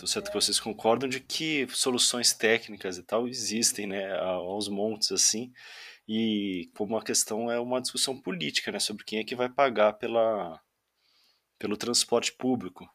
Tô 0.00 0.06
certo 0.06 0.28
que 0.28 0.34
vocês 0.34 0.58
concordam 0.58 1.06
de 1.06 1.20
que 1.20 1.68
soluções 1.68 2.32
técnicas 2.32 2.96
e 2.96 3.02
tal 3.02 3.28
existem, 3.28 3.86
né, 3.86 4.18
aos 4.18 4.66
montes 4.66 5.12
assim, 5.12 5.52
e 6.08 6.70
como 6.74 6.96
a 6.96 7.04
questão 7.04 7.50
é 7.50 7.60
uma 7.60 7.82
discussão 7.82 8.18
política, 8.18 8.72
né, 8.72 8.78
sobre 8.78 9.04
quem 9.04 9.18
é 9.18 9.24
que 9.24 9.36
vai 9.36 9.50
pagar 9.50 9.92
pela 9.92 10.58
pelo 11.58 11.76
transporte 11.76 12.32
público. 12.32 12.88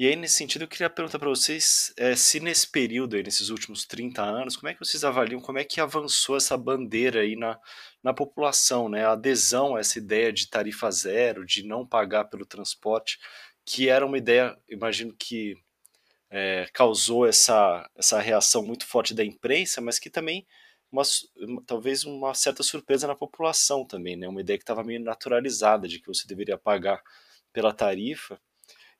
E 0.00 0.08
aí, 0.08 0.16
nesse 0.16 0.36
sentido, 0.36 0.62
eu 0.62 0.68
queria 0.68 0.88
perguntar 0.88 1.18
para 1.18 1.28
vocês 1.28 1.92
é, 1.94 2.16
se 2.16 2.40
nesse 2.40 2.66
período, 2.66 3.16
aí, 3.16 3.22
nesses 3.22 3.50
últimos 3.50 3.84
30 3.84 4.22
anos, 4.22 4.56
como 4.56 4.70
é 4.70 4.72
que 4.72 4.80
vocês 4.80 5.04
avaliam, 5.04 5.42
como 5.42 5.58
é 5.58 5.64
que 5.64 5.78
avançou 5.78 6.38
essa 6.38 6.56
bandeira 6.56 7.20
aí 7.20 7.36
na, 7.36 7.60
na 8.02 8.14
população, 8.14 8.88
né? 8.88 9.04
A 9.04 9.12
adesão 9.12 9.76
a 9.76 9.80
essa 9.80 9.98
ideia 9.98 10.32
de 10.32 10.48
tarifa 10.48 10.90
zero, 10.90 11.44
de 11.44 11.62
não 11.66 11.86
pagar 11.86 12.24
pelo 12.24 12.46
transporte, 12.46 13.18
que 13.62 13.90
era 13.90 14.06
uma 14.06 14.16
ideia, 14.16 14.56
imagino 14.70 15.14
que 15.14 15.54
é, 16.30 16.66
causou 16.72 17.26
essa, 17.26 17.86
essa 17.94 18.18
reação 18.20 18.62
muito 18.64 18.86
forte 18.86 19.12
da 19.12 19.22
imprensa, 19.22 19.82
mas 19.82 19.98
que 19.98 20.08
também 20.08 20.46
uma, 20.90 21.02
talvez 21.66 22.04
uma 22.04 22.32
certa 22.32 22.62
surpresa 22.62 23.06
na 23.06 23.14
população 23.14 23.84
também, 23.84 24.16
né? 24.16 24.26
Uma 24.26 24.40
ideia 24.40 24.58
que 24.58 24.62
estava 24.62 24.82
meio 24.82 25.00
naturalizada 25.00 25.86
de 25.86 26.00
que 26.00 26.08
você 26.08 26.26
deveria 26.26 26.56
pagar 26.56 27.02
pela 27.52 27.74
tarifa. 27.74 28.40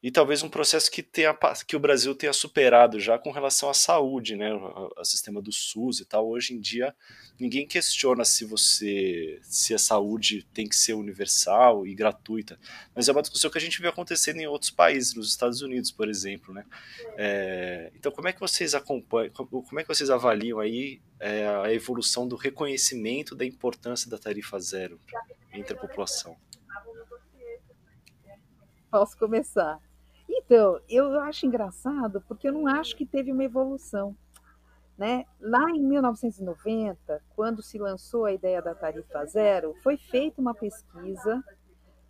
E 0.03 0.11
talvez 0.11 0.43
um 0.43 0.49
processo 0.49 0.91
que, 0.91 1.03
tenha, 1.03 1.37
que 1.67 1.77
o 1.77 1.81
Brasil 1.81 2.15
tenha 2.15 2.33
superado 2.33 2.99
já 2.99 3.19
com 3.19 3.31
relação 3.31 3.69
à 3.69 3.75
saúde, 3.75 4.35
né, 4.35 4.51
o, 4.55 5.05
sistema 5.05 5.43
do 5.43 5.53
SUS 5.53 6.01
e 6.01 6.07
tal. 6.07 6.27
Hoje 6.27 6.55
em 6.55 6.61
dia, 6.61 6.95
ninguém 7.39 7.67
questiona 7.67 8.25
se 8.25 8.47
você, 8.47 9.39
se 9.43 9.75
a 9.75 9.79
saúde 9.79 10.47
tem 10.55 10.67
que 10.67 10.75
ser 10.75 10.95
universal 10.95 11.87
e 11.87 11.95
gratuita, 11.95 12.59
mas 12.95 13.09
é 13.09 13.13
uma 13.13 13.21
discussão 13.21 13.51
que 13.51 13.59
a 13.59 13.61
gente 13.61 13.81
vê 13.81 13.89
acontecendo 13.89 14.41
em 14.41 14.47
outros 14.47 14.71
países, 14.71 15.15
nos 15.15 15.29
Estados 15.29 15.61
Unidos, 15.61 15.91
por 15.91 16.09
exemplo, 16.09 16.55
né. 16.55 16.65
É, 17.19 17.93
então, 17.95 18.11
como 18.11 18.27
é 18.27 18.33
que 18.33 18.41
vocês 18.41 18.75
acompanham, 18.75 19.31
como 19.33 19.81
é 19.81 19.83
que 19.83 19.89
vocês 19.89 20.09
avaliam 20.09 20.61
aí 20.61 21.03
é, 21.19 21.47
a 21.47 21.75
evolução 21.75 22.27
do 22.27 22.37
reconhecimento 22.37 23.35
da 23.35 23.45
importância 23.45 24.09
da 24.09 24.17
tarifa 24.17 24.59
zero 24.59 24.99
entre 25.53 25.75
a 25.75 25.77
população? 25.77 26.39
Posso 28.91 29.17
começar. 29.19 29.90
Então, 30.51 30.81
eu 30.89 31.21
acho 31.21 31.47
engraçado 31.47 32.21
porque 32.27 32.49
eu 32.49 32.53
não 32.53 32.67
acho 32.67 32.97
que 32.97 33.07
teve 33.07 33.31
uma 33.31 33.45
evolução. 33.45 34.17
Né? 34.99 35.25
Lá 35.41 35.71
em 35.71 35.81
1990, 35.81 37.23
quando 37.37 37.63
se 37.63 37.79
lançou 37.79 38.25
a 38.25 38.33
ideia 38.33 38.61
da 38.61 38.75
tarifa 38.75 39.25
zero, 39.27 39.77
foi 39.81 39.97
feita 39.97 40.41
uma 40.41 40.53
pesquisa 40.53 41.41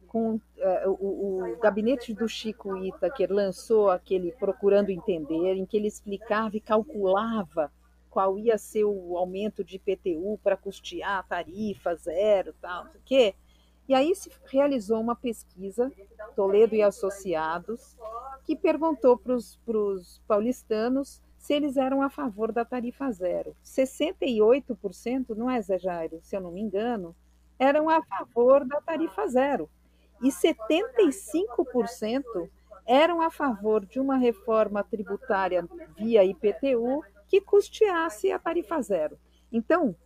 com 0.06 0.36
uh, 0.36 0.40
o, 0.88 1.50
o, 1.52 1.56
gabinete 1.58 2.14
do 2.14 2.26
Chico 2.26 2.78
Itaker 2.78 3.30
lançou 3.30 3.90
aquele 3.90 4.32
Procurando 4.32 4.88
Entender, 4.88 5.56
em 5.56 5.66
que 5.66 5.76
ele 5.76 5.86
explicava 5.86 6.56
e 6.56 6.62
calculava 6.62 7.70
qual 8.08 8.38
ia 8.38 8.56
ser 8.56 8.84
o 8.84 9.18
aumento 9.18 9.62
de 9.62 9.76
IPTU 9.76 10.40
para 10.42 10.56
custear 10.56 11.18
a 11.18 11.22
tarifa 11.22 11.94
zero, 11.94 12.54
tal, 12.58 12.84
não 12.84 12.92
sei 12.92 13.00
o 13.00 13.04
quê. 13.04 13.34
E 13.88 13.94
aí 13.94 14.14
se 14.14 14.30
realizou 14.46 15.00
uma 15.00 15.16
pesquisa, 15.16 15.90
Toledo 16.36 16.74
e 16.74 16.82
Associados, 16.82 17.96
que 18.44 18.54
perguntou 18.54 19.16
para 19.18 19.34
os 19.34 20.20
paulistanos 20.26 21.22
se 21.36 21.54
eles 21.54 21.76
eram 21.76 22.02
a 22.02 22.10
favor 22.10 22.52
da 22.52 22.64
tarifa 22.64 23.10
zero. 23.10 23.56
68%, 23.64 25.34
não 25.36 25.50
é, 25.50 25.60
Zé 25.60 25.78
Jairo, 25.78 26.20
se 26.22 26.36
eu 26.36 26.40
não 26.40 26.52
me 26.52 26.60
engano, 26.60 27.16
eram 27.58 27.88
a 27.88 28.00
favor 28.02 28.64
da 28.64 28.80
tarifa 28.80 29.26
zero. 29.26 29.68
E 30.22 30.28
75% 30.28 32.48
eram 32.86 33.20
a 33.22 33.30
favor 33.30 33.86
de 33.86 33.98
uma 33.98 34.16
reforma 34.16 34.84
tributária 34.84 35.66
via 35.96 36.24
IPTU 36.24 37.02
que 37.26 37.40
custeasse 37.40 38.30
a 38.32 38.38
tarifa 38.38 38.80
zero. 38.82 39.18
Então, 39.50 39.96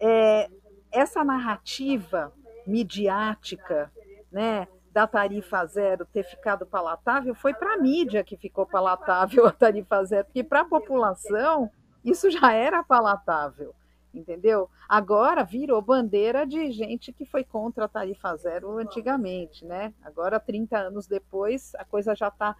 é, 0.00 0.48
essa 0.90 1.22
narrativa 1.22 2.32
midiática, 2.68 3.90
né, 4.30 4.68
da 4.92 5.06
tarifa 5.06 5.64
zero 5.66 6.04
ter 6.06 6.24
ficado 6.24 6.66
palatável, 6.66 7.34
foi 7.34 7.54
para 7.54 7.74
a 7.74 7.78
mídia 7.78 8.22
que 8.24 8.36
ficou 8.36 8.66
palatável 8.66 9.46
a 9.46 9.52
tarifa 9.52 10.04
zero, 10.04 10.26
porque 10.26 10.44
para 10.44 10.60
a 10.60 10.64
população 10.64 11.70
isso 12.04 12.30
já 12.30 12.52
era 12.52 12.82
palatável, 12.82 13.74
entendeu? 14.12 14.68
Agora 14.88 15.44
virou 15.44 15.80
bandeira 15.82 16.46
de 16.46 16.70
gente 16.70 17.12
que 17.12 17.24
foi 17.24 17.44
contra 17.44 17.84
a 17.84 17.88
tarifa 17.88 18.34
zero 18.36 18.78
antigamente, 18.78 19.64
né? 19.64 19.92
Agora, 20.02 20.40
30 20.40 20.78
anos 20.78 21.06
depois, 21.06 21.74
a 21.74 21.84
coisa 21.84 22.14
já 22.14 22.28
está 22.28 22.56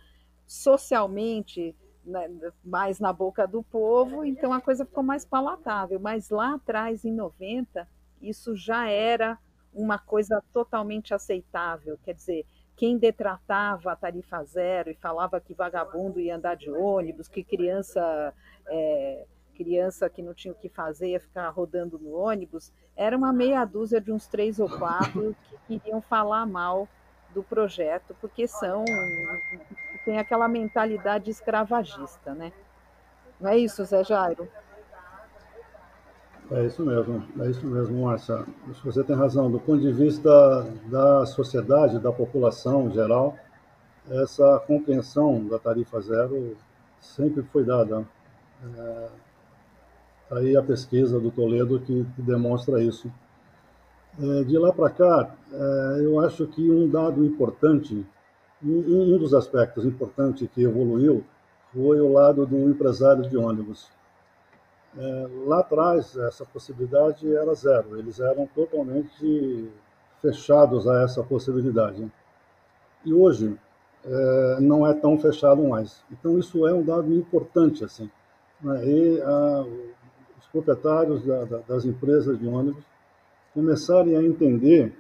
socialmente 0.47 1.75
né, 2.05 2.29
mais 2.65 2.99
na 2.99 3.13
boca 3.13 3.47
do 3.47 3.63
povo, 3.63 4.25
então 4.25 4.53
a 4.53 4.61
coisa 4.61 4.85
ficou 4.85 5.03
mais 5.03 5.25
palatável. 5.25 6.01
Mas 6.01 6.31
lá 6.31 6.55
atrás, 6.55 7.05
em 7.05 7.13
90, 7.13 7.89
isso 8.21 8.57
já 8.57 8.89
era 8.89 9.39
uma 9.79 9.99
coisa 9.99 10.43
totalmente 10.53 11.15
aceitável. 11.15 11.99
Quer 12.05 12.15
dizer, 12.15 12.47
quem 12.77 12.99
detratava 12.99 13.93
a 13.93 13.97
tarifa 13.97 14.43
zero 14.45 14.91
e 14.91 14.95
falava 14.95 15.41
que 15.41 15.55
vagabundo 15.55 16.21
ia 16.21 16.37
andar 16.37 16.57
de 16.57 16.71
ônibus, 16.71 17.29
que 17.29 17.43
criança 17.43 18.35
é, 18.69 19.27
criança 19.57 20.09
que 20.09 20.23
não 20.23 20.33
tinha 20.33 20.53
o 20.53 20.57
que 20.57 20.69
fazer 20.69 21.09
ia 21.09 21.21
ficar 21.21 21.49
rodando 21.49 21.99
no 21.99 22.13
ônibus, 22.13 22.73
era 22.95 23.17
uma 23.17 23.33
meia 23.33 23.65
dúzia 23.65 24.01
de 24.01 24.13
uns 24.13 24.29
três 24.29 24.61
ou 24.61 24.69
quatro 24.69 25.35
que 25.67 25.81
queriam 25.81 26.01
falar 26.01 26.47
mal 26.47 26.89
do 27.35 27.43
projeto, 27.43 28.17
porque 28.21 28.47
são 28.47 28.85
tem 30.05 30.19
aquela 30.19 30.49
mentalidade 30.49 31.31
escravagista, 31.31 32.35
né? 32.35 32.53
Não 33.41 33.51
é 33.51 33.59
isso, 33.59 33.85
Zé 33.85 34.05
Jairo? 34.05 34.49
É 36.51 36.65
isso 36.65 36.83
mesmo, 36.83 37.23
é 37.41 37.51
isso 37.51 37.67
mesmo, 37.67 38.05
Márcia. 38.05 38.43
Você 38.83 39.05
tem 39.05 39.15
razão. 39.15 39.51
Do 39.51 39.61
ponto 39.61 39.83
de 39.83 39.93
vista 39.93 40.31
da 40.87 41.27
sociedade, 41.27 41.99
da 41.99 42.11
população 42.11 42.89
em 42.89 42.93
geral, 42.93 43.37
essa 44.11 44.59
compreensão 44.67 45.47
da 45.47 45.59
tarifa 45.59 46.01
zero 46.01 46.57
sempre 47.03 47.43
foi 47.43 47.65
dada. 47.65 48.03
É, 48.65 49.09
tá 50.31 50.39
aí 50.39 50.57
a 50.57 50.63
pesquisa 50.63 51.21
do 51.21 51.31
Toledo 51.31 51.81
que, 51.81 52.07
demonstra 52.17 52.83
isso. 52.83 53.13
É, 54.19 54.45
de 54.45 54.57
lá 54.57 54.73
para 54.73 54.89
cá, 54.89 55.31
é, 55.53 56.01
eu 56.01 56.19
acho 56.19 56.47
que 56.47 56.71
um 56.71 56.89
dado 56.89 57.23
importante, 57.27 58.07
um, 58.65 59.15
um 59.15 59.19
dos 59.19 59.35
aspectos 59.35 59.85
importantes 59.85 60.49
que 60.55 60.63
evoluiu 60.63 61.23
foi 61.75 62.01
o 62.01 62.11
lado 62.11 62.47
do 62.47 62.71
empresário 62.71 63.29
de 63.29 63.37
ônibus 63.37 63.98
lá 65.47 65.61
atrás, 65.61 66.17
essa 66.17 66.45
possibilidade 66.45 67.33
era 67.35 67.55
zero, 67.55 67.99
eles 67.99 68.19
eram 68.19 68.47
totalmente 68.47 69.71
fechados 70.21 70.89
a 70.89 71.03
essa 71.03 71.23
possibilidade. 71.23 72.11
E 73.05 73.13
hoje, 73.13 73.57
é, 74.05 74.61
não 74.61 74.87
é 74.87 74.95
tão 74.95 75.19
fechado 75.19 75.63
mais. 75.63 76.03
Então, 76.11 76.39
isso 76.39 76.67
é 76.67 76.73
um 76.73 76.83
dado 76.83 77.13
importante. 77.15 77.85
assim. 77.85 78.11
Né? 78.61 78.87
E 78.87 79.23
a, 79.23 79.65
os 80.39 80.47
proprietários 80.51 81.25
da, 81.25 81.45
da, 81.45 81.59
das 81.59 81.85
empresas 81.85 82.39
de 82.39 82.47
ônibus 82.47 82.85
começarem 83.55 84.17
a 84.17 84.23
entender 84.23 84.97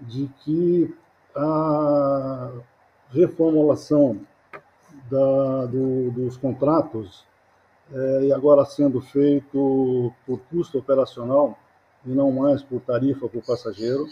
de 0.00 0.28
que 0.44 0.94
a 1.34 2.50
reformulação 3.10 4.20
da, 5.10 5.66
do, 5.66 6.10
dos 6.10 6.36
contratos 6.36 7.24
é, 7.92 8.24
e 8.24 8.32
agora 8.32 8.64
sendo 8.64 9.00
feito 9.00 10.12
por 10.26 10.40
custo 10.50 10.78
operacional 10.78 11.58
e 12.06 12.10
não 12.10 12.30
mais 12.30 12.62
por 12.62 12.80
tarifa 12.80 13.28
por 13.28 13.42
passageiro, 13.42 14.06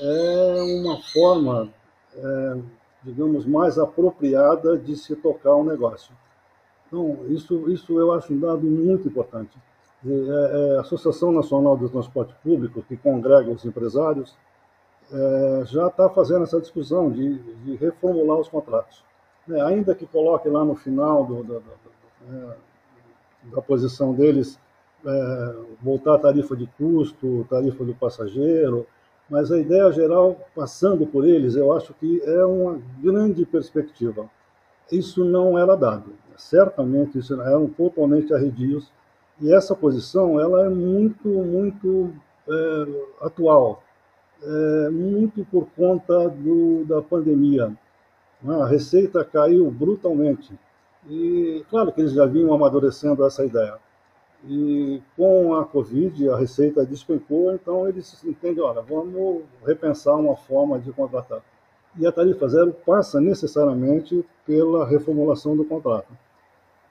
é 0.00 0.62
uma 0.80 0.98
forma, 1.12 1.68
é, 2.14 2.58
digamos, 3.02 3.44
mais 3.44 3.78
apropriada 3.78 4.78
de 4.78 4.96
se 4.96 5.14
tocar 5.16 5.54
o 5.54 5.64
negócio. 5.64 6.14
Então, 6.86 7.26
isso, 7.28 7.70
isso 7.70 7.98
eu 7.98 8.12
acho 8.12 8.32
um 8.32 8.40
dado 8.40 8.62
muito 8.62 9.08
importante. 9.08 9.56
É, 10.06 10.10
é, 10.10 10.76
a 10.78 10.80
Associação 10.80 11.30
Nacional 11.30 11.76
do 11.76 11.88
Transporte 11.88 12.34
Público, 12.42 12.82
que 12.82 12.96
congrega 12.96 13.50
os 13.50 13.64
empresários, 13.64 14.34
é, 15.12 15.62
já 15.66 15.88
está 15.88 16.08
fazendo 16.08 16.44
essa 16.44 16.60
discussão 16.60 17.10
de, 17.10 17.38
de 17.38 17.76
reformular 17.76 18.38
os 18.38 18.48
contratos. 18.48 19.04
É, 19.48 19.60
ainda 19.60 19.94
que 19.94 20.06
coloque 20.06 20.48
lá 20.48 20.64
no 20.64 20.74
final 20.74 21.24
do, 21.24 21.42
do, 21.42 21.54
do, 21.54 21.60
do 21.60 22.34
é, 22.34 22.56
da 23.44 23.60
posição 23.62 24.12
deles 24.12 24.58
é, 25.04 25.54
voltar 25.82 26.14
à 26.14 26.18
tarifa 26.18 26.54
de 26.54 26.66
custo, 26.78 27.46
tarifa 27.48 27.84
do 27.84 27.94
passageiro, 27.94 28.86
mas 29.28 29.50
a 29.52 29.58
ideia 29.58 29.90
geral, 29.92 30.36
passando 30.54 31.06
por 31.06 31.26
eles, 31.26 31.54
eu 31.54 31.72
acho 31.72 31.94
que 31.94 32.20
é 32.24 32.44
uma 32.44 32.78
grande 33.02 33.46
perspectiva. 33.46 34.28
Isso 34.90 35.24
não 35.24 35.58
era 35.58 35.76
dado, 35.76 36.12
certamente 36.36 37.18
isso 37.18 37.40
eram 37.40 37.68
totalmente 37.68 38.34
arredios, 38.34 38.90
e 39.40 39.54
essa 39.54 39.74
posição 39.74 40.38
ela 40.38 40.66
é 40.66 40.68
muito, 40.68 41.28
muito 41.28 42.12
é, 42.48 43.24
atual, 43.24 43.82
é, 44.42 44.90
muito 44.90 45.46
por 45.46 45.66
conta 45.76 46.28
do, 46.28 46.84
da 46.84 47.00
pandemia. 47.00 47.72
A 48.46 48.66
receita 48.66 49.24
caiu 49.24 49.70
brutalmente 49.70 50.58
e 51.08 51.64
claro 51.70 51.92
que 51.92 52.00
eles 52.00 52.12
já 52.12 52.26
vinham 52.26 52.52
amadurecendo 52.52 53.24
essa 53.24 53.44
ideia. 53.44 53.78
E 54.44 55.02
com 55.16 55.54
a 55.54 55.64
Covid, 55.64 56.30
a 56.30 56.36
receita 56.36 56.84
despencou, 56.84 57.52
então 57.52 57.88
eles 57.88 58.22
entendem, 58.24 58.62
olha, 58.62 58.80
vamos 58.80 59.42
repensar 59.66 60.16
uma 60.16 60.36
forma 60.36 60.78
de 60.78 60.92
contratar. 60.92 61.40
E 61.98 62.06
a 62.06 62.12
tarifa 62.12 62.48
zero 62.48 62.72
passa 62.72 63.20
necessariamente 63.20 64.24
pela 64.46 64.86
reformulação 64.86 65.56
do 65.56 65.64
contrato 65.64 66.08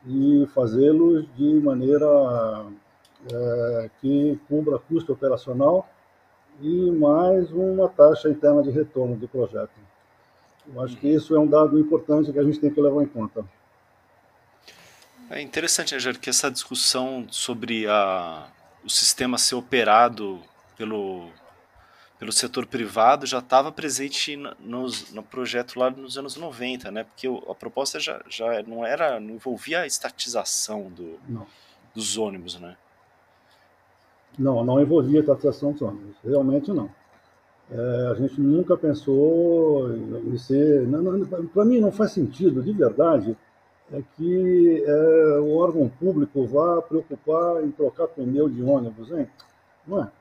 e 0.06 0.48
fazê-los 0.54 1.26
de 1.36 1.60
maneira 1.62 2.06
é, 3.32 3.90
que 4.00 4.40
cubra 4.48 4.80
custo 4.80 5.14
operacional 5.14 5.88
e 6.62 6.92
mais 6.92 7.52
uma 7.52 7.88
taxa 7.90 8.30
interna 8.30 8.62
de 8.62 8.70
retorno 8.70 9.16
do 9.16 9.28
projeto. 9.28 9.72
Eu 10.74 10.82
acho 10.82 10.98
que 10.98 11.08
isso 11.08 11.36
é 11.36 11.40
um 11.40 11.48
dado 11.48 11.80
importante 11.80 12.32
que 12.32 12.40
a 12.40 12.44
gente 12.44 12.60
tem 12.60 12.70
que 12.70 12.82
levar 12.82 13.02
em 13.02 13.08
conta. 13.08 13.44
É 15.30 15.42
interessante, 15.42 15.94
né, 15.94 16.00
Jair, 16.00 16.20
que 16.20 16.30
essa 16.30 16.50
discussão 16.50 17.28
sobre 17.30 17.88
a, 17.88 18.48
o 18.84 18.90
sistema 18.90 19.38
ser 19.38 19.54
operado 19.54 20.40
pelo, 20.76 21.30
pelo 22.18 22.32
setor 22.32 22.66
privado 22.66 23.28
já 23.28 23.38
estava 23.38 23.72
presente 23.72 24.36
nos, 24.60 25.12
no 25.12 25.22
projeto 25.22 25.78
lá 25.78 25.92
nos 25.92 26.18
anos 26.18 26.36
90, 26.36 26.90
né? 26.90 27.04
Porque 27.04 27.28
a 27.28 27.54
proposta 27.54 28.00
já, 28.00 28.20
já 28.28 28.64
não 28.64 28.84
era, 28.84 29.20
não 29.20 29.36
envolvia 29.36 29.82
a 29.82 29.88
estatização 29.88 30.90
do, 30.90 31.20
dos 31.94 32.18
ônibus, 32.18 32.60
né? 32.60 32.76
Não, 34.38 34.64
não 34.64 34.82
envolvia 34.82 35.20
a 35.20 35.22
estatização 35.22 35.74
dos 35.74 35.82
ônibus, 35.84 36.16
realmente 36.24 36.72
não. 36.72 36.90
É, 37.72 38.08
a 38.12 38.16
gente 38.16 38.42
nunca 38.42 38.76
pensou 38.76 39.96
em 39.96 40.38
ser. 40.40 40.88
Para 41.54 41.66
mim 41.66 41.80
não 41.80 41.92
faz 41.92 42.14
sentido, 42.14 42.64
de 42.64 42.74
verdade, 42.74 43.38
é 43.92 44.02
que 44.16 44.84
é, 44.86 45.40
o 45.40 45.56
órgão 45.56 45.90
público 45.90 46.46
vá 46.46 46.82
preocupar 46.82 47.64
em 47.64 47.72
trocar 47.72 48.08
pneu 48.08 48.48
de 48.48 48.62
ônibus, 48.62 49.12
hein? 49.12 49.28
Não 49.88 50.04
é? 50.04 50.12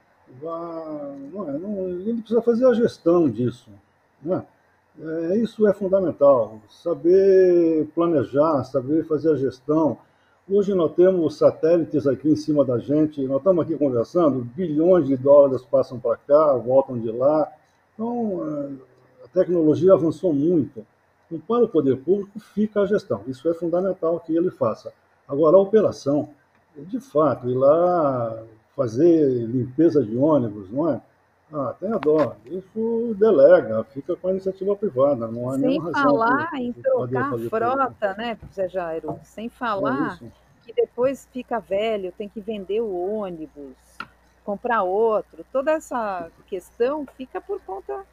Vá, 0.41 1.15
não 1.33 1.49
é 1.49 1.53
não, 1.53 1.89
ele 1.89 2.21
precisa 2.21 2.43
fazer 2.43 2.67
a 2.67 2.75
gestão 2.75 3.29
disso. 3.29 3.71
Não 4.23 4.37
é? 4.37 4.47
É, 5.01 5.37
isso 5.37 5.67
é 5.67 5.73
fundamental, 5.73 6.61
saber 6.69 7.87
planejar, 7.95 8.65
saber 8.65 9.07
fazer 9.07 9.33
a 9.33 9.37
gestão. 9.37 9.99
Hoje 10.51 10.75
nós 10.75 10.93
temos 10.95 11.37
satélites 11.37 12.07
aqui 12.07 12.31
em 12.31 12.37
cima 12.37 12.65
da 12.65 12.79
gente, 12.79 13.25
nós 13.27 13.39
estamos 13.39 13.65
aqui 13.65 13.77
conversando, 13.77 14.41
bilhões 14.41 15.07
de 15.07 15.17
dólares 15.17 15.63
passam 15.63 16.01
para 16.01 16.17
cá, 16.17 16.55
voltam 16.55 16.99
de 16.99 17.13
lá. 17.13 17.53
Então, 17.95 18.41
é, 18.45 19.25
a 19.25 19.29
tecnologia 19.29 19.93
avançou 19.93 20.33
muito. 20.33 20.85
Então, 21.31 21.41
para 21.47 21.65
o 21.65 21.69
poder 21.69 21.97
público 21.99 22.41
fica 22.41 22.81
a 22.81 22.87
gestão, 22.87 23.23
isso 23.27 23.49
é 23.49 23.55
fundamental 23.55 24.19
que 24.21 24.35
ele 24.35 24.51
faça. 24.51 24.93
Agora, 25.29 25.57
a 25.57 25.61
operação, 25.61 26.31
de 26.77 26.99
fato, 27.01 27.49
ir 27.49 27.55
lá 27.55 28.43
fazer 28.75 29.47
limpeza 29.47 30.03
de 30.03 30.17
ônibus, 30.17 30.71
não 30.71 30.91
é? 30.91 31.01
Ah, 31.53 31.75
tem 31.79 31.93
a 31.93 31.99
dó. 31.99 32.37
Isso 32.47 33.17
delega, 33.19 33.85
fica 33.85 34.15
com 34.17 34.29
a 34.29 34.31
iniciativa 34.33 34.77
privada, 34.77 35.27
não 35.27 35.51
há 35.51 35.55
Sem 35.55 35.69
nenhuma 35.69 35.91
razão. 35.93 36.03
Sem 36.03 36.19
falar 36.19 36.51
em 36.55 36.73
trocar 36.73 37.35
a 37.35 37.39
frota, 37.39 38.15
né, 38.15 38.39
Zé 38.53 38.69
Jairo? 38.69 39.19
Sem 39.23 39.49
falar 39.49 40.19
é 40.23 40.27
que 40.65 40.73
depois 40.75 41.27
fica 41.33 41.59
velho, 41.59 42.13
tem 42.13 42.29
que 42.29 42.41
vender 42.41 42.81
o 42.81 42.95
ônibus, 43.15 43.75
comprar 44.45 44.83
outro. 44.83 45.45
Toda 45.51 45.73
essa 45.73 46.31
questão 46.47 47.07
fica 47.17 47.41
por 47.41 47.61
conta 47.63 48.05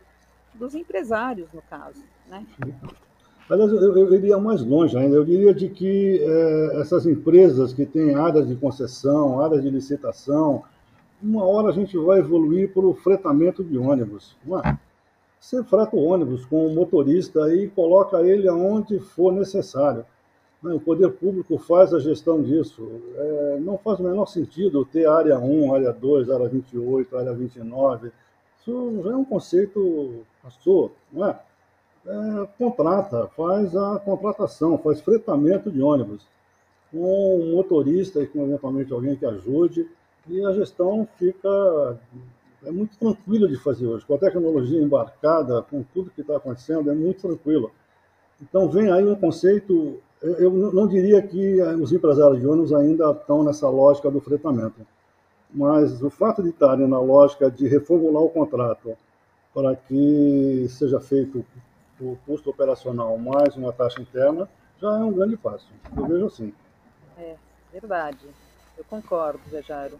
dos 0.58 0.76
empresários, 0.76 1.48
no 1.54 1.62
caso, 1.62 2.04
né? 2.30 2.46
Aliás, 3.50 3.72
eu, 3.72 3.98
eu 3.98 4.14
iria 4.16 4.38
mais 4.40 4.64
longe 4.64 4.98
ainda. 4.98 5.16
Eu 5.16 5.24
diria 5.24 5.54
de 5.54 5.70
que 5.70 6.20
é, 6.22 6.80
essas 6.82 7.06
empresas 7.06 7.74
que 7.74 7.86
têm 7.86 8.16
áreas 8.16 8.48
de 8.48 8.56
concessão, 8.56 9.40
áreas 9.40 9.62
de 9.62 9.70
licitação, 9.70 10.64
uma 11.22 11.46
hora 11.46 11.70
a 11.70 11.72
gente 11.72 11.98
vai 11.98 12.20
evoluir 12.20 12.74
para 12.74 12.86
o 12.86 12.94
fretamento 12.94 13.64
de 13.64 13.78
ônibus. 13.78 14.36
Não 14.44 14.60
é? 14.60 14.80
Você 15.40 15.64
freta 15.64 15.96
o 15.96 16.04
ônibus 16.04 16.44
com 16.46 16.66
o 16.66 16.74
motorista 16.74 17.54
e 17.54 17.68
coloca 17.70 18.22
ele 18.22 18.48
aonde 18.48 19.00
for 19.00 19.32
necessário. 19.32 20.04
Né? 20.62 20.74
O 20.74 20.80
poder 20.80 21.12
público 21.12 21.58
faz 21.60 21.94
a 21.94 22.00
gestão 22.00 22.42
disso. 22.42 23.00
É, 23.16 23.60
não 23.60 23.78
faz 23.78 24.00
o 24.00 24.04
menor 24.04 24.26
sentido 24.26 24.84
ter 24.86 25.08
área 25.08 25.38
1, 25.38 25.76
área 25.76 25.94
2, 25.94 26.32
área 26.32 26.48
28, 26.48 27.16
área 27.16 27.34
29. 27.34 28.12
Isso 28.66 29.02
já 29.04 29.12
é 29.12 29.16
um 29.16 29.24
conceito 29.24 30.26
passou, 30.42 30.92
não 31.14 31.28
é? 31.28 31.40
é? 32.08 32.48
Contrata, 32.58 33.28
faz 33.36 33.76
a 33.76 34.00
contratação, 34.00 34.78
faz 34.80 35.02
fretamento 35.02 35.72
de 35.72 35.82
ônibus 35.84 36.26
com 36.92 37.40
um 37.40 37.56
motorista 37.56 38.22
e 38.22 38.28
com 38.28 38.44
eventualmente 38.44 38.92
alguém 38.92 39.16
que 39.16 39.26
ajude 39.26 39.88
e 40.28 40.44
a 40.44 40.52
gestão 40.54 41.08
fica 41.20 42.00
é 42.66 42.72
muito 42.72 42.98
tranquila 42.98 43.48
de 43.48 43.58
fazer 43.58 43.86
hoje. 43.86 44.04
Com 44.06 44.16
a 44.16 44.18
tecnologia 44.18 44.82
embarcada, 44.82 45.62
com 45.62 45.84
tudo 45.94 46.10
que 46.10 46.22
está 46.22 46.38
acontecendo, 46.38 46.90
é 46.90 46.96
muito 46.96 47.22
tranquilo. 47.22 47.72
Então 48.42 48.68
vem 48.68 48.92
aí 48.92 49.06
um 49.06 49.16
conceito, 49.16 50.00
eu 50.22 50.52
não 50.52 50.88
diria 50.88 51.22
que 51.22 51.62
os 51.62 51.94
empresários 51.94 52.40
de 52.40 52.48
ônibus 52.48 52.74
ainda 52.74 53.12
estão 53.12 53.44
nessa 53.44 53.70
lógica 53.70 54.10
do 54.10 54.20
fretamento, 54.20 54.82
mas 55.56 56.04
o 56.04 56.10
fato 56.10 56.44
de 56.44 56.50
estarem 56.50 56.86
na 56.86 57.00
lógica 57.00 57.50
de 57.50 57.66
reformular 57.66 58.22
o 58.22 58.30
contrato 58.30 58.96
para 59.54 59.74
que 59.74 60.68
seja 60.70 61.00
feito 61.00 61.46
o 62.00 62.18
custo 62.26 62.50
operacional 62.50 63.18
mais 63.18 63.56
uma 63.56 63.72
taxa 63.72 64.02
interna, 64.02 64.50
já 64.82 64.90
é 64.90 65.00
um 65.00 65.14
grande 65.14 65.38
passo. 65.38 65.66
Eu 65.96 66.06
vejo 66.06 66.26
assim. 66.26 66.54
É, 67.18 67.36
verdade. 67.72 68.28
Eu 68.78 68.84
concordo, 68.84 69.40
Zé 69.50 69.62
Jairo. 69.62 69.98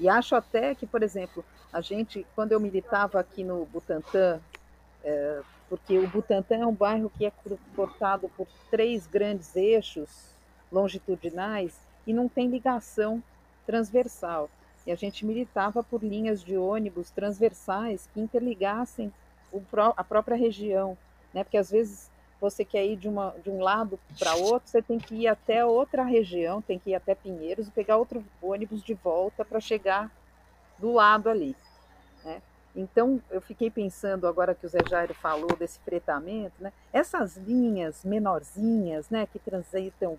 E 0.00 0.08
acho 0.08 0.34
até 0.34 0.74
que, 0.74 0.84
por 0.84 1.04
exemplo, 1.04 1.44
a 1.72 1.80
gente, 1.80 2.26
quando 2.34 2.50
eu 2.50 2.58
militava 2.58 3.20
aqui 3.20 3.44
no 3.44 3.64
Butantã, 3.66 4.40
é, 5.04 5.40
porque 5.68 5.96
o 5.96 6.08
Butantã 6.08 6.56
é 6.56 6.66
um 6.66 6.74
bairro 6.74 7.08
que 7.16 7.24
é 7.24 7.32
cortado 7.76 8.28
por 8.36 8.48
três 8.68 9.06
grandes 9.06 9.54
eixos 9.54 10.34
longitudinais 10.72 11.78
e 12.04 12.12
não 12.12 12.28
tem 12.28 12.48
ligação 12.48 13.22
transversal. 13.66 14.48
E 14.86 14.92
a 14.92 14.94
gente 14.94 15.26
militava 15.26 15.82
por 15.82 16.02
linhas 16.02 16.42
de 16.42 16.56
ônibus 16.56 17.10
transversais 17.10 18.08
que 18.14 18.20
interligassem 18.20 19.12
a 19.96 20.04
própria 20.04 20.36
região, 20.36 20.96
né? 21.34 21.42
Porque 21.42 21.56
às 21.56 21.70
vezes 21.70 22.10
você 22.40 22.64
quer 22.64 22.84
ir 22.84 22.96
de, 22.96 23.08
uma, 23.08 23.34
de 23.42 23.50
um 23.50 23.60
lado 23.60 23.98
para 24.18 24.34
outro, 24.36 24.68
você 24.68 24.82
tem 24.82 24.98
que 24.98 25.14
ir 25.14 25.28
até 25.28 25.64
outra 25.64 26.04
região, 26.04 26.60
tem 26.60 26.78
que 26.78 26.90
ir 26.90 26.94
até 26.94 27.14
Pinheiros 27.14 27.68
e 27.68 27.70
pegar 27.70 27.96
outro 27.96 28.24
ônibus 28.42 28.82
de 28.82 28.94
volta 28.94 29.44
para 29.44 29.58
chegar 29.58 30.10
do 30.78 30.92
lado 30.92 31.28
ali. 31.28 31.56
Né? 32.24 32.42
Então, 32.74 33.20
eu 33.30 33.40
fiquei 33.40 33.70
pensando, 33.70 34.26
agora 34.26 34.54
que 34.54 34.66
o 34.66 34.68
Zé 34.68 34.80
Jairo 34.88 35.14
falou 35.14 35.56
desse 35.56 35.78
fretamento, 35.80 36.54
né? 36.60 36.72
essas 36.92 37.36
linhas 37.36 38.04
menorzinhas 38.04 39.08
né, 39.08 39.26
que 39.26 39.38
transitam 39.38 40.18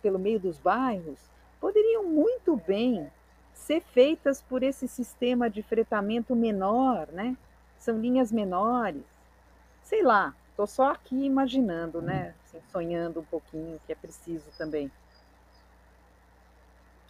pelo 0.00 0.18
meio 0.18 0.38
dos 0.38 0.58
bairros 0.58 1.18
poderiam 1.60 2.04
muito 2.04 2.56
bem 2.66 3.10
ser 3.54 3.80
feitas 3.80 4.42
por 4.42 4.62
esse 4.62 4.86
sistema 4.86 5.48
de 5.48 5.62
fretamento 5.62 6.34
menor, 6.36 7.08
né? 7.12 7.36
São 7.78 7.98
linhas 7.98 8.30
menores. 8.30 9.02
Sei 9.82 10.02
lá, 10.02 10.34
Estou 10.56 10.66
só 10.66 10.92
aqui 10.92 11.14
imaginando, 11.14 12.00
né? 12.00 12.32
Assim, 12.42 12.56
sonhando 12.72 13.20
um 13.20 13.24
pouquinho, 13.24 13.78
que 13.84 13.92
é 13.92 13.94
preciso 13.94 14.46
também. 14.56 14.90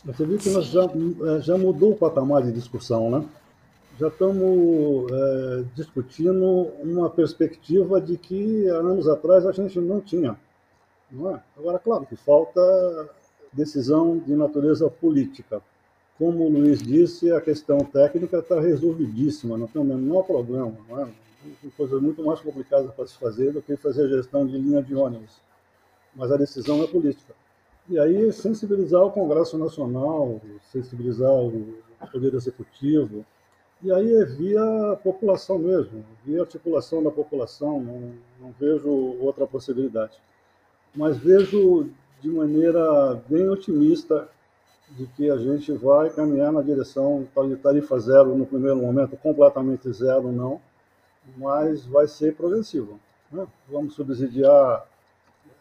Você 0.04 0.26
viu 0.26 0.36
que 0.36 0.50
nós 0.50 0.66
já, 0.66 0.82
é, 0.82 1.40
já 1.42 1.56
mudou 1.56 1.92
o 1.92 1.96
patamar 1.96 2.42
de 2.42 2.50
discussão, 2.50 3.08
né? 3.08 3.24
Já 4.00 4.08
estamos 4.08 5.12
é, 5.12 5.64
discutindo 5.76 6.44
uma 6.82 7.08
perspectiva 7.08 8.00
de 8.00 8.18
que 8.18 8.66
anos 8.66 9.06
atrás 9.06 9.46
a 9.46 9.52
gente 9.52 9.78
não 9.78 10.00
tinha. 10.00 10.36
Não 11.08 11.30
é? 11.30 11.40
Agora, 11.56 11.78
claro 11.78 12.04
que 12.04 12.16
falta 12.16 12.60
decisão 13.56 14.18
de 14.18 14.34
natureza 14.36 14.88
política. 14.90 15.62
Como 16.18 16.44
o 16.44 16.50
Luiz 16.50 16.82
disse, 16.82 17.32
a 17.32 17.40
questão 17.40 17.78
técnica 17.78 18.38
está 18.38 18.60
resolvidíssima, 18.60 19.56
não 19.56 19.66
tem 19.66 19.80
o 19.80 19.84
menor 19.84 20.22
problema. 20.22 20.76
Não 20.88 21.00
é? 21.02 21.08
coisas 21.76 22.00
muito 22.00 22.24
mais 22.24 22.40
complicadas 22.40 22.92
para 22.92 23.06
se 23.06 23.16
fazer 23.16 23.52
do 23.52 23.62
que 23.62 23.76
fazer 23.76 24.04
a 24.04 24.08
gestão 24.08 24.46
de 24.46 24.58
linha 24.58 24.82
de 24.82 24.94
ônibus. 24.94 25.40
Mas 26.14 26.32
a 26.32 26.36
decisão 26.36 26.82
é 26.82 26.86
política. 26.86 27.34
E 27.88 27.98
aí 27.98 28.32
sensibilizar 28.32 29.02
o 29.02 29.12
Congresso 29.12 29.56
Nacional, 29.56 30.40
sensibilizar 30.72 31.32
o 31.32 31.74
Poder 32.10 32.34
Executivo, 32.34 33.24
e 33.82 33.92
aí 33.92 34.12
é 34.14 34.24
via 34.24 34.98
população 35.04 35.58
mesmo, 35.58 36.04
via 36.24 36.40
articulação 36.40 37.02
da 37.02 37.10
população, 37.10 37.80
não, 37.80 38.12
não 38.40 38.54
vejo 38.58 38.88
outra 39.20 39.46
possibilidade. 39.46 40.14
Mas 40.94 41.18
vejo 41.18 41.90
de 42.20 42.28
maneira 42.28 43.14
bem 43.28 43.48
otimista 43.48 44.28
de 44.90 45.06
que 45.08 45.30
a 45.30 45.36
gente 45.36 45.72
vai 45.72 46.10
caminhar 46.10 46.52
na 46.52 46.62
direção 46.62 47.26
de 47.48 47.56
tarifa 47.56 47.98
zero 47.98 48.36
no 48.36 48.46
primeiro 48.46 48.76
momento, 48.76 49.16
completamente 49.16 49.90
zero 49.92 50.30
não, 50.30 50.60
mas 51.36 51.84
vai 51.84 52.06
ser 52.06 52.34
progressivo. 52.36 53.00
Né? 53.30 53.46
Vamos 53.68 53.94
subsidiar 53.94 54.86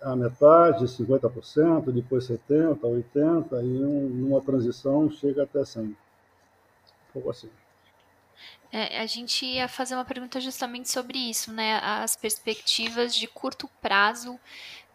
a 0.01 0.15
metade, 0.15 0.85
50%, 0.85 1.91
depois 1.91 2.27
70%, 2.27 2.79
80%, 2.79 3.63
e 3.63 3.83
um, 3.83 4.09
numa 4.09 4.41
transição 4.41 5.09
chega 5.09 5.43
até 5.43 5.61
100%. 5.61 5.85
Um 5.85 5.95
pouco 7.11 7.31
assim. 7.31 7.49
É, 8.71 8.99
a 8.99 9.05
gente 9.05 9.45
ia 9.45 9.67
fazer 9.67 9.95
uma 9.95 10.03
pergunta 10.03 10.39
justamente 10.41 10.91
sobre 10.91 11.17
isso, 11.17 11.51
né? 11.51 11.79
As 11.81 12.15
perspectivas 12.15 13.15
de 13.15 13.25
curto 13.25 13.69
prazo 13.81 14.37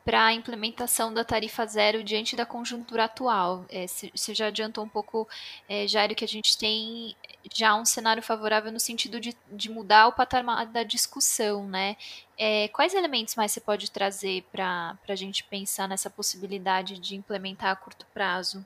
para 0.04 0.26
a 0.26 0.32
implementação 0.32 1.12
da 1.12 1.24
tarifa 1.24 1.66
zero 1.66 2.02
diante 2.02 2.34
da 2.34 2.46
conjuntura 2.46 3.04
atual. 3.04 3.64
É, 3.68 3.86
você 3.86 4.34
já 4.34 4.46
adiantou 4.46 4.84
um 4.84 4.88
pouco, 4.88 5.28
é, 5.68 5.86
Jairo, 5.86 6.14
que 6.14 6.24
a 6.24 6.28
gente 6.28 6.56
tem 6.56 7.14
já 7.54 7.74
um 7.74 7.84
cenário 7.84 8.22
favorável 8.22 8.72
no 8.72 8.81
sentido 8.81 9.20
de, 9.20 9.37
de 9.50 9.70
mudar 9.70 10.08
o 10.08 10.12
patamar 10.12 10.66
da 10.66 10.83
discussão, 10.83 11.66
né? 11.66 11.96
É, 12.38 12.68
quais 12.68 12.94
elementos 12.94 13.35
mais 13.35 13.52
você 13.52 13.60
pode 13.60 13.90
trazer 13.90 14.44
para 14.50 14.98
a 15.08 15.14
gente 15.14 15.44
pensar 15.44 15.88
nessa 15.88 16.08
possibilidade 16.08 16.98
de 16.98 17.14
implementar 17.14 17.70
a 17.70 17.77
curto 17.77 18.06
prazo? 18.14 18.64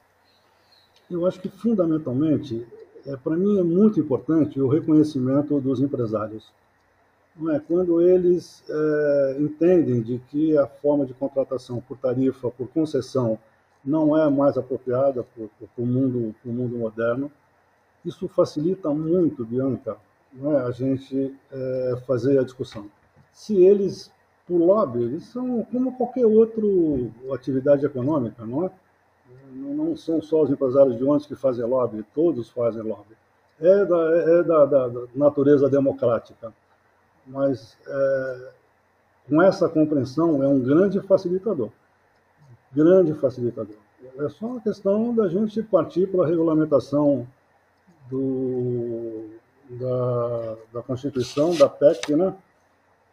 Eu 1.10 1.26
acho 1.26 1.40
que, 1.40 1.48
fundamentalmente, 1.48 2.66
é, 3.06 3.16
para 3.16 3.36
mim 3.36 3.58
é 3.58 3.62
muito 3.62 4.00
importante 4.00 4.60
o 4.60 4.68
reconhecimento 4.68 5.60
dos 5.60 5.80
empresários. 5.80 6.44
É? 7.52 7.58
Quando 7.58 8.00
eles 8.00 8.62
é, 8.68 9.36
entendem 9.40 10.00
de 10.00 10.18
que 10.30 10.56
a 10.56 10.66
forma 10.66 11.04
de 11.04 11.12
contratação 11.12 11.80
por 11.80 11.98
tarifa, 11.98 12.50
por 12.50 12.68
concessão, 12.68 13.38
não 13.84 14.16
é 14.16 14.30
mais 14.30 14.56
apropriada 14.56 15.24
para 15.24 15.48
o 15.76 15.86
mundo, 15.86 16.34
mundo 16.44 16.78
moderno, 16.78 17.30
isso 18.04 18.28
facilita 18.28 18.88
muito, 18.90 19.44
Bianca, 19.44 19.96
é? 20.42 20.56
a 20.60 20.70
gente 20.70 21.34
é, 21.52 21.96
fazer 22.06 22.38
a 22.38 22.44
discussão. 22.44 22.88
Se 23.32 23.64
eles, 23.64 24.12
por 24.46 24.58
lobby, 24.58 25.02
eles 25.02 25.24
são 25.26 25.64
como 25.72 25.96
qualquer 25.96 26.26
outra 26.26 26.62
atividade 27.32 27.84
econômica, 27.84 28.44
não 28.46 28.66
é? 28.66 28.70
não 29.52 29.96
são 29.96 30.22
só 30.22 30.42
os 30.42 30.50
empresários 30.50 30.96
de 30.96 31.04
ônibus 31.04 31.26
que 31.26 31.34
fazem 31.34 31.64
lobby, 31.64 32.04
todos 32.14 32.48
fazem 32.50 32.82
lobby. 32.82 33.16
É 33.60 33.84
da, 33.84 34.10
é 34.16 34.42
da, 34.42 34.66
da 34.66 34.90
natureza 35.14 35.68
democrática. 35.68 36.52
Mas 37.26 37.76
é, 37.86 38.52
com 39.28 39.42
essa 39.42 39.68
compreensão 39.68 40.42
é 40.42 40.48
um 40.48 40.60
grande 40.60 41.00
facilitador. 41.00 41.70
Grande 42.72 43.14
facilitador. 43.14 43.76
É 44.18 44.28
só 44.28 44.46
uma 44.46 44.60
questão 44.60 45.14
da 45.14 45.28
gente 45.28 45.62
partir 45.62 46.06
para 46.08 46.24
a 46.24 46.26
regulamentação 46.26 47.26
do, 48.10 49.30
da, 49.70 50.56
da 50.74 50.82
Constituição, 50.82 51.54
da 51.56 51.68
PEC, 51.68 52.14
né? 52.14 52.34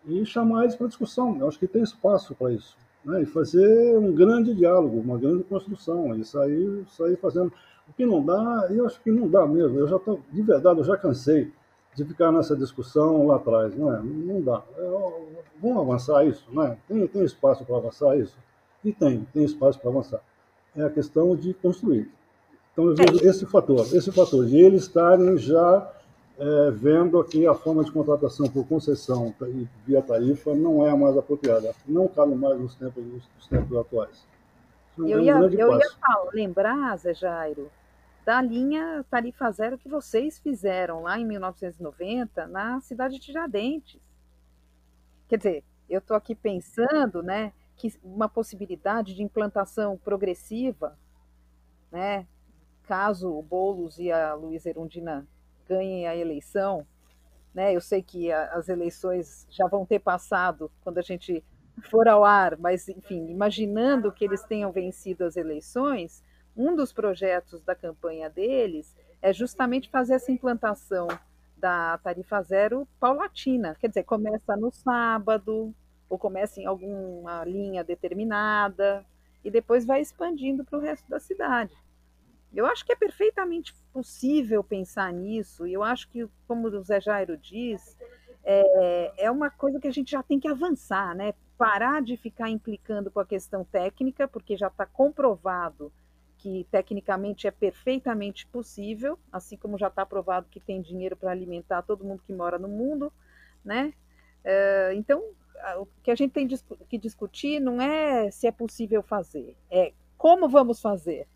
e 0.05 0.25
chamar 0.25 0.63
eles 0.63 0.75
para 0.75 0.87
discussão. 0.87 1.37
Eu 1.39 1.47
acho 1.47 1.59
que 1.59 1.67
tem 1.67 1.81
espaço 1.81 2.35
para 2.35 2.51
isso 2.51 2.75
né, 3.03 3.21
e 3.21 3.25
fazer 3.25 3.97
um 3.97 4.13
grande 4.13 4.53
diálogo, 4.53 4.99
uma 4.99 5.17
grande 5.17 5.43
construção, 5.43 6.15
e 6.15 6.23
sair, 6.23 6.85
sair 6.89 7.17
fazendo. 7.17 7.51
O 7.87 7.93
que 7.93 8.05
não 8.05 8.23
dá, 8.23 8.67
eu 8.69 8.85
acho 8.85 9.01
que 9.01 9.11
não 9.11 9.27
dá 9.27 9.45
mesmo. 9.45 9.77
Eu 9.77 9.87
já 9.87 9.97
estou, 9.97 10.21
de 10.31 10.41
verdade, 10.41 10.79
eu 10.79 10.85
já 10.85 10.95
cansei 10.95 11.51
de 11.95 12.05
ficar 12.05 12.31
nessa 12.31 12.55
discussão 12.55 13.27
lá 13.27 13.35
atrás, 13.35 13.75
não 13.75 13.93
é? 13.93 14.01
Não 14.01 14.41
dá. 14.41 14.61
É, 14.77 14.89
vamos 15.61 15.81
avançar 15.81 16.25
isso, 16.25 16.45
né? 16.51 16.77
Tem, 16.87 17.05
tem 17.07 17.23
espaço 17.23 17.65
para 17.65 17.77
avançar 17.77 18.17
isso? 18.17 18.37
E 18.83 18.91
tem, 18.91 19.27
tem 19.33 19.43
espaço 19.43 19.79
para 19.79 19.89
avançar. 19.89 20.21
É 20.75 20.83
a 20.83 20.89
questão 20.89 21.35
de 21.35 21.53
construir. 21.53 22.09
Então 22.71 22.85
eu 22.87 22.95
vejo 22.95 23.27
esse 23.27 23.45
fator, 23.45 23.81
esse 23.93 24.11
fator 24.11 24.45
de 24.45 24.57
eles 24.57 24.83
estarem 24.83 25.37
já 25.37 25.91
é, 26.39 26.71
vendo 26.71 27.23
que 27.23 27.45
a 27.45 27.53
forma 27.53 27.83
de 27.83 27.91
contratação 27.91 28.47
por 28.47 28.65
concessão 28.65 29.33
e 29.41 29.67
via 29.85 30.01
tarifa 30.01 30.55
não 30.55 30.85
é 30.85 30.89
a 30.89 30.95
mais 30.95 31.17
apropriada, 31.17 31.75
não 31.85 32.07
cabe 32.07 32.33
mais 32.33 32.59
nos 32.59 32.73
tempos, 32.75 33.03
nos 33.05 33.47
tempos 33.47 33.77
atuais. 33.77 34.25
É 34.97 35.01
eu, 35.01 35.19
ia, 35.19 35.33
eu 35.33 35.77
ia 35.77 35.89
falar, 35.99 36.31
lembrar, 36.33 36.97
Zé 36.97 37.13
Jairo, 37.13 37.69
da 38.25 38.41
linha 38.41 39.05
tarifa 39.09 39.51
zero 39.51 39.77
que 39.77 39.89
vocês 39.89 40.39
fizeram 40.39 41.01
lá 41.01 41.19
em 41.19 41.25
1990 41.25 42.47
na 42.47 42.79
cidade 42.81 43.15
de 43.15 43.21
Tiradentes. 43.21 43.99
Quer 45.27 45.37
dizer, 45.37 45.63
eu 45.89 45.99
estou 45.99 46.15
aqui 46.15 46.35
pensando 46.35 47.23
né, 47.23 47.53
que 47.75 47.93
uma 48.03 48.29
possibilidade 48.29 49.15
de 49.15 49.23
implantação 49.23 49.97
progressiva, 49.97 50.97
né, 51.91 52.27
caso 52.83 53.29
o 53.31 53.41
Boulos 53.41 53.97
e 53.97 54.11
a 54.11 54.33
Luiz 54.33 54.65
Erundina 54.65 55.27
ganhem 55.67 56.07
a 56.07 56.15
eleição, 56.15 56.85
né? 57.53 57.75
Eu 57.75 57.81
sei 57.81 58.01
que 58.01 58.31
a, 58.31 58.45
as 58.53 58.69
eleições 58.69 59.45
já 59.49 59.67
vão 59.67 59.85
ter 59.85 59.99
passado 59.99 60.71
quando 60.81 60.97
a 60.97 61.01
gente 61.01 61.43
for 61.89 62.07
ao 62.07 62.23
ar, 62.23 62.57
mas 62.57 62.87
enfim, 62.87 63.29
imaginando 63.29 64.11
que 64.11 64.25
eles 64.25 64.43
tenham 64.43 64.71
vencido 64.71 65.23
as 65.23 65.35
eleições, 65.35 66.23
um 66.55 66.75
dos 66.75 66.91
projetos 66.91 67.61
da 67.63 67.75
campanha 67.75 68.29
deles 68.29 68.95
é 69.21 69.31
justamente 69.31 69.89
fazer 69.89 70.15
essa 70.15 70.31
implantação 70.31 71.07
da 71.55 71.97
tarifa 71.99 72.41
zero 72.41 72.87
paulatina, 72.99 73.75
quer 73.79 73.87
dizer, 73.87 74.03
começa 74.03 74.55
no 74.55 74.71
sábado 74.71 75.73
ou 76.09 76.17
começa 76.17 76.59
em 76.59 76.65
alguma 76.65 77.45
linha 77.45 77.83
determinada 77.83 79.05
e 79.43 79.51
depois 79.51 79.85
vai 79.85 80.01
expandindo 80.01 80.65
para 80.65 80.77
o 80.77 80.81
resto 80.81 81.07
da 81.09 81.19
cidade. 81.19 81.73
Eu 82.53 82.65
acho 82.65 82.85
que 82.85 82.91
é 82.91 82.95
perfeitamente 82.95 83.73
possível 83.93 84.63
pensar 84.63 85.13
nisso, 85.13 85.65
e 85.65 85.73
eu 85.73 85.83
acho 85.83 86.09
que, 86.09 86.27
como 86.47 86.67
o 86.67 86.83
Zé 86.83 86.99
Jairo 86.99 87.37
diz, 87.37 87.97
é, 88.43 89.25
é 89.25 89.31
uma 89.31 89.49
coisa 89.49 89.79
que 89.79 89.87
a 89.87 89.91
gente 89.91 90.11
já 90.11 90.21
tem 90.21 90.39
que 90.39 90.47
avançar, 90.47 91.15
né? 91.15 91.33
Parar 91.57 92.01
de 92.01 92.17
ficar 92.17 92.49
implicando 92.49 93.09
com 93.09 93.19
a 93.19 93.25
questão 93.25 93.63
técnica, 93.63 94.27
porque 94.27 94.57
já 94.57 94.67
está 94.67 94.85
comprovado 94.85 95.93
que 96.41 96.65
tecnicamente 96.71 97.45
é 97.47 97.51
perfeitamente 97.51 98.47
possível, 98.47 99.17
assim 99.31 99.55
como 99.55 99.77
já 99.77 99.87
está 99.87 100.03
provado 100.03 100.47
que 100.49 100.59
tem 100.59 100.81
dinheiro 100.81 101.15
para 101.15 101.31
alimentar 101.31 101.83
todo 101.83 102.03
mundo 102.03 102.23
que 102.25 102.33
mora 102.33 102.57
no 102.57 102.67
mundo, 102.67 103.13
né? 103.63 103.93
É, 104.43 104.91
então, 104.95 105.23
o 105.77 105.85
que 106.01 106.09
a 106.09 106.15
gente 106.15 106.31
tem 106.31 106.47
que 106.89 106.97
discutir 106.97 107.59
não 107.59 107.79
é 107.79 108.31
se 108.31 108.47
é 108.47 108.51
possível 108.51 109.03
fazer, 109.03 109.55
é 109.69 109.93
como 110.17 110.49
vamos 110.49 110.81
fazer, 110.81 111.27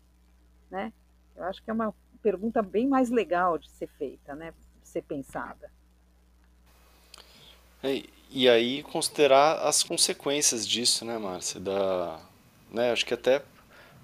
né? 0.68 0.92
Eu 1.36 1.44
acho 1.44 1.62
que 1.62 1.70
é 1.70 1.72
uma 1.72 1.94
pergunta 2.20 2.60
bem 2.60 2.88
mais 2.88 3.08
legal 3.08 3.58
de 3.58 3.70
ser 3.70 3.86
feita, 3.86 4.34
né? 4.34 4.52
De 4.82 4.88
ser 4.88 5.02
pensada. 5.02 5.70
É, 7.80 8.02
e 8.28 8.48
aí 8.48 8.82
considerar 8.82 9.60
as 9.60 9.84
consequências 9.84 10.66
disso, 10.66 11.04
né, 11.04 11.16
Márcia? 11.16 11.60
Da, 11.60 12.20
né, 12.72 12.90
acho 12.90 13.06
que 13.06 13.14
até 13.14 13.42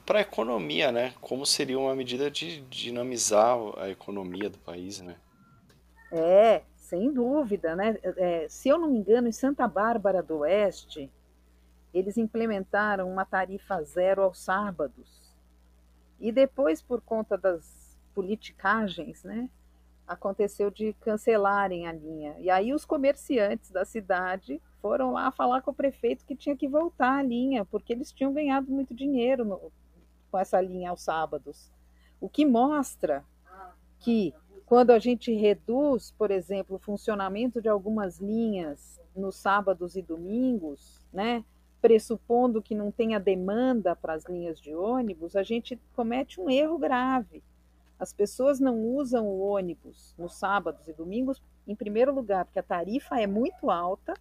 para 0.04 0.18
a 0.18 0.22
economia, 0.22 0.90
né? 0.90 1.14
Como 1.20 1.46
seria 1.46 1.78
uma 1.78 1.94
medida 1.94 2.30
de 2.30 2.60
dinamizar 2.62 3.56
a 3.78 3.88
economia 3.88 4.50
do 4.50 4.58
país, 4.58 5.00
né? 5.00 5.16
É, 6.10 6.62
sem 6.76 7.12
dúvida, 7.12 7.74
né? 7.74 7.96
É, 8.02 8.46
se 8.48 8.68
eu 8.68 8.78
não 8.78 8.88
me 8.88 8.98
engano, 8.98 9.28
em 9.28 9.32
Santa 9.32 9.66
Bárbara 9.66 10.22
do 10.22 10.38
Oeste, 10.38 11.10
eles 11.94 12.16
implementaram 12.16 13.10
uma 13.10 13.24
tarifa 13.24 13.82
zero 13.82 14.22
aos 14.22 14.38
sábados. 14.38 15.22
E 16.20 16.30
depois, 16.30 16.80
por 16.80 17.00
conta 17.00 17.36
das 17.36 17.98
politicagens, 18.14 19.24
né, 19.24 19.48
aconteceu 20.06 20.70
de 20.70 20.92
cancelarem 21.00 21.86
a 21.86 21.92
linha. 21.92 22.36
E 22.38 22.50
aí 22.50 22.72
os 22.72 22.84
comerciantes 22.84 23.70
da 23.70 23.84
cidade 23.84 24.60
foram 24.80 25.12
lá 25.12 25.30
falar 25.30 25.62
com 25.62 25.70
o 25.70 25.74
prefeito 25.74 26.24
que 26.24 26.36
tinha 26.36 26.56
que 26.56 26.68
voltar 26.68 27.18
a 27.18 27.22
linha, 27.22 27.64
porque 27.64 27.92
eles 27.92 28.12
tinham 28.12 28.32
ganhado 28.32 28.70
muito 28.70 28.94
dinheiro 28.94 29.44
no, 29.44 29.72
com 30.32 30.38
essa 30.38 30.58
linha 30.60 30.88
aos 30.90 31.02
sábados. 31.02 31.70
O 32.18 32.28
que 32.28 32.46
mostra 32.46 33.22
que 34.00 34.34
quando 34.64 34.90
a 34.90 34.98
gente 34.98 35.30
reduz, 35.34 36.10
por 36.16 36.30
exemplo, 36.30 36.76
o 36.76 36.78
funcionamento 36.78 37.60
de 37.60 37.68
algumas 37.68 38.18
linhas 38.18 38.98
nos 39.14 39.36
sábados 39.36 39.94
e 39.94 40.00
domingos, 40.00 41.06
né, 41.12 41.44
pressupondo 41.82 42.62
que 42.62 42.74
não 42.74 42.90
tenha 42.90 43.20
demanda 43.20 43.94
para 43.94 44.14
as 44.14 44.24
linhas 44.24 44.58
de 44.58 44.74
ônibus, 44.74 45.36
a 45.36 45.42
gente 45.42 45.78
comete 45.94 46.40
um 46.40 46.48
erro 46.48 46.78
grave. 46.78 47.42
As 47.98 48.12
pessoas 48.12 48.58
não 48.58 48.80
usam 48.80 49.26
o 49.26 49.40
ônibus 49.40 50.14
nos 50.16 50.34
sábados 50.34 50.88
e 50.88 50.92
domingos, 50.94 51.42
em 51.68 51.74
primeiro 51.74 52.14
lugar, 52.14 52.46
porque 52.46 52.58
a 52.58 52.62
tarifa 52.62 53.20
é 53.20 53.26
muito 53.26 53.70
alta, 53.70 54.14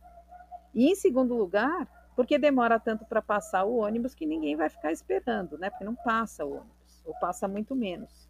e 0.74 0.88
em 0.92 0.96
segundo 0.96 1.36
lugar, 1.36 1.88
porque 2.16 2.38
demora 2.38 2.80
tanto 2.80 3.06
para 3.06 3.22
passar 3.22 3.64
o 3.64 3.78
ônibus 3.78 4.14
que 4.14 4.26
ninguém 4.26 4.56
vai 4.56 4.70
ficar 4.70 4.92
esperando, 4.92 5.58
né? 5.58 5.70
Porque 5.70 5.86
não 5.86 5.96
passa 5.96 6.46
o 6.46 6.52
ônibus, 6.52 7.02
ou 7.06 7.14
passa 7.20 7.48
muito 7.48 7.76
menos. 7.76 8.30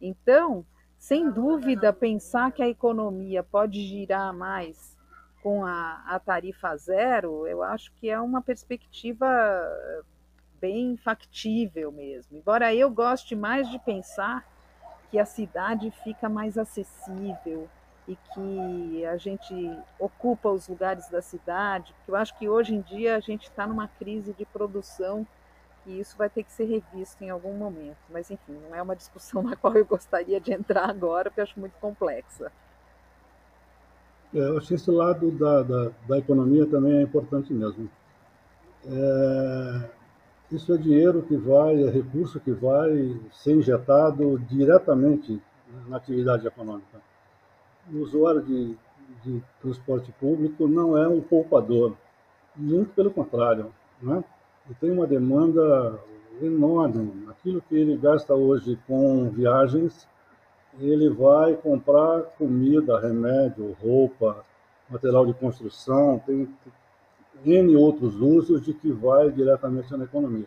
Então, 0.00 0.64
sem 0.98 1.30
dúvida, 1.30 1.92
pensar 1.92 2.52
que 2.52 2.62
a 2.62 2.68
economia 2.68 3.42
pode 3.42 3.80
girar 3.80 4.32
mais 4.32 4.96
com 5.42 5.64
a, 5.64 6.02
a 6.06 6.20
tarifa 6.20 6.76
zero, 6.76 7.46
eu 7.48 7.62
acho 7.62 7.92
que 7.94 8.08
é 8.08 8.20
uma 8.20 8.40
perspectiva 8.40 9.26
bem 10.60 10.96
factível 10.96 11.90
mesmo. 11.90 12.38
Embora 12.38 12.72
eu 12.72 12.88
goste 12.88 13.34
mais 13.34 13.68
de 13.68 13.80
pensar 13.80 14.46
que 15.10 15.18
a 15.18 15.24
cidade 15.24 15.90
fica 16.04 16.28
mais 16.28 16.56
acessível 16.56 17.68
e 18.06 18.16
que 18.16 19.06
a 19.06 19.16
gente 19.16 19.54
ocupa 19.98 20.50
os 20.50 20.66
lugares 20.68 21.08
da 21.08 21.22
cidade, 21.22 21.94
porque 21.94 22.10
eu 22.10 22.16
acho 22.16 22.36
que 22.38 22.48
hoje 22.48 22.74
em 22.74 22.80
dia 22.80 23.16
a 23.16 23.20
gente 23.20 23.44
está 23.44 23.66
numa 23.66 23.86
crise 23.86 24.32
de 24.32 24.44
produção 24.44 25.26
e 25.86 26.00
isso 26.00 26.16
vai 26.16 26.28
ter 26.28 26.42
que 26.42 26.52
ser 26.52 26.64
revisto 26.64 27.22
em 27.22 27.30
algum 27.30 27.54
momento. 27.54 27.98
Mas 28.10 28.30
enfim, 28.30 28.58
não 28.68 28.74
é 28.74 28.82
uma 28.82 28.96
discussão 28.96 29.42
na 29.42 29.56
qual 29.56 29.74
eu 29.74 29.84
gostaria 29.84 30.40
de 30.40 30.52
entrar 30.52 30.88
agora, 30.88 31.30
porque 31.30 31.40
acho 31.40 31.58
muito 31.58 31.74
complexa. 31.80 32.50
É, 34.34 34.38
eu 34.38 34.58
acho 34.58 34.68
que 34.68 34.74
esse 34.74 34.90
lado 34.90 35.30
da, 35.32 35.62
da, 35.62 35.90
da 36.08 36.18
economia 36.18 36.66
também 36.66 36.98
é 36.98 37.02
importante 37.02 37.52
mesmo. 37.52 37.88
É, 38.84 39.90
isso 40.50 40.74
é 40.74 40.76
dinheiro 40.76 41.22
que 41.22 41.36
vai, 41.36 41.82
é 41.82 41.90
recurso 41.90 42.40
que 42.40 42.52
vai 42.52 43.20
ser 43.32 43.54
injetado 43.54 44.38
diretamente 44.40 45.40
na 45.86 45.96
atividade 45.96 46.46
econômica. 46.46 47.00
O 47.90 47.98
usuário 47.98 48.42
de, 48.42 48.76
de 49.24 49.42
transporte 49.60 50.12
público 50.12 50.68
não 50.68 50.96
é 50.96 51.08
um 51.08 51.20
poupador, 51.20 51.96
muito 52.54 52.92
pelo 52.94 53.10
contrário. 53.10 53.72
Né? 54.00 54.22
Ele 54.66 54.76
tem 54.80 54.90
uma 54.90 55.06
demanda 55.06 55.98
enorme. 56.40 57.26
Aquilo 57.28 57.62
que 57.62 57.76
ele 57.76 57.96
gasta 57.96 58.34
hoje 58.34 58.78
com 58.86 59.30
viagens, 59.30 60.06
ele 60.78 61.10
vai 61.10 61.54
comprar 61.54 62.22
comida, 62.38 62.98
remédio, 62.98 63.76
roupa, 63.80 64.44
material 64.88 65.26
de 65.26 65.34
construção, 65.34 66.22
tem 66.24 66.48
N 67.44 67.76
outros 67.76 68.20
usos 68.20 68.62
de 68.62 68.72
que 68.72 68.90
vai 68.92 69.30
diretamente 69.30 69.94
na 69.96 70.04
economia. 70.04 70.46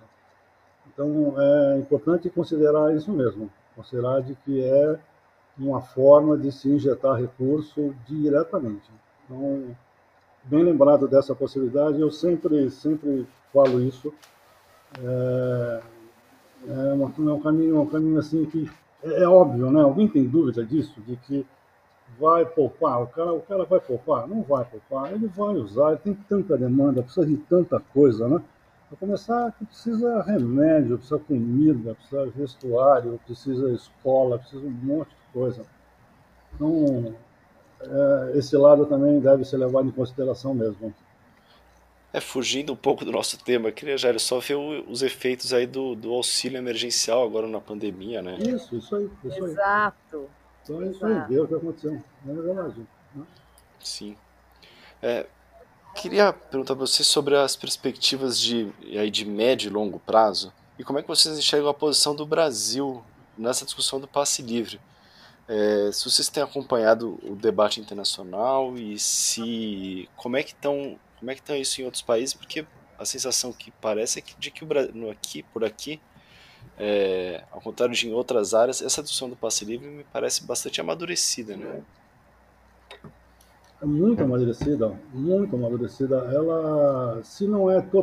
Então, 0.87 1.35
é 1.37 1.79
importante 1.79 2.29
considerar 2.29 2.95
isso 2.95 3.11
mesmo, 3.11 3.49
considerar 3.75 4.21
de 4.21 4.35
que 4.35 4.63
é 4.63 4.99
uma 5.57 5.81
forma 5.81 6.37
de 6.37 6.51
se 6.51 6.69
injetar 6.69 7.19
recurso 7.19 7.95
diretamente. 8.07 8.89
Então, 9.23 9.75
bem 10.43 10.63
lembrado 10.63 11.07
dessa 11.07 11.33
possibilidade, 11.33 11.99
eu 11.99 12.11
sempre, 12.11 12.69
sempre 12.69 13.27
falo 13.53 13.81
isso. 13.81 14.13
É, 15.01 15.81
é, 16.67 16.93
uma, 16.93 17.13
é 17.17 17.33
um 17.33 17.39
caminho, 17.39 17.81
um 17.81 17.87
caminho 17.87 18.19
assim 18.19 18.45
que 18.45 18.69
é, 19.03 19.23
é, 19.23 19.27
óbvio, 19.27 19.71
né? 19.71 19.81
Alguém 19.81 20.07
tem 20.07 20.25
dúvida 20.25 20.65
disso, 20.65 20.99
de 21.01 21.15
que 21.17 21.45
vai 22.19 22.45
poupar? 22.45 23.03
O 23.03 23.07
cara, 23.07 23.33
o 23.33 23.41
cara 23.41 23.63
vai 23.65 23.79
poupar? 23.79 24.27
Não 24.27 24.41
vai 24.41 24.65
poupar. 24.65 25.13
Ele 25.13 25.27
vai 25.27 25.55
usar. 25.55 25.89
Ele 25.89 25.99
tem 25.99 26.13
tanta 26.13 26.57
demanda, 26.57 27.03
precisa 27.03 27.25
de 27.25 27.37
tanta 27.37 27.79
coisa, 27.93 28.27
né? 28.27 28.41
Para 28.89 28.97
começar, 28.97 29.51
que 29.53 29.65
precisa 29.65 30.21
remédio, 30.21 30.97
precisa 30.97 31.19
comida, 31.19 31.95
precisa 31.95 32.25
vestuário, 32.27 33.19
precisa 33.25 33.71
escola, 33.71 34.37
precisa 34.37 34.65
um 34.65 34.71
monte 34.71 35.09
de 35.09 35.24
coisa. 35.35 35.65
Então, 36.53 37.13
é, 37.81 38.37
esse 38.37 38.55
lado 38.55 38.85
também 38.85 39.19
deve 39.19 39.43
ser 39.43 39.57
levado 39.57 39.89
em 39.89 39.91
consideração 39.91 40.53
mesmo. 40.53 40.95
É, 42.13 42.21
fugindo 42.21 42.71
um 42.71 42.77
pouco 42.77 43.03
do 43.03 43.11
nosso 43.11 43.37
tema, 43.43 43.69
queria, 43.73 43.97
Jair, 43.97 44.17
só 44.21 44.39
ver 44.39 44.55
os 44.55 45.01
efeitos 45.01 45.51
aí 45.51 45.67
do, 45.67 45.95
do 45.95 46.13
auxílio 46.13 46.57
emergencial 46.57 47.25
agora 47.25 47.45
na 47.45 47.59
pandemia, 47.59 48.21
né? 48.21 48.37
Isso, 48.39 48.77
isso 48.77 48.95
aí. 48.95 49.09
Isso 49.25 49.43
aí. 49.43 49.51
Exato. 49.51 50.29
Então 50.63 50.81
é 50.81 50.87
isso 50.87 51.05
aí, 51.05 51.27
ver 51.27 51.41
o 51.41 51.47
que 51.47 51.55
aconteceu. 51.55 52.01
É 52.25 52.33
verdade. 52.33 52.87
Né? 53.13 53.25
Sim. 53.81 54.15
É, 55.03 55.25
queria 55.93 56.31
perguntar 56.31 56.73
para 56.75 56.87
você 56.87 57.03
sobre 57.03 57.35
as 57.35 57.57
perspectivas 57.57 58.39
de, 58.39 58.71
aí, 58.97 59.11
de 59.11 59.25
médio 59.25 59.69
e 59.69 59.73
longo 59.73 59.99
prazo 59.99 60.53
e 60.79 60.85
como 60.85 60.99
é 60.99 61.01
que 61.01 61.07
vocês 61.09 61.37
enxergam 61.37 61.69
a 61.69 61.73
posição 61.73 62.15
do 62.15 62.25
Brasil 62.25 63.03
nessa 63.37 63.65
discussão 63.65 63.99
do 63.99 64.07
passe 64.07 64.41
livre. 64.41 64.79
É, 65.47 65.91
se 65.91 66.09
vocês 66.09 66.27
têm 66.27 66.41
acompanhado 66.41 67.19
o 67.23 67.35
debate 67.35 67.79
internacional 67.79 68.75
e 68.77 68.97
se 68.97 70.09
como 70.15 70.37
é 70.37 70.43
que 70.43 70.53
estão 70.53 70.97
como 71.19 71.31
é 71.31 71.35
que 71.35 71.41
está 71.41 71.57
isso 71.57 71.81
em 71.81 71.85
outros 71.85 72.01
países, 72.01 72.33
porque 72.33 72.65
a 72.97 73.05
sensação 73.05 73.51
que 73.51 73.71
parece 73.81 74.19
é 74.19 74.21
que, 74.21 74.37
de 74.39 74.51
que 74.51 74.63
o 74.63 74.67
Brasil, 74.67 75.09
aqui, 75.09 75.43
por 75.43 75.63
aqui, 75.63 75.99
é, 76.77 77.43
ao 77.51 77.61
contrário 77.61 77.95
de 77.95 78.07
em 78.07 78.13
outras 78.13 78.53
áreas, 78.53 78.81
essa 78.81 79.01
discussão 79.01 79.29
do 79.29 79.35
passe 79.35 79.63
livre 79.65 79.87
me 79.87 80.03
parece 80.11 80.45
bastante 80.45 80.81
amadurecida, 80.81 81.55
né? 81.55 81.81
É 83.81 83.85
muito 83.85 84.23
amadurecida, 84.23 84.97
muito 85.13 85.55
amadurecida. 85.55 86.15
Ela, 86.33 87.21
se 87.23 87.47
não 87.47 87.69
é, 87.69 87.77
é 87.77 87.81
que 87.81 87.95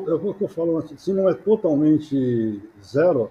eu 0.45 0.49
falo 0.49 0.83
se 0.97 1.13
não 1.13 1.29
é 1.29 1.35
totalmente 1.35 2.63
zero, 2.83 3.31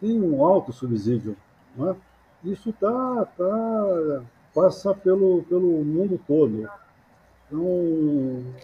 tem 0.00 0.20
um 0.20 0.44
alto 0.44 0.72
subsídio, 0.72 1.36
não 1.76 1.90
é? 1.90 1.96
Isso 2.44 2.72
tá, 2.72 3.26
tá, 3.36 4.22
passa 4.54 4.94
pelo, 4.94 5.42
pelo 5.44 5.84
mundo 5.84 6.20
todo. 6.26 6.68
Então, 7.46 7.60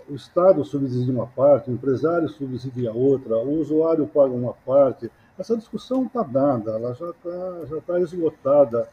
o 0.08 0.14
Estado 0.14 0.64
subsidia 0.64 1.12
uma 1.12 1.26
parte, 1.26 1.70
o 1.70 1.74
empresário 1.74 2.28
subsidia 2.28 2.92
outra, 2.92 3.36
o 3.36 3.60
usuário 3.60 4.06
paga 4.06 4.32
uma 4.32 4.54
parte. 4.54 5.10
Essa 5.38 5.56
discussão 5.56 6.06
está 6.06 6.22
dada, 6.22 6.72
ela 6.72 6.94
já 6.94 7.10
está 7.10 7.66
já 7.66 7.80
tá 7.82 8.00
esgotada. 8.00 8.88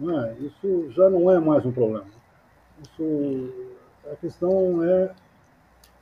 É? 0.00 0.34
Isso 0.44 0.90
já 0.90 1.10
não 1.10 1.30
é 1.30 1.38
mais 1.38 1.64
um 1.66 1.72
problema. 1.72 2.06
Isso, 2.82 3.48
a 4.10 4.16
questão 4.16 4.82
é 4.82 5.12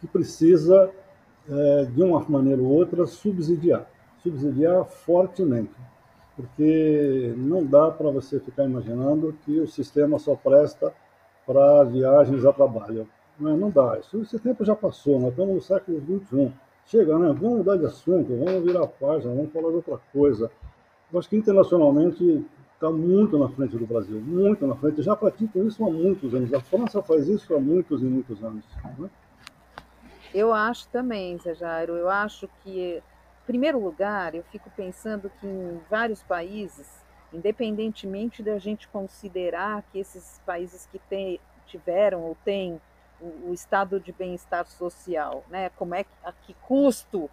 que 0.01 0.07
precisa, 0.07 0.91
é, 1.49 1.85
de 1.85 2.03
uma 2.03 2.25
maneira 2.29 2.61
ou 2.61 2.69
outra, 2.69 3.07
subsidiar. 3.07 3.87
Subsidiar 4.23 4.85
fortemente. 4.85 5.75
Porque 6.41 7.35
não 7.37 7.65
dá 7.65 7.91
para 7.91 8.11
você 8.11 8.41
ficar 8.41 8.65
imaginando 8.65 9.37
que 9.45 9.61
o 9.61 9.67
sistema 9.67 10.19
só 10.19 10.35
presta 10.35 10.93
para 11.47 11.85
viagens 11.85 12.45
a 12.45 12.53
trabalho. 12.53 13.07
Não, 13.39 13.57
não 13.57 13.71
dá. 13.71 13.99
Isso, 13.99 14.23
esse 14.23 14.39
tempo 14.39 14.65
já 14.65 14.75
passou, 14.75 15.21
nós 15.21 15.31
estamos 15.31 15.55
no 15.55 15.61
século 15.61 16.01
XXI. 16.01 16.53
Chega, 16.87 17.19
né? 17.19 17.29
Vamos 17.39 17.59
mudar 17.59 17.77
de 17.77 17.87
assunto, 17.87 18.37
vamos 18.37 18.65
virar 18.65 18.85
a 18.85 18.87
página, 18.87 19.35
vamos 19.35 19.53
falar 19.53 19.69
de 19.69 19.77
outra 19.77 19.99
coisa. 20.13 20.51
Eu 21.13 21.19
acho 21.19 21.29
que 21.29 21.37
internacionalmente 21.37 22.45
está 22.75 22.91
muito 22.91 23.39
na 23.39 23.49
frente 23.49 23.77
do 23.77 23.87
Brasil, 23.87 24.21
muito 24.21 24.67
na 24.67 24.75
frente. 24.77 25.03
Já 25.03 25.15
praticam 25.15 25.67
isso 25.67 25.85
há 25.85 25.91
muitos 25.91 26.35
anos. 26.35 26.53
A 26.55 26.61
França 26.61 27.03
faz 27.03 27.29
isso 27.29 27.55
há 27.55 27.61
muitos 27.61 28.01
e 28.01 28.05
muitos 28.05 28.43
anos. 28.43 28.65
Né? 28.99 29.11
Eu 30.33 30.55
acho 30.55 30.89
também, 30.89 31.39
Zé 31.39 31.55
Jairo. 31.55 31.95
Eu 31.95 32.09
acho 32.09 32.49
que, 32.63 33.03
primeiro 33.51 33.81
lugar, 33.81 34.33
eu 34.33 34.45
fico 34.45 34.71
pensando 34.77 35.29
que 35.29 35.45
em 35.45 35.81
vários 35.91 36.23
países, 36.23 37.05
independentemente 37.33 38.45
da 38.45 38.61
gente 38.61 38.87
considerar 38.87 39.83
que 39.91 39.99
esses 39.99 40.41
países 40.47 40.87
que 40.87 41.01
tem, 41.01 41.41
tiveram 41.67 42.23
ou 42.23 42.37
têm 42.45 42.81
o, 43.21 43.49
o 43.49 43.53
estado 43.53 43.99
de 43.99 44.13
bem-estar 44.13 44.69
social, 44.69 45.45
né? 45.49 45.69
Como 45.71 45.97
é 45.97 46.05
a 46.23 46.31
que 46.31 46.55
custo 46.63 47.29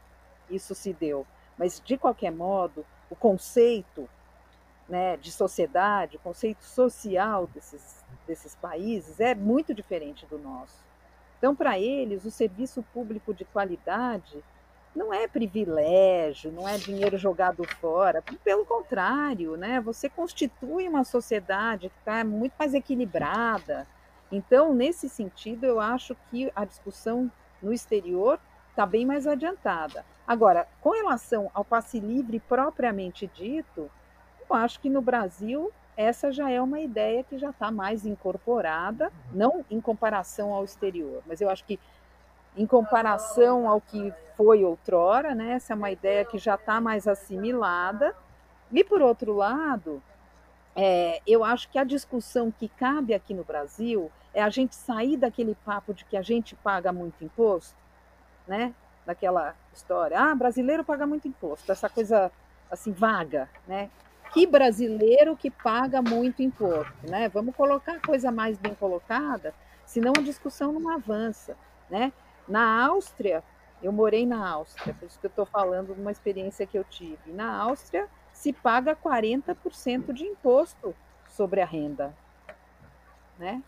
isso 0.49 0.74
se 0.74 0.91
deu? 0.91 1.24
Mas 1.55 1.80
de 1.86 1.99
qualquer 1.99 2.32
modo, 2.32 2.84
o 3.11 3.15
conceito 3.15 4.09
né, 4.89 5.18
de 5.18 5.32
sociedade, 5.32 6.18
o 6.18 6.22
conceito 6.22 6.63
social 6.63 7.45
desses, 7.45 8.03
desses 8.26 8.55
países 8.55 9.20
é 9.20 9.36
muito 9.36 9.72
diferente 9.72 10.26
do 10.26 10.39
nosso. 10.39 10.84
Então, 11.38 11.55
para 11.55 11.78
eles, 11.78 12.26
o 12.26 12.32
serviço 12.32 12.82
público 12.91 13.36
de 13.36 13.45
qualidade 13.45 14.43
não 14.98 15.14
é 15.14 15.28
privilégio, 15.28 16.52
não 16.52 16.68
é 16.68 16.78
dinheiro 16.78 17.18
jogado 17.18 17.64
fora. 17.80 18.24
Pelo 18.43 18.66
contrário, 18.66 19.56
né? 19.56 19.80
Você 19.82 20.10
constitui 20.10 20.89
uma 20.89 21.04
sociedade 21.04 21.89
que 21.89 22.00
está 22.00 22.24
muito 22.24 22.54
mais 22.58 22.74
equilibrada, 22.74 23.88
então, 24.32 24.74
nesse 24.74 25.08
sentido, 25.08 25.66
eu 25.66 25.80
acho 25.80 26.16
que 26.30 26.52
a 26.56 26.66
discussão 26.66 27.32
no 27.62 27.72
exterior 27.72 28.39
está 28.70 28.86
bem 28.86 29.06
mais 29.06 29.26
adiantada. 29.26 30.06
Agora, 30.28 30.68
com 30.82 30.91
relação 30.91 31.50
ao 31.54 31.64
passe 31.64 32.00
livre 32.00 32.39
propriamente 32.39 33.26
dito, 33.34 33.89
eu 34.50 34.56
acho 34.56 34.80
que 34.80 34.89
no 34.89 35.02
Brasil 35.02 35.72
essa 35.95 36.32
já 36.32 36.52
é 36.52 36.62
uma 36.62 36.80
ideia 36.80 37.24
que 37.24 37.39
já 37.39 37.50
está 37.50 37.72
mais 37.72 38.06
incorporada, 38.06 39.12
não 39.34 39.66
em 39.72 39.82
comparação 39.82 40.54
ao 40.54 40.64
exterior, 40.64 41.24
mas 41.26 41.41
eu 41.41 41.50
acho 41.50 41.66
que 41.66 41.80
em 42.58 42.66
comparação 42.66 43.70
ao 43.70 43.80
que 43.80 44.14
foi 44.36 44.64
outrora, 44.64 45.34
né, 45.34 45.53
essa 45.53 45.74
é 45.74 45.76
uma 45.76 45.91
ideia 45.91 46.26
que 46.26 46.38
já 46.38 46.55
está 46.55 46.82
mais 46.82 47.08
assimilada. 47.08 48.16
E 48.72 48.84
por 48.84 49.01
outro 49.01 49.34
lado, 49.34 50.01
é, 50.76 51.22
eu 51.26 51.43
acho 51.43 51.70
que 51.70 51.80
a 51.80 51.84
discussão 51.84 52.51
que 52.51 52.68
cabe 52.68 53.14
aqui 53.14 53.34
no 53.34 53.43
Brasil 53.43 54.12
é 54.34 54.43
a 54.43 54.49
gente 54.49 54.76
sair 54.76 55.18
daquele 55.18 55.55
papo 55.66 55.93
de 55.93 56.05
que 56.05 56.16
a 56.16 56.22
gente 56.22 56.55
paga 56.55 56.93
muito 56.93 57.24
imposto, 57.24 57.76
né? 58.47 58.74
Daquela 59.05 59.55
história, 59.74 60.20
ah, 60.20 60.36
brasileiro 60.36 60.84
paga 60.84 61.08
muito 61.08 61.28
imposto, 61.28 61.72
essa 61.72 61.89
coisa 61.89 62.32
assim 62.70 62.91
vaga, 62.91 63.49
né? 63.68 63.89
Que 64.32 64.45
brasileiro 64.45 65.36
que 65.36 65.49
paga 65.49 66.01
muito 66.01 66.43
imposto, 66.43 66.93
né? 67.10 67.30
Vamos 67.30 67.55
colocar 67.55 67.93
a 67.93 67.99
coisa 67.99 68.32
mais 68.32 68.58
bem 68.58 68.76
colocada, 68.76 69.55
senão 69.86 70.14
a 70.16 70.22
discussão 70.22 70.74
não 70.74 70.91
avança, 70.91 71.55
né? 71.89 72.12
Na 72.48 72.86
Áustria, 72.86 73.43
eu 73.82 73.91
morei 73.91 74.26
na 74.26 74.48
Áustria, 74.50 74.93
por 74.93 75.06
isso 75.06 75.20
que 75.20 75.26
eu 75.26 75.30
estou 75.30 75.45
falando 75.45 75.93
de 75.93 76.02
uma 76.02 76.12
experiência 76.12 76.66
que 76.66 76.78
eu 76.78 76.84
tive. 76.84 77.32
Na 77.32 77.62
Áustria, 77.62 78.08
se 78.34 78.54
paga 78.54 78.95
40% 78.95 80.14
de 80.14 80.24
imposto 80.24 80.95
sobre 81.28 81.62
a 81.62 81.66
renda. 81.66 82.14
Né? 83.38 83.62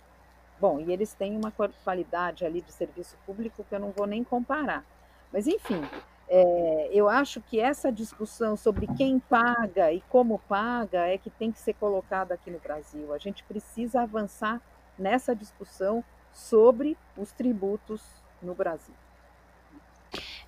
Bom, 0.59 0.79
e 0.79 0.91
eles 0.91 1.13
têm 1.13 1.37
uma 1.37 1.51
qualidade 1.83 2.45
ali 2.45 2.61
de 2.61 2.71
serviço 2.71 3.17
público 3.25 3.63
que 3.63 3.75
eu 3.75 3.79
não 3.79 3.91
vou 3.91 4.07
nem 4.07 4.23
comparar. 4.23 4.83
Mas, 5.31 5.47
enfim, 5.47 5.81
é, 6.27 6.89
eu 6.91 7.07
acho 7.07 7.41
que 7.41 7.59
essa 7.59 7.91
discussão 7.91 8.57
sobre 8.57 8.87
quem 8.95 9.19
paga 9.19 9.91
e 9.91 10.01
como 10.09 10.39
paga 10.39 11.07
é 11.07 11.17
que 11.17 11.29
tem 11.29 11.51
que 11.51 11.59
ser 11.59 11.73
colocada 11.73 12.33
aqui 12.33 12.51
no 12.51 12.59
Brasil. 12.59 13.13
A 13.13 13.17
gente 13.17 13.43
precisa 13.43 14.01
avançar 14.01 14.61
nessa 14.97 15.35
discussão 15.35 16.03
sobre 16.31 16.97
os 17.17 17.31
tributos 17.31 18.18
no 18.41 18.53
Brasil. 18.53 18.93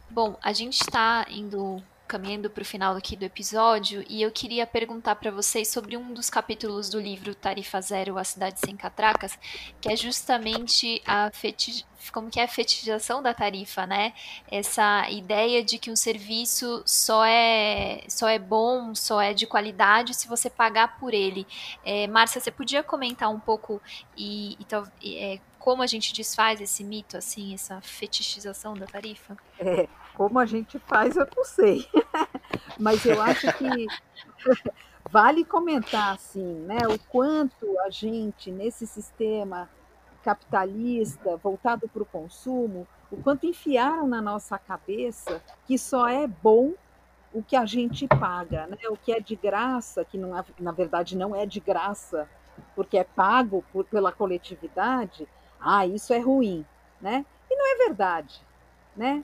Bom, 0.09 0.37
a 0.41 0.51
gente 0.51 0.81
está 0.81 1.25
indo 1.29 1.81
caminhando 2.11 2.49
para 2.49 2.61
o 2.61 2.65
final 2.65 2.97
aqui 2.97 3.15
do 3.15 3.23
episódio 3.23 4.03
e 4.09 4.21
eu 4.21 4.29
queria 4.29 4.67
perguntar 4.67 5.15
para 5.15 5.31
vocês 5.31 5.69
sobre 5.69 5.95
um 5.95 6.13
dos 6.13 6.29
capítulos 6.29 6.89
do 6.89 6.99
livro 6.99 7.33
Tarifa 7.33 7.79
Zero, 7.79 8.17
A 8.17 8.23
Cidade 8.25 8.59
Sem 8.59 8.75
Catracas, 8.75 9.39
que 9.79 9.89
é 9.89 9.95
justamente 9.95 11.01
a 11.05 11.31
feti 11.31 11.85
como 12.11 12.29
que 12.29 12.37
é 12.37 12.43
a 12.43 12.47
fetichização 12.49 13.23
da 13.23 13.33
tarifa, 13.33 13.85
né? 13.85 14.11
Essa 14.51 15.09
ideia 15.09 15.63
de 15.63 15.77
que 15.77 15.89
um 15.89 15.95
serviço 15.95 16.83
só 16.85 17.23
é 17.23 18.03
só 18.09 18.27
é 18.27 18.39
bom, 18.39 18.93
só 18.93 19.21
é 19.21 19.33
de 19.33 19.47
qualidade 19.47 20.13
se 20.13 20.27
você 20.27 20.49
pagar 20.49 20.99
por 20.99 21.13
ele. 21.13 21.47
É, 21.85 22.07
Márcia, 22.07 22.41
você 22.41 22.51
podia 22.51 22.83
comentar 22.83 23.29
um 23.29 23.39
pouco 23.39 23.81
e, 24.17 24.57
e 25.01 25.15
é, 25.15 25.39
como 25.61 25.83
a 25.83 25.87
gente 25.87 26.13
desfaz 26.13 26.59
esse 26.59 26.83
mito, 26.83 27.15
assim, 27.15 27.53
essa 27.53 27.79
fetichização 27.81 28.73
da 28.73 28.87
tarifa? 28.87 29.37
É, 29.59 29.87
como 30.15 30.39
a 30.39 30.45
gente 30.45 30.79
faz, 30.79 31.15
eu 31.15 31.27
não 31.35 31.45
sei. 31.45 31.87
Mas 32.79 33.05
eu 33.05 33.21
acho 33.21 33.47
que 33.53 33.87
vale 35.09 35.45
comentar, 35.45 36.15
assim, 36.15 36.53
né, 36.61 36.79
o 36.89 36.97
quanto 36.97 37.79
a 37.81 37.91
gente, 37.91 38.51
nesse 38.51 38.87
sistema 38.87 39.69
capitalista 40.23 41.37
voltado 41.37 41.87
para 41.87 42.03
o 42.03 42.05
consumo, 42.05 42.87
o 43.11 43.17
quanto 43.17 43.45
enfiaram 43.45 44.07
na 44.07 44.21
nossa 44.21 44.57
cabeça 44.57 45.41
que 45.67 45.77
só 45.77 46.07
é 46.07 46.27
bom 46.27 46.73
o 47.33 47.41
que 47.41 47.55
a 47.55 47.65
gente 47.65 48.07
paga, 48.07 48.67
né? 48.67 48.77
o 48.89 48.97
que 48.97 49.11
é 49.11 49.19
de 49.19 49.35
graça, 49.35 50.03
que 50.03 50.17
não 50.17 50.37
é, 50.37 50.43
na 50.59 50.71
verdade 50.71 51.17
não 51.17 51.35
é 51.35 51.45
de 51.45 51.59
graça, 51.59 52.29
porque 52.75 52.97
é 52.97 53.03
pago 53.03 53.63
por, 53.71 53.85
pela 53.85 54.11
coletividade, 54.11 55.27
ah, 55.61 55.85
isso 55.85 56.13
é 56.13 56.19
ruim, 56.19 56.65
né? 56.99 57.25
E 57.49 57.55
não 57.55 57.73
é 57.73 57.77
verdade, 57.87 58.41
né? 58.95 59.23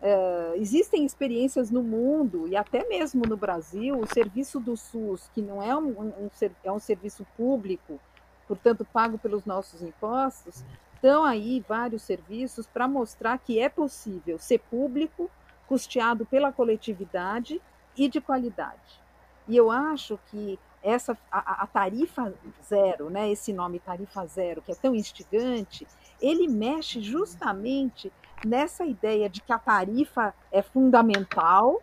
Uh, 0.00 0.54
existem 0.54 1.04
experiências 1.04 1.72
no 1.72 1.82
mundo 1.82 2.46
e 2.46 2.54
até 2.54 2.86
mesmo 2.86 3.26
no 3.26 3.36
Brasil, 3.36 3.98
o 3.98 4.06
serviço 4.06 4.60
do 4.60 4.76
SUS, 4.76 5.28
que 5.34 5.42
não 5.42 5.60
é 5.60 5.74
um, 5.76 5.88
um, 5.88 6.30
é 6.62 6.70
um 6.70 6.78
serviço 6.78 7.26
público, 7.36 7.98
portanto 8.46 8.84
pago 8.84 9.18
pelos 9.18 9.44
nossos 9.44 9.82
impostos, 9.82 10.64
estão 10.94 11.24
aí 11.24 11.64
vários 11.68 12.02
serviços 12.02 12.66
para 12.66 12.86
mostrar 12.86 13.38
que 13.38 13.58
é 13.58 13.68
possível 13.68 14.38
ser 14.38 14.60
público, 14.70 15.28
custeado 15.66 16.24
pela 16.24 16.52
coletividade 16.52 17.60
e 17.96 18.08
de 18.08 18.20
qualidade. 18.20 19.00
E 19.48 19.56
eu 19.56 19.68
acho 19.68 20.18
que 20.30 20.60
essa 20.88 21.16
a, 21.30 21.62
a, 21.62 21.66
tarifa 21.66 22.32
zero, 22.64 23.10
né, 23.10 23.30
esse 23.30 23.52
nome 23.52 23.78
tarifa 23.78 24.26
zero, 24.26 24.62
que 24.62 24.72
é 24.72 24.74
tão 24.74 24.94
instigante, 24.94 25.86
ele 26.20 26.48
mexe 26.48 27.00
justamente 27.00 28.12
nessa 28.44 28.84
ideia 28.84 29.28
de 29.28 29.40
que 29.40 29.52
a 29.52 29.58
tarifa 29.58 30.34
é 30.50 30.62
fundamental, 30.62 31.82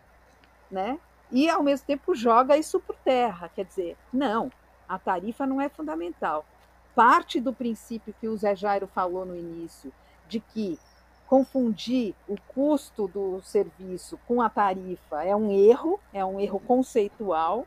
né? 0.72 1.00
E 1.32 1.50
ao 1.50 1.64
mesmo 1.64 1.86
tempo 1.86 2.16
joga 2.16 2.58
isso 2.58 2.80
por 2.80 2.96
terra, 2.98 3.50
quer 3.54 3.66
dizer, 3.66 3.98
não, 4.14 4.52
a 4.88 4.98
tarifa 4.98 5.46
não 5.46 5.60
é 5.60 5.68
fundamental. 5.68 6.46
Parte 6.94 7.42
do 7.42 7.52
princípio 7.52 8.16
que 8.20 8.28
o 8.28 8.38
Zé 8.38 8.56
Jairo 8.56 8.88
falou 8.88 9.26
no 9.26 9.36
início, 9.36 9.92
de 10.28 10.40
que 10.40 10.80
confundir 11.28 12.14
o 12.28 12.36
custo 12.48 13.08
do 13.08 13.42
serviço 13.42 14.18
com 14.28 14.42
a 14.42 14.50
tarifa 14.50 15.24
é 15.24 15.36
um 15.36 15.52
erro, 15.52 16.00
é 16.14 16.24
um 16.24 16.40
erro 16.40 16.60
conceitual, 16.60 17.66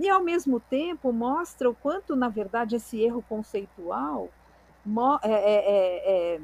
e, 0.00 0.08
ao 0.08 0.22
mesmo 0.22 0.58
tempo, 0.58 1.12
mostra 1.12 1.68
o 1.68 1.74
quanto, 1.74 2.16
na 2.16 2.30
verdade, 2.30 2.76
esse 2.76 2.98
erro 2.98 3.22
conceitual 3.28 4.30
é, 5.22 5.30
é, 5.30 6.34
é, 6.36 6.40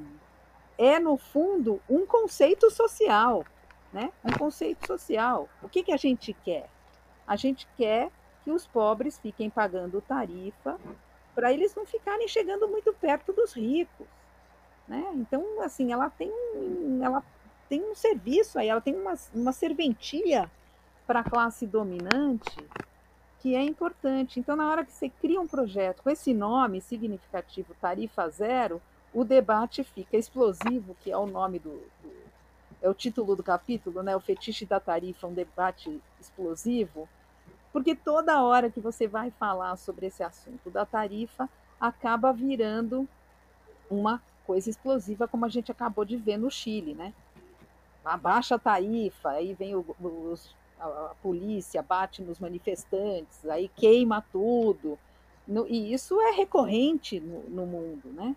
é, 0.77 0.99
no 0.99 1.17
fundo, 1.17 1.81
um 1.89 2.05
conceito 2.05 2.71
social. 2.71 3.47
Né? 3.91 4.13
Um 4.23 4.33
conceito 4.33 4.87
social. 4.87 5.49
O 5.63 5.71
que, 5.71 5.83
que 5.83 5.93
a 5.93 5.97
gente 5.97 6.35
quer? 6.45 6.69
A 7.27 7.35
gente 7.35 7.67
quer 7.79 8.11
que 8.45 8.51
os 8.51 8.67
pobres 8.67 9.19
fiquem 9.19 9.49
pagando 9.49 10.03
tarifa 10.03 10.79
para 11.35 11.51
eles 11.51 11.75
não 11.75 11.87
ficarem 11.87 12.29
chegando 12.29 12.69
muito 12.69 12.93
perto 12.93 13.33
dos 13.33 13.55
ricos. 13.55 14.07
Né? 14.87 15.03
Então, 15.15 15.63
assim, 15.63 15.95
ela 15.95 16.11
tem 16.11 16.31
um, 16.31 17.01
ela 17.03 17.25
tem 17.71 17.83
um 17.83 17.95
serviço 17.95 18.59
aí, 18.59 18.69
ela 18.69 18.83
tem 18.83 18.95
uma, 18.95 19.15
uma 19.35 19.53
serventia 19.53 20.51
para 21.07 21.21
a 21.21 21.25
classe 21.25 21.67
dominante 21.67 22.55
que 23.47 23.55
é 23.55 23.63
importante. 23.63 24.41
Então, 24.41 24.57
na 24.57 24.69
hora 24.69 24.85
que 24.85 24.91
você 24.91 25.09
cria 25.09 25.41
um 25.41 25.47
projeto 25.47 26.03
com 26.03 26.11
esse 26.11 26.35
nome 26.35 26.81
significativo, 26.81 27.77
tarifa 27.81 28.29
zero, 28.29 28.83
o 29.15 29.23
debate 29.23 29.85
fica 29.85 30.17
explosivo, 30.17 30.97
que 30.97 31.13
é 31.13 31.17
o 31.17 31.27
nome 31.27 31.61
do, 31.61 31.71
do 32.03 32.27
é 32.83 32.91
o 32.91 32.95
título 32.95 33.37
do 33.37 33.45
capítulo, 33.45 34.03
né? 34.03 34.17
O 34.17 34.21
fetiche 34.21 34.67
da 34.67 34.81
tarifa, 34.81 35.29
um 35.29 35.33
debate 35.33 36.03
explosivo, 36.21 37.09
porque 37.73 37.95
toda 37.95 38.43
hora 38.43 38.69
que 38.69 38.81
você 38.81 39.07
vai 39.07 39.31
falar 39.31 39.77
sobre 39.77 40.07
esse 40.07 40.25
assunto 40.25 40.69
da 40.69 40.85
tarifa, 40.85 41.49
acaba 41.81 42.33
virando 42.33 43.09
uma 43.89 44.21
coisa 44.45 44.69
explosiva, 44.69 45.29
como 45.29 45.45
a 45.45 45.49
gente 45.49 45.71
acabou 45.71 46.05
de 46.05 46.17
ver 46.17 46.37
no 46.37 46.51
Chile, 46.51 46.95
né? 46.95 47.15
Abaixa 48.05 48.57
a 48.57 48.59
tarifa, 48.59 49.31
aí 49.31 49.55
vem 49.55 49.77
o, 49.77 49.87
os 50.01 50.53
a, 50.81 51.15
polícia 51.23 51.83
bate 51.83 52.23
nos 52.23 52.39
manifestantes, 52.39 53.47
aí 53.47 53.69
queima 53.69 54.25
tudo. 54.33 54.99
No, 55.47 55.67
e 55.69 55.93
isso 55.93 56.21
é 56.21 56.31
recorrente 56.33 57.21
no, 57.21 57.43
no 57.49 57.67
mundo, 57.67 58.09
né? 58.13 58.35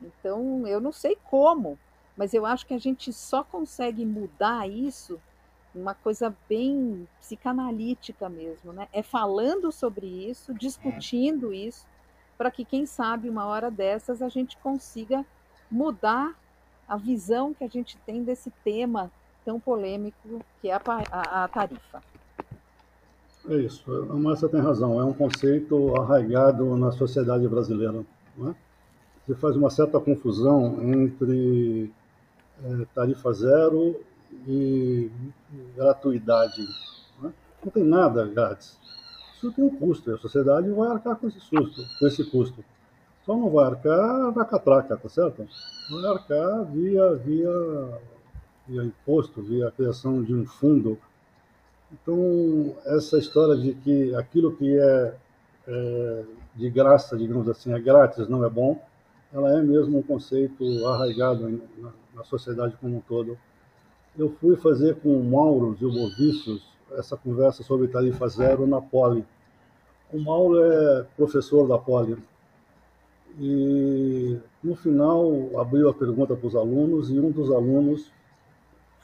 Então, 0.00 0.66
eu 0.66 0.80
não 0.80 0.92
sei 0.92 1.16
como, 1.30 1.78
mas 2.16 2.34
eu 2.34 2.44
acho 2.44 2.66
que 2.66 2.74
a 2.74 2.78
gente 2.78 3.12
só 3.12 3.42
consegue 3.42 4.04
mudar 4.04 4.68
isso 4.68 5.20
uma 5.74 5.94
coisa 5.94 6.34
bem 6.48 7.08
psicanalítica 7.18 8.28
mesmo, 8.28 8.72
né? 8.72 8.88
É 8.92 9.02
falando 9.02 9.72
sobre 9.72 10.06
isso, 10.06 10.52
discutindo 10.52 11.52
isso, 11.52 11.86
para 12.36 12.50
que, 12.50 12.64
quem 12.64 12.84
sabe, 12.84 13.30
uma 13.30 13.46
hora 13.46 13.70
dessas 13.70 14.20
a 14.20 14.28
gente 14.28 14.56
consiga 14.58 15.24
mudar 15.70 16.36
a 16.86 16.96
visão 16.96 17.54
que 17.54 17.64
a 17.64 17.68
gente 17.68 17.96
tem 17.98 18.22
desse 18.22 18.50
tema 18.62 19.10
tão 19.44 19.58
polêmico 19.60 20.40
que 20.60 20.68
é 20.68 20.74
a, 20.74 20.80
a, 21.10 21.44
a 21.44 21.48
tarifa. 21.48 22.02
É 23.48 23.56
isso, 23.56 23.90
a 23.92 24.14
Márcia 24.14 24.48
tem 24.48 24.60
razão, 24.60 25.00
é 25.00 25.04
um 25.04 25.12
conceito 25.12 26.00
arraigado 26.00 26.76
na 26.76 26.92
sociedade 26.92 27.46
brasileira. 27.48 28.04
Não 28.36 28.50
é? 28.50 28.54
Você 29.26 29.34
faz 29.34 29.56
uma 29.56 29.70
certa 29.70 29.98
confusão 29.98 30.78
entre 30.82 31.92
é, 32.64 32.86
tarifa 32.94 33.32
zero 33.32 34.00
e 34.46 35.10
gratuidade. 35.76 36.62
Não, 37.20 37.30
é? 37.30 37.32
não, 37.64 37.72
tem 37.72 37.84
nada 37.84 38.26
grátis. 38.26 38.78
Isso 39.34 39.52
tem 39.52 39.64
um 39.64 39.76
custo, 39.76 40.10
e 40.10 40.14
a 40.14 40.18
sociedade 40.18 40.70
vai 40.70 40.88
arcar 40.88 41.16
com 41.16 41.26
esse, 41.26 41.40
susto, 41.40 41.82
com 41.98 42.06
esse 42.06 42.24
custo. 42.30 42.64
Só 43.26 43.36
não 43.36 43.50
vai 43.50 43.66
arcar 43.66 44.32
na 44.34 44.44
catraca, 44.44 44.96
tá 44.96 45.08
certo? 45.08 45.46
Vai 45.90 46.12
arcar 46.12 46.64
via, 46.66 47.14
via 47.16 47.50
via 48.66 48.82
imposto, 48.82 49.42
via 49.42 49.68
a 49.68 49.70
criação 49.70 50.22
de 50.22 50.34
um 50.34 50.46
fundo. 50.46 50.98
Então, 51.92 52.74
essa 52.86 53.18
história 53.18 53.56
de 53.56 53.74
que 53.74 54.14
aquilo 54.14 54.56
que 54.56 54.78
é, 54.78 55.14
é 55.68 56.24
de 56.54 56.70
graça, 56.70 57.16
digamos 57.16 57.48
assim, 57.48 57.72
é 57.72 57.78
grátis, 57.78 58.28
não 58.28 58.44
é 58.44 58.48
bom, 58.48 58.80
ela 59.32 59.58
é 59.58 59.62
mesmo 59.62 59.98
um 59.98 60.02
conceito 60.02 60.86
arraigado 60.86 61.48
na, 61.78 61.92
na 62.14 62.24
sociedade 62.24 62.76
como 62.80 62.96
um 62.96 63.00
todo. 63.00 63.38
Eu 64.16 64.30
fui 64.40 64.56
fazer 64.56 64.96
com 64.96 65.18
o 65.18 65.24
Mauro 65.24 65.74
Zilbovícios 65.78 66.62
essa 66.92 67.16
conversa 67.16 67.62
sobre 67.62 67.88
tarifa 67.88 68.28
zero 68.28 68.66
na 68.66 68.80
Poli. 68.80 69.24
O 70.12 70.20
Mauro 70.20 70.62
é 70.62 71.06
professor 71.16 71.66
da 71.66 71.78
Poli. 71.78 72.18
E 73.40 74.36
no 74.62 74.74
final 74.74 75.58
abriu 75.58 75.88
a 75.88 75.94
pergunta 75.94 76.36
para 76.36 76.46
os 76.46 76.54
alunos 76.54 77.10
e 77.10 77.18
um 77.18 77.30
dos 77.30 77.50
alunos 77.50 78.10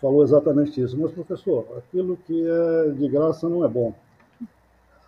falou 0.00 0.22
exatamente 0.22 0.80
isso. 0.80 0.98
Mas, 0.98 1.12
professor, 1.12 1.66
aquilo 1.76 2.16
que 2.26 2.48
é 2.48 2.90
de 2.90 3.08
graça 3.08 3.48
não 3.48 3.64
é 3.64 3.68
bom. 3.68 3.94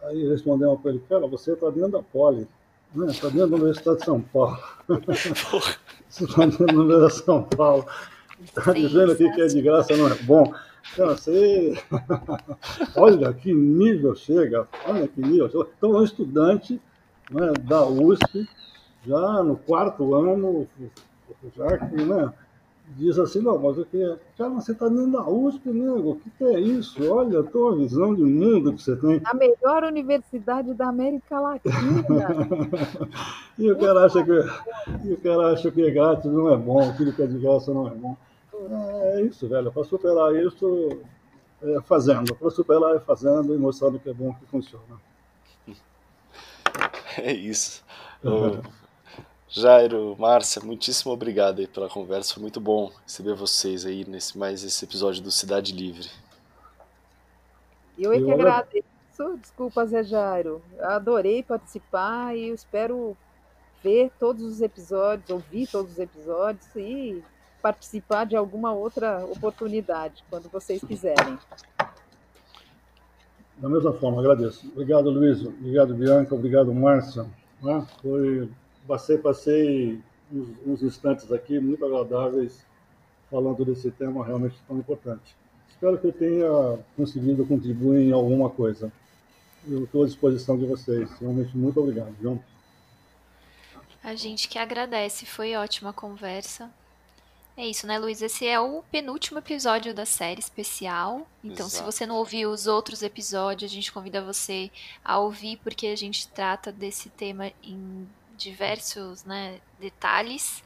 Aí 0.05 0.29
respondemos 0.29 0.81
para 0.81 0.93
ele, 0.93 1.03
cara, 1.09 1.27
você 1.27 1.53
está 1.53 1.69
dentro 1.71 1.93
da 1.93 2.03
Poli, 2.03 2.49
né? 2.95 3.07
está 3.11 3.29
dentro 3.29 3.49
da 3.49 3.57
Universidade 3.57 3.99
de 3.99 4.05
São 4.05 4.21
Paulo. 4.21 4.59
você 6.09 6.25
está 6.25 6.47
dentro 6.47 6.67
da 6.67 6.73
Universidade 6.73 7.19
de 7.19 7.25
São 7.25 7.43
Paulo. 7.45 7.87
Está 8.43 8.73
dizendo 8.73 9.15
que 9.15 9.31
que 9.31 9.41
é 9.43 9.47
de 9.47 9.61
graça 9.61 9.97
não 9.97 10.09
é 10.09 10.15
bom. 10.23 10.53
Então, 10.93 11.09
você... 11.09 11.75
olha 12.97 13.33
que 13.35 13.53
nível 13.53 14.15
chega, 14.15 14.67
olha 14.87 15.07
que 15.07 15.21
nível. 15.21 15.47
Então, 15.77 15.95
é 15.95 15.99
um 16.01 16.05
estudante 16.05 16.81
né, 17.31 17.53
da 17.63 17.85
USP, 17.87 18.49
já 19.07 19.43
no 19.43 19.57
quarto 19.57 20.15
ano, 20.15 20.67
já 21.55 21.79
que, 21.79 21.97
né, 21.97 22.33
diz 22.97 23.19
assim, 23.19 23.41
não, 23.41 23.59
mas 23.59 23.79
o 23.79 23.85
que 23.85 23.99
cara, 24.37 24.51
você 24.51 24.73
está 24.73 24.89
dentro 24.89 25.13
da 25.13 25.29
USP, 25.29 25.69
nego, 25.71 26.11
o 26.11 26.17
que, 26.17 26.31
que, 26.31 26.45
é 26.45 26.61
isso? 26.61 27.11
Olha 27.11 27.41
a 27.41 27.43
tua 27.43 27.77
visão 27.77 28.15
de 28.15 28.23
mundo 28.23 28.73
que 28.73 28.83
você 28.83 28.97
tem. 28.97 29.21
A 29.25 29.35
melhor 29.35 29.85
universidade 29.85 30.75
da 30.75 30.89
América 30.89 31.39
Latina. 31.39 31.75
e, 33.59 33.71
o 33.71 33.79
cara 33.79 34.05
acha 34.05 34.25
que, 34.25 34.33
e 35.05 35.13
o 35.13 35.21
cara 35.21 35.53
acha 35.53 35.71
que 35.71 35.91
grátis 35.91 36.31
não 36.31 36.53
é 36.53 36.57
bom, 36.57 36.89
aquilo 36.89 37.13
que 37.13 37.23
é 37.23 37.27
de 37.27 37.39
graça 37.39 37.73
não 37.73 37.87
é 37.87 37.91
bom. 37.91 38.17
É, 38.55 39.21
é 39.21 39.23
isso, 39.23 39.49
velho, 39.49 39.71
para 39.71 39.85
superar 39.85 40.35
isso, 40.35 40.89
é 41.63 41.81
fazendo. 41.83 42.35
Para 42.35 42.51
superar 42.51 42.97
é 42.97 43.01
fazendo 43.01 43.55
e 43.55 43.59
mostrando 43.59 43.99
que 43.99 44.11
é 44.11 44.15
bom 44.15 44.35
que 44.35 44.47
funciona. 44.47 44.85
É 47.19 47.33
isso. 47.33 47.85
Uhum. 48.23 48.63
Jairo, 49.53 50.15
Márcia, 50.17 50.63
muitíssimo 50.63 51.13
obrigado 51.13 51.59
aí 51.59 51.67
pela 51.67 51.89
conversa. 51.89 52.35
Foi 52.35 52.41
muito 52.41 52.61
bom 52.61 52.93
receber 53.03 53.35
vocês 53.35 53.85
aí 53.85 54.05
nesse 54.05 54.39
mais 54.39 54.63
esse 54.63 54.85
episódio 54.85 55.21
do 55.21 55.31
Cidade 55.33 55.73
Livre. 55.73 56.09
Eu 57.99 58.13
é 58.13 58.19
que 58.19 58.31
agradeço. 58.31 58.87
Desculpa, 59.41 59.85
Zé 59.87 60.05
Jairo. 60.05 60.63
Adorei 60.81 61.43
participar 61.43 62.37
e 62.37 62.49
eu 62.49 62.55
espero 62.55 63.17
ver 63.83 64.13
todos 64.21 64.45
os 64.45 64.61
episódios, 64.61 65.29
ouvir 65.29 65.67
todos 65.67 65.93
os 65.93 65.99
episódios 65.99 66.67
e 66.77 67.23
participar 67.61 68.25
de 68.27 68.37
alguma 68.37 68.73
outra 68.73 69.25
oportunidade, 69.27 70.25
quando 70.31 70.49
vocês 70.49 70.81
quiserem. 70.83 71.37
Da 73.59 73.69
mesma 73.69 73.93
forma, 73.95 74.21
agradeço. 74.21 74.67
Obrigado, 74.73 75.11
Luiz. 75.11 75.45
Obrigado, 75.45 75.93
Bianca. 75.93 76.35
Obrigado, 76.35 76.73
Márcia. 76.73 77.27
Né? 77.61 77.87
Foi, 78.01 78.49
passei, 78.91 79.19
passei 79.19 80.01
uns, 80.33 80.49
uns 80.67 80.83
instantes 80.83 81.31
aqui 81.31 81.61
muito 81.61 81.85
agradáveis 81.85 82.67
falando 83.31 83.65
desse 83.65 83.89
tema 83.93 84.27
realmente 84.27 84.57
tão 84.67 84.79
importante. 84.79 85.37
Espero 85.69 85.97
que 85.97 86.09
eu 86.09 86.13
tenha 86.13 86.79
conseguido 86.97 87.47
contribuir 87.47 88.09
em 88.09 88.13
alguma 88.13 88.51
coisa. 88.51 88.93
Eu 89.69 89.85
estou 89.85 90.03
à 90.03 90.07
disposição 90.07 90.59
de 90.59 90.67
vocês. 90.67 91.09
Realmente, 91.21 91.57
muito 91.57 91.79
obrigado. 91.79 92.13
Viu? 92.19 92.43
A 94.03 94.17
gente 94.17 94.49
que 94.49 94.59
agradece. 94.59 95.25
Foi 95.25 95.55
ótima 95.55 95.93
conversa. 95.93 96.69
É 97.57 97.67
isso, 97.67 97.87
né, 97.87 97.99
Luiz? 97.99 98.21
Esse 98.21 98.47
é 98.47 98.59
o 98.59 98.83
penúltimo 98.91 99.39
episódio 99.39 99.95
da 99.95 100.05
série 100.05 100.41
especial. 100.41 101.27
Então, 101.45 101.67
Exato. 101.67 101.71
se 101.71 101.83
você 101.83 102.07
não 102.07 102.17
ouviu 102.17 102.51
os 102.51 102.67
outros 102.67 103.03
episódios, 103.03 103.71
a 103.71 103.75
gente 103.75 103.93
convida 103.93 104.23
você 104.23 104.71
a 105.05 105.19
ouvir, 105.19 105.59
porque 105.59 105.87
a 105.87 105.97
gente 105.97 106.27
trata 106.29 106.73
desse 106.73 107.09
tema 107.11 107.53
em 107.63 108.09
diversos 108.41 109.25
né, 109.25 109.61
detalhes. 109.79 110.65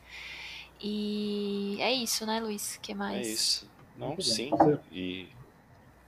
E 0.81 1.77
é 1.81 1.93
isso, 1.93 2.25
né, 2.25 2.41
Luiz? 2.41 2.79
que 2.81 2.95
mais? 2.95 3.27
É 3.27 3.31
isso. 3.31 3.71
Não, 3.97 4.19
sim. 4.21 4.51
E... 4.93 5.29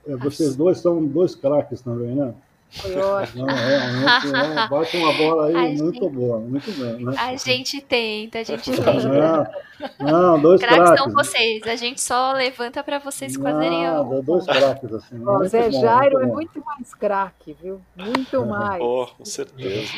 É, 0.05 0.15
vocês 0.15 0.55
dois 0.55 0.79
são 0.79 1.05
dois 1.05 1.35
craques 1.35 1.81
também, 1.81 2.15
né? 2.15 2.33
Foi 2.69 2.95
ótimo. 2.97 3.45
Não, 3.45 3.55
realmente, 3.55 4.35
é, 4.35 4.67
bate 4.69 4.97
uma 4.97 5.13
bola 5.13 5.47
aí 5.47 5.55
a 5.55 5.61
muito 5.61 6.03
gente, 6.03 6.09
boa, 6.09 6.39
muito 6.39 6.71
bem. 6.71 7.05
Né? 7.05 7.13
A 7.17 7.35
gente 7.35 7.81
tenta, 7.81 8.39
a 8.39 8.43
gente 8.43 8.71
tenta. 8.71 9.51
Não, 9.99 10.37
não 10.37 10.41
dois 10.41 10.59
craques. 10.59 10.77
Craques 10.77 10.99
são 10.99 11.13
vocês, 11.13 11.63
a 11.63 11.75
gente 11.75 12.01
só 12.01 12.33
levanta 12.33 12.83
para 12.83 12.99
vocês 12.99 13.35
fazerem 13.35 13.83
dois 14.23 14.45
craques 14.45 14.93
assim. 14.93 15.23
Ó, 15.25 15.43
Zé 15.45 15.69
bom, 15.69 15.81
Jairo 15.81 16.19
é 16.19 16.25
muito 16.25 16.63
mais 16.63 16.93
craque, 16.93 17.55
viu? 17.61 17.81
Muito 17.95 18.45
mais. 18.45 18.81
Oh, 18.81 19.07
com 19.17 19.25
certeza. 19.25 19.91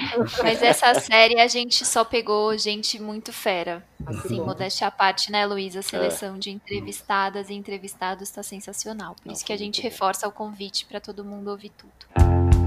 Mas 0.43 0.61
essa 0.61 0.93
série 0.95 1.39
a 1.39 1.47
gente 1.47 1.86
só 1.86 2.03
pegou 2.03 2.57
gente 2.57 3.01
muito 3.01 3.32
fera. 3.34 3.84
Assim, 4.05 4.39
modéstia 4.41 4.88
à 4.88 4.91
parte, 4.91 5.32
né, 5.32 5.45
Luísa? 5.45 5.80
A 5.80 5.84
seleção 5.84 6.36
é. 6.36 6.39
de 6.39 6.51
entrevistadas 6.51 7.49
e 7.49 7.53
entrevistados 7.53 8.24
está 8.24 8.41
sensacional. 8.41 9.15
Por 9.15 9.28
não, 9.28 9.34
isso 9.34 9.45
que 9.45 9.53
a 9.53 9.57
gente 9.57 9.82
reforça 9.82 10.28
o 10.28 10.32
convite 10.32 10.86
para 10.86 10.99
todo 10.99 11.24
mundo 11.24 11.49
ouvir 11.49 11.72
tudo. 11.72 12.59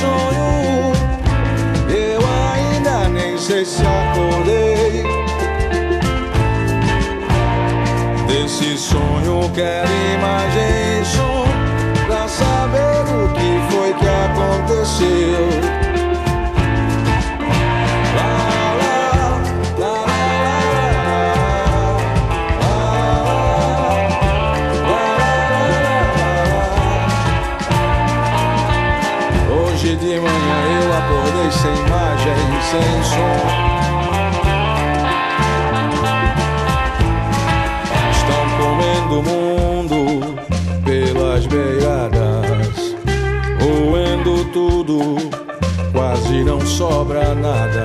Sonho. 0.00 0.92
Eu 1.88 2.20
ainda 2.52 3.08
nem 3.08 3.36
sei 3.38 3.64
se 3.64 3.82
acordei. 3.82 5.04
Desse 8.26 8.76
sonho 8.78 9.50
quero 9.54 9.90
imagem 10.16 11.02
e 11.02 12.06
pra 12.06 12.28
saber 12.28 13.02
o 13.14 13.28
que 13.34 13.50
foi 13.74 13.92
que 13.94 14.06
aconteceu. 14.06 15.49
Quase 45.92 46.44
não 46.44 46.60
sobra 46.60 47.34
nada. 47.34 47.84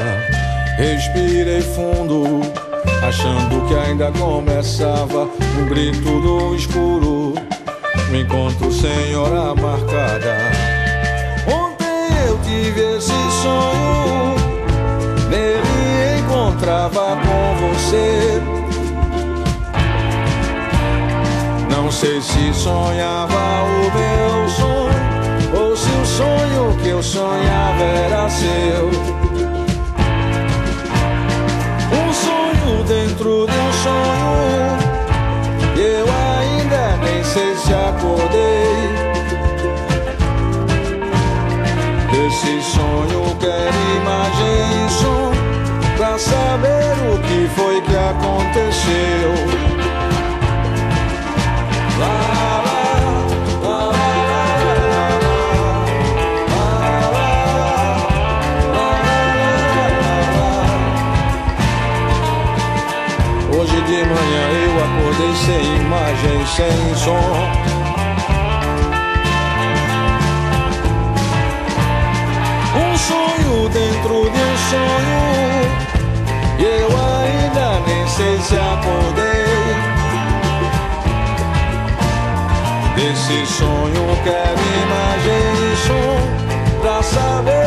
Respirei 0.77 1.61
fundo, 1.61 2.41
achando 3.07 3.67
que 3.67 3.75
ainda 3.75 4.11
começava 4.11 5.29
um 5.59 5.65
grito 5.67 6.09
no 6.09 6.55
escuro. 6.55 7.33
Um 8.11 8.15
encontro 8.15 8.71
sem 8.71 9.15
hora 9.15 9.55
marcada 9.55 10.75
tive 12.45 12.97
esse 12.97 13.11
sonho, 13.41 14.35
nele 15.29 16.19
encontrava 16.19 17.17
com 17.17 17.67
você. 17.67 18.41
Não 21.69 21.91
sei 21.91 22.21
se 22.21 22.53
sonhava 22.53 23.35
o 23.63 23.81
meu 23.97 24.49
sonho, 24.49 25.63
ou 25.63 25.75
se 25.75 25.89
o 25.89 26.05
sonho 26.05 26.74
eu 26.95 27.03
sonhava 27.03 27.83
era 27.83 28.29
seu. 28.29 28.87
Um 31.91 32.13
sonho 32.13 32.83
dentro 32.85 33.45
de 33.45 33.57
um 33.57 33.73
sonho, 33.83 34.77
eu 35.75 36.05
ainda 36.07 36.97
nem 37.03 37.21
sei 37.23 37.55
se 37.57 37.73
acordei. 37.73 38.95
Esse 42.27 42.61
sonho 42.71 43.35
quer 43.39 43.71
imagem 43.97 44.89
som 44.89 45.31
Pra 45.97 46.17
saber 46.17 46.95
o 47.13 47.19
que 47.19 47.49
foi 47.55 47.81
que 47.81 47.95
aconteceu 47.95 49.33
lá, 51.99 52.34
Um 72.77 72.97
sonho 72.97 73.67
dentro 73.67 74.29
de 74.29 74.39
um 74.39 74.57
sonho. 74.69 75.23
E 76.57 76.63
eu 76.63 76.87
ainda 76.87 77.81
nem 77.85 78.07
sei 78.07 78.39
se 78.39 78.55
acordei. 78.55 79.45
Desse 82.95 83.45
sonho 83.45 84.17
quero 84.23 84.61
imagem 84.85 85.43
e 85.61 85.75
som 85.75 86.17
pra 86.79 87.03
saber 87.03 87.64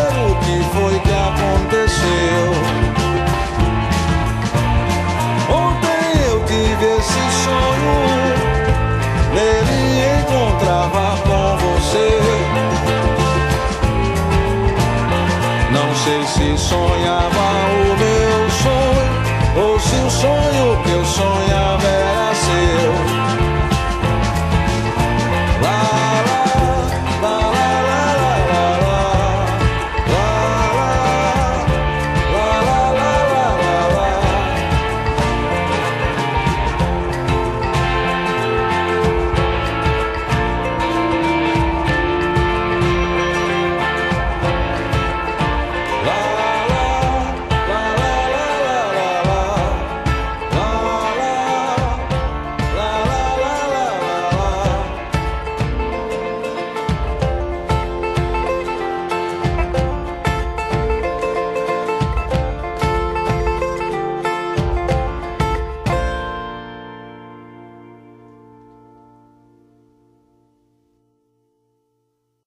se 16.39 16.57
sonhava 16.57 17.47
o 17.83 17.97
meu 17.99 18.51
sonho 18.63 19.67
ou 19.67 19.81
se 19.81 19.97
o 19.97 20.11
sonho 20.11 20.88